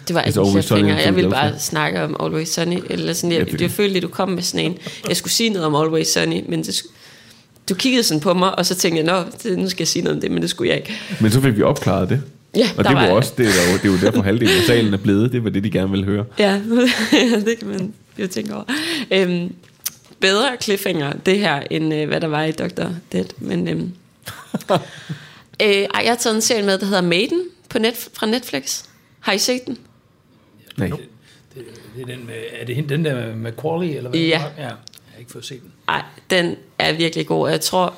[0.07, 0.99] Det var altså ikke en cliffhanger.
[0.99, 2.77] Jeg ville bare snakke om Always Sunny.
[2.89, 4.77] Eller sådan, jeg, det- jeg følte, at du kom med sådan en.
[5.07, 6.83] Jeg skulle sige noget om Always Sunny, men det,
[7.69, 10.03] du kiggede sådan på mig, og så tænkte jeg, Nå, det, nu skal jeg sige
[10.03, 10.93] noget om det, men det skulle jeg ikke.
[11.21, 12.21] Men så fik vi opklaret det.
[12.55, 14.57] Ja, og der det var, var- også, det, er jo, det er jo derfor halvdelen
[14.57, 15.31] af salen er blevet.
[15.31, 16.25] Det var det, de gerne ville høre.
[16.39, 16.53] Ja,
[17.45, 18.63] det kan man jo tænke over.
[19.11, 19.53] Øhm,
[20.19, 22.83] bedre cliffhanger, det her, end øh, hvad der var i Dr.
[23.11, 23.25] Dead.
[23.39, 23.91] Men, øhm,
[25.61, 28.83] øh, ej, jeg har taget en serie med, der hedder Maiden på net, fra Netflix.
[29.25, 29.77] Har I set den?
[30.77, 30.87] Nej.
[30.87, 34.19] Det er, den med, er det hende, den der med Macaulay, eller hvad?
[34.19, 34.43] Ja.
[34.55, 34.63] det ja.
[34.63, 34.75] Jeg
[35.11, 35.71] har ikke fået set den.
[35.87, 37.49] Nej, den er virkelig god.
[37.49, 37.93] Jeg tror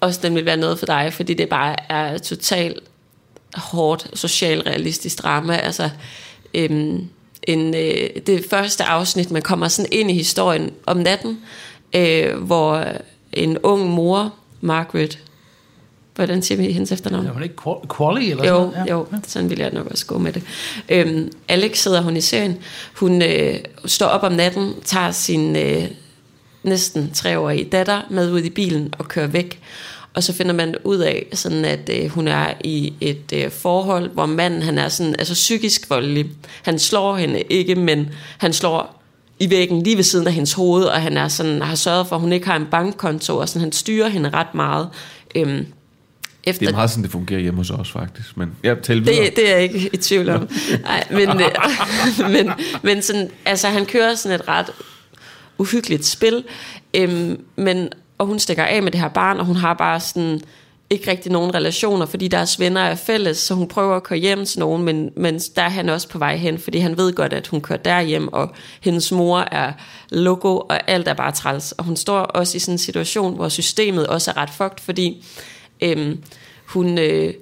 [0.00, 2.78] også, den vil være noget for dig, fordi det bare er totalt
[3.54, 5.56] hårdt, socialrealistisk drama.
[5.56, 5.90] Altså,
[6.54, 7.08] øhm,
[7.42, 11.40] en, øh, det første afsnit, man kommer sådan ind i historien om natten,
[11.94, 12.84] øh, hvor
[13.32, 15.18] en ung mor, Margaret,
[16.16, 17.26] hvordan siger vi hendes efternavn?
[17.26, 18.90] Er hun ikke Qual- Qualley, eller jo, sådan noget?
[18.90, 20.42] jo, sådan vil jeg nok også gå med det.
[20.88, 22.56] Øhm, Alex sidder hun i serien.
[22.94, 23.54] Hun øh,
[23.84, 25.84] står op om natten, tager sin øh,
[26.62, 29.60] næsten treårige datter med ud i bilen og kører væk.
[30.14, 34.10] Og så finder man ud af, sådan at øh, hun er i et øh, forhold,
[34.10, 36.26] hvor manden han er sådan, altså psykisk voldelig.
[36.62, 38.08] Han slår hende ikke, men
[38.38, 39.02] han slår
[39.38, 42.16] i væggen lige ved siden af hendes hoved, og han er sådan, har sørget for,
[42.16, 44.88] at hun ikke har en bankkonto, og sådan, han styrer hende ret meget.
[45.34, 45.66] Øhm,
[46.46, 48.36] efter Det er meget sådan, det fungerer hjemme hos os faktisk.
[48.36, 49.24] Men jeg videre.
[49.24, 50.48] det, det er jeg ikke i tvivl om.
[50.82, 51.50] Nej, men, øh,
[52.34, 52.50] men,
[52.82, 54.66] men sådan, altså, han kører sådan et ret
[55.58, 56.44] uhyggeligt spil,
[56.94, 57.88] øhm, men,
[58.18, 60.40] og hun stikker af med det her barn, og hun har bare sådan
[60.90, 64.44] ikke rigtig nogen relationer, fordi deres venner er fælles, så hun prøver at køre hjem
[64.44, 67.32] til nogen, men, men der er han også på vej hen, fordi han ved godt,
[67.32, 69.72] at hun kører derhjem, og hendes mor er
[70.10, 71.72] logo, og alt er bare træls.
[71.72, 75.24] Og hun står også i sådan en situation, hvor systemet også er ret fucked, fordi
[75.80, 76.22] øhm,
[76.66, 76.98] hun...
[76.98, 77.34] Øh,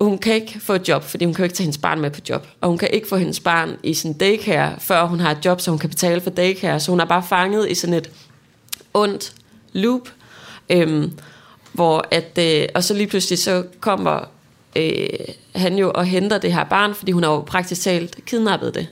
[0.00, 2.10] hun kan ikke få et job, fordi hun kan jo ikke tage hendes barn med
[2.10, 2.46] på job.
[2.60, 5.60] Og hun kan ikke få hendes barn i sin daycare, før hun har et job,
[5.60, 6.80] så hun kan betale for daycare.
[6.80, 8.10] Så hun er bare fanget i sådan et
[8.94, 9.34] ondt
[9.72, 10.08] loop.
[10.70, 11.12] Øhm,
[11.72, 14.20] hvor at, øh, og så lige pludselig så kommer
[14.76, 15.08] øh,
[15.54, 18.86] han jo og henter det her barn, fordi hun har jo praktisk talt kidnappet det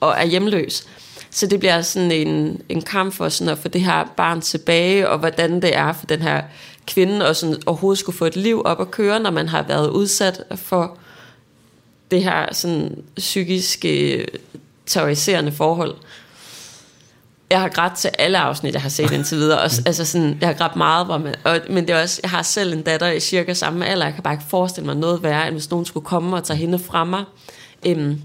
[0.00, 0.86] og er hjemløs.
[1.30, 5.08] Så det bliver sådan en, en kamp for sådan at få det her barn tilbage,
[5.08, 6.42] og hvordan det er for den her
[6.94, 9.90] kvinde og sådan overhovedet skulle få et liv op at køre, når man har været
[9.90, 10.98] udsat for
[12.10, 14.26] det her sådan psykiske
[14.86, 15.94] terroriserende forhold.
[17.50, 19.60] Jeg har grædt til alle afsnit, jeg har set indtil videre.
[19.60, 22.30] Også, altså sådan, jeg har grædt meget, hvor man, og, men det er også, jeg
[22.30, 24.06] har selv en datter i cirka samme alder.
[24.06, 26.56] Jeg kan bare ikke forestille mig noget værre, end hvis nogen skulle komme og tage
[26.56, 27.24] hende fra mig.
[27.86, 28.20] Øhm,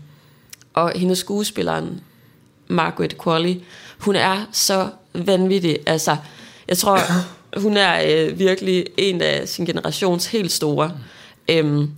[0.74, 2.02] og hendes skuespilleren,
[2.68, 3.56] Margaret Qualley,
[4.00, 5.78] hun er så vanvittig.
[5.86, 6.18] Altså,
[6.68, 7.00] jeg tror,
[7.57, 10.91] hun er øh, virkelig en af sin generations helt store.
[11.49, 11.91] Øhm,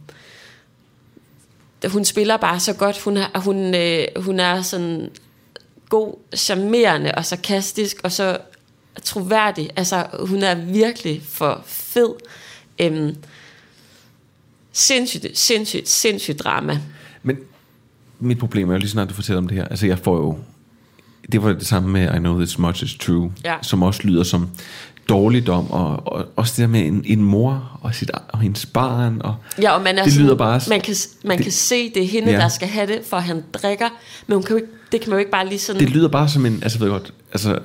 [1.87, 3.01] hun spiller bare så godt.
[3.01, 5.09] Hun er, hun, øh, hun er sådan
[5.89, 8.37] god, charmerende og sarkastisk, og så
[9.03, 9.69] troværdig.
[9.75, 12.09] Altså, hun er virkelig for fed.
[12.79, 13.15] Øhm,
[14.71, 16.79] sindssygt, sindssygt, sindssygt drama.
[17.23, 17.37] Men
[18.19, 19.65] mit problem er jo lige snart, du fortæller om det her.
[19.65, 20.39] Altså, jeg får jo...
[21.31, 23.55] Det var det samme med I Know This Much Is True, Ja.
[23.61, 24.49] som også lyder som
[25.09, 29.21] dårligdom, og, og også det der med en, en mor og, sit, og hendes barn.
[29.23, 30.61] Og Ja, og man er det sådan, lyder bare...
[30.69, 32.37] man kan, man det- kan se, det er hende, Ja.
[32.37, 33.89] der skal have det, for han drikker,
[34.27, 35.81] men hun kan jo ikke, det kan man jo ikke bare lige sådan...
[35.81, 37.59] Det lyder bare som en, altså ved godt, altså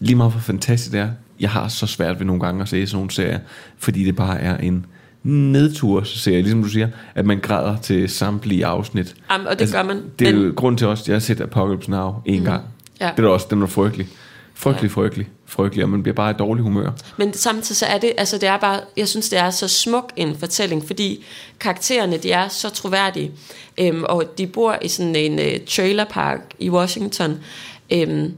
[0.00, 1.08] lige meget hvor fantastisk det er,
[1.40, 3.38] jeg har så svært ved nogle gange at se sådan nogle serier,
[3.78, 4.86] fordi det bare er en
[5.22, 9.14] nedturserie, ligesom du siger, at man græder til samtlige afsnit.
[9.32, 11.20] Jamen, og det gør man, Det er men- jo grund til også, at jeg har
[11.20, 12.44] set Apocalypse Now en Mhm.
[12.44, 12.62] gang.
[13.00, 13.10] Ja.
[13.16, 14.08] Det er da også, den var frygtelig.
[14.62, 16.90] Frygtelig, frygtelig, frygtelig, og man bliver bare i dårlig humør.
[17.16, 20.12] Men samtidig så er det, altså det er bare, jeg synes det er så smuk
[20.16, 21.24] en fortælling, fordi
[21.60, 23.32] karaktererne de er så troværdige,
[23.78, 27.38] øhm, og de bor i sådan en øh, trailerpark i Washington,
[27.90, 28.34] øhm,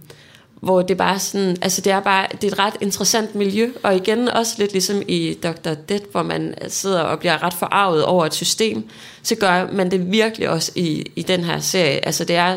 [0.54, 3.96] hvor det bare sådan, altså det er bare, det er et ret interessant miljø, og
[3.96, 5.74] igen også lidt ligesom i Dr.
[5.88, 8.84] Dead, hvor man sidder og bliver ret forarvet over et system,
[9.22, 12.56] så gør man det virkelig også i, i den her serie, altså det er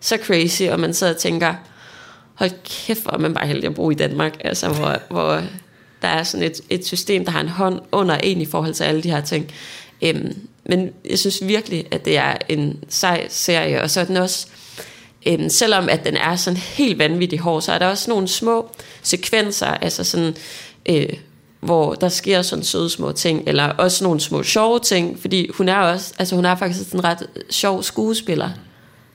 [0.00, 1.54] så crazy, og man sidder og tænker,
[2.42, 5.42] hold kæft, hvor er man bare heldig at bo i Danmark, altså hvor, hvor
[6.02, 8.84] der er sådan et, et system, der har en hånd under en i forhold til
[8.84, 9.52] alle de her ting.
[10.02, 14.16] Øhm, men jeg synes virkelig, at det er en sej serie, og så er den
[14.16, 14.46] også,
[15.26, 18.70] øhm, selvom at den er sådan helt vanvittig hård, så er der også nogle små
[19.02, 20.36] sekvenser, altså sådan,
[20.88, 21.08] øh,
[21.60, 25.68] hvor der sker sådan søde små ting, eller også nogle små sjove ting, fordi hun
[25.68, 28.50] er også, altså hun er faktisk en ret sjov skuespiller.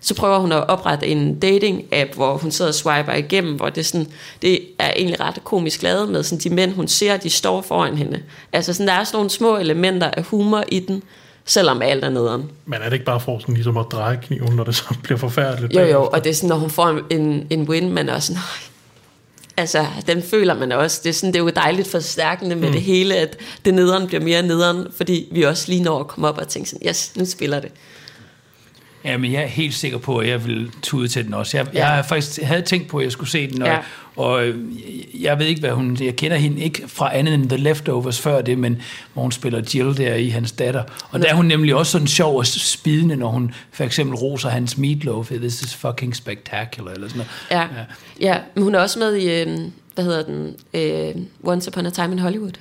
[0.01, 3.85] Så prøver hun at oprette en dating-app, hvor hun sidder og swiper igennem, hvor det,
[3.85, 4.07] sådan,
[4.41, 7.97] det er egentlig ret komisk lavet med, sådan de mænd, hun ser, de står foran
[7.97, 8.19] hende.
[8.53, 11.03] Altså sådan, der er sådan nogle små elementer af humor i den,
[11.45, 12.51] selvom alt er nederen.
[12.65, 15.17] Men er det ikke bare for sådan ligesom at dreje kniven, når det så bliver
[15.17, 15.73] forfærdeligt?
[15.73, 18.27] Jo, jo, og det er sådan, når hun får en, en win, man er også
[18.27, 18.67] sådan, "Øj."
[19.57, 21.01] altså, den føler man også.
[21.03, 22.73] Det er, sådan, det er jo dejligt forstærkende med mm.
[22.73, 26.27] det hele, at det nederen bliver mere nederen, fordi vi også lige når at komme
[26.27, 27.71] op og tænke sådan, yes, nu spiller det.
[29.03, 31.57] Ja, men jeg er helt sikker på, at jeg vil tude til den også.
[31.57, 31.89] Jeg, Ja.
[31.89, 33.77] jeg faktisk havde tænkt på, at jeg skulle se den, og, Ja.
[34.15, 34.55] og øh,
[35.23, 35.97] jeg ved ikke, hvad hun...
[36.01, 38.81] Jeg kender hende ikke fra andet end The Leftovers før det, men
[39.13, 40.83] hvor hun spiller Jill der i hans datter.
[41.09, 44.49] Og der er hun nemlig også sådan sjov og spidende, når hun for eksempel roser
[44.49, 45.27] hans meatloaf.
[45.27, 47.17] This is fucking spectacular, eller sådan
[47.51, 47.67] noget.
[47.71, 47.85] Ja, ja.
[48.33, 49.47] ja men hun er også med i, øh,
[49.95, 52.51] hvad hedder den, øh, Once Upon a Time in Hollywood.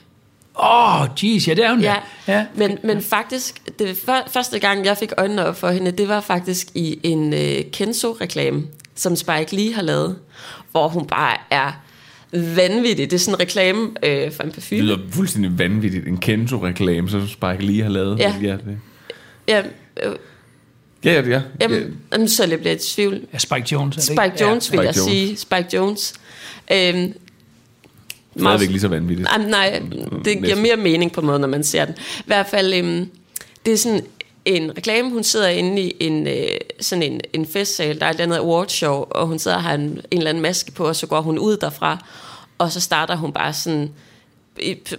[0.62, 1.94] Åh, oh, jeez, ja, det er hun Ja,
[2.28, 2.46] ja.
[2.54, 6.20] men, men faktisk, det før, første gang, jeg fik øjnene op for hende, det var
[6.20, 8.62] faktisk i en øh, Kenzo-reklame,
[8.94, 10.16] som Spike Lee har lavet,
[10.70, 11.72] hvor hun bare er
[12.32, 13.10] vanvittig.
[13.10, 14.80] Det er sådan en reklame øh, for en Det parfume.
[14.80, 16.08] lyder fuldstændig vanvittigt.
[16.08, 18.18] En Kenzo-reklame, som Spike lige har lavet.
[18.18, 18.34] Ja.
[18.42, 18.78] ja, det.
[19.48, 19.62] Ja,
[20.02, 20.16] øh,
[21.04, 21.42] ja, ja, ja.
[21.60, 23.20] jamen, jamen, så jeg bliver i tvivl.
[23.32, 23.96] Ja, Spike Jones.
[23.96, 24.44] er det Spike ikke?
[24.44, 24.76] Jones, Ja.
[24.76, 25.12] vil jeg Spike Jones.
[25.12, 25.36] sige.
[25.36, 26.14] Spike Jones.
[26.72, 27.12] Øhm,
[28.38, 29.28] Stadigvæk lige så vanvittigt.
[29.28, 29.82] Nej, nej,
[30.24, 31.94] det giver mere mening på en måde, når man ser den.
[32.18, 33.10] I hvert fald, øhm,
[33.66, 34.00] det er sådan
[34.44, 36.46] en reklame, hun sidder inde i en, øh,
[36.80, 39.74] sådan en, en festsal, der er et eller andet awardshow, og hun sidder og har
[39.74, 42.06] en, en eller anden maske på, og så går hun ud derfra,
[42.58, 43.90] og så starter hun bare sådan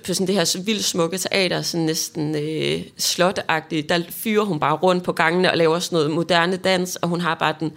[0.06, 4.60] på, sådan det her så vildt smukke teater, sådan næsten øh, slotteagtigt, der fyrer hun
[4.60, 7.72] bare rundt på gangene og laver sådan noget moderne dans, og hun har bare den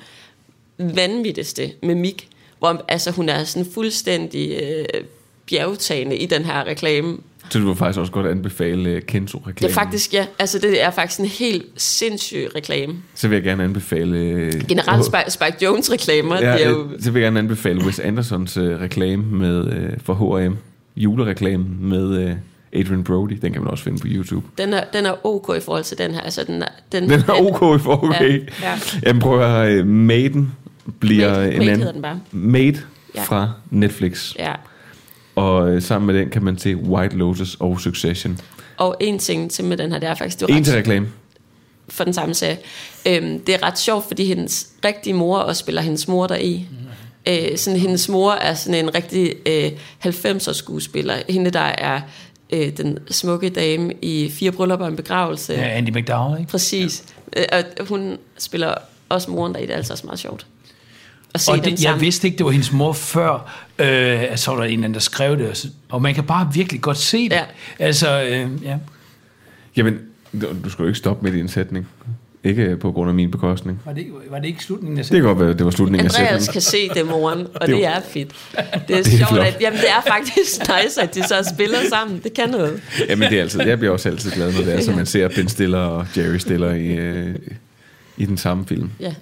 [0.97, 2.29] vanvittigste mimik,
[2.59, 4.85] hvor altså, hun er sådan fuldstændig øh,
[5.51, 7.17] bjergtagende i den her reklame.
[7.51, 9.75] Så du vil faktisk også godt anbefale uh, Ja, Kenzo-reklamen.
[9.75, 10.27] faktisk, ja.
[10.39, 12.95] Altså, det er faktisk en helt sindssyg reklame.
[13.15, 14.17] Så vil jeg gerne anbefale...
[14.47, 16.83] Uh, Generelt Spike, Spike Jones-reklamer, ja, det er jo...
[16.95, 20.57] øh, Så vil jeg gerne anbefale Wes Andersons uh, reklame med, uh, for H&M.
[20.97, 22.31] Julereklame med uh,
[22.81, 23.33] Adrian Brody.
[23.43, 24.47] Den kan man også finde på YouTube.
[24.59, 26.21] Den er, den er ok i forhold til den her.
[26.21, 28.39] Altså, den er, den, Den er ok i forhold okay.
[28.41, 28.79] Ja, ja.
[29.07, 30.53] Jamen prøv at høre, Maiden
[31.01, 31.95] bliver Maid- en Maid anden...
[31.95, 32.21] den bare.
[32.33, 32.75] Maid
[33.15, 33.23] Ja.
[33.23, 34.35] fra Netflix.
[34.39, 34.53] Ja.
[35.41, 38.39] Og uh, sammen med den kan man se White Lotus og Succession.
[38.77, 40.41] Og en ting til med den her, det er faktisk...
[40.41, 41.09] Det er En til reklame.
[41.89, 42.59] for den samme serie.
[43.07, 46.67] Øhm, det er ret sjovt, fordi hendes rigtige mor også spiller hendes mor deri.
[47.29, 49.71] Øh, sådan, hendes mor er sådan en rigtig øh,
[50.07, 51.15] 90'er skuespiller.
[51.29, 52.01] Hende, der er
[52.51, 55.53] øh, den smukke dame i Fire Bryllupper og en Begravelse.
[55.53, 56.51] Ja, Andy McDowell, ikke?
[56.51, 57.05] Præcis.
[57.37, 57.59] Ja.
[57.81, 58.75] Og hun spiller
[59.09, 60.47] også moren der i det, er altså også meget sjovt.
[61.35, 62.01] At se Og dem det, jeg sammen.
[62.01, 63.33] vidste ikke, det var hendes mor før,
[63.79, 65.49] øh, at så var der en eller anden, der skrev det.
[65.49, 67.33] og så- Og man kan bare virkelig godt se det.
[67.33, 67.43] Ja.
[67.79, 68.77] Altså, øh, ja.
[69.77, 69.99] Jamen,
[70.65, 71.89] du skal jo ikke stoppe midt i en sætning.
[72.45, 73.81] Ikke på grund af min bekostning.
[73.85, 76.07] Var det, ikke- var det ikke slutningen af Det kan godt være, det var slutningen
[76.07, 76.53] af Andreas sætningen.
[76.53, 78.29] kan se det, moren, og Det er det er fedt.
[78.89, 79.47] Det er, Det er sjovt, flot.
[79.47, 82.21] at, jamen, det er faktisk nice, at de så spiller sammen.
[82.25, 82.83] Det kan noget.
[83.09, 85.29] Jamen, det er altid, jeg bliver også altid glad, når det er, så man ser
[85.29, 87.35] Ben Stiller og Jerry Stiller i, øh,
[88.17, 88.91] i den samme film.
[89.01, 89.15] Ja.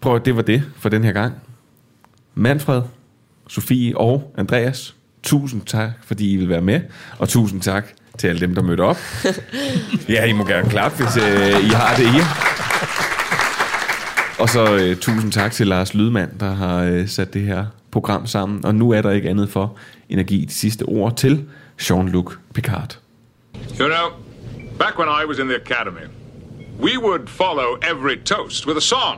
[0.00, 1.34] Prøv, det var det for den her gang.
[2.34, 2.82] Manfred,
[3.48, 6.80] Sofie og Andreas, tusind tak, fordi I vil være med,
[7.18, 7.86] og tusind tak
[8.18, 8.96] til alle dem, der mødte op.
[10.08, 12.20] Ja, I må gerne klappe, hvis øh, I har det i.
[14.38, 18.26] Og så øh, tusind tak til Lars Lydmand, der har øh, sat det her program
[18.26, 18.64] sammen.
[18.64, 19.78] Og nu er der ikke andet for
[20.26, 21.44] give de sidste ord til
[21.82, 22.98] Jean-Luc Picard.
[23.80, 24.10] You know,
[24.78, 26.06] back when I was in the academy,
[26.80, 29.16] we would follow every toast with a song.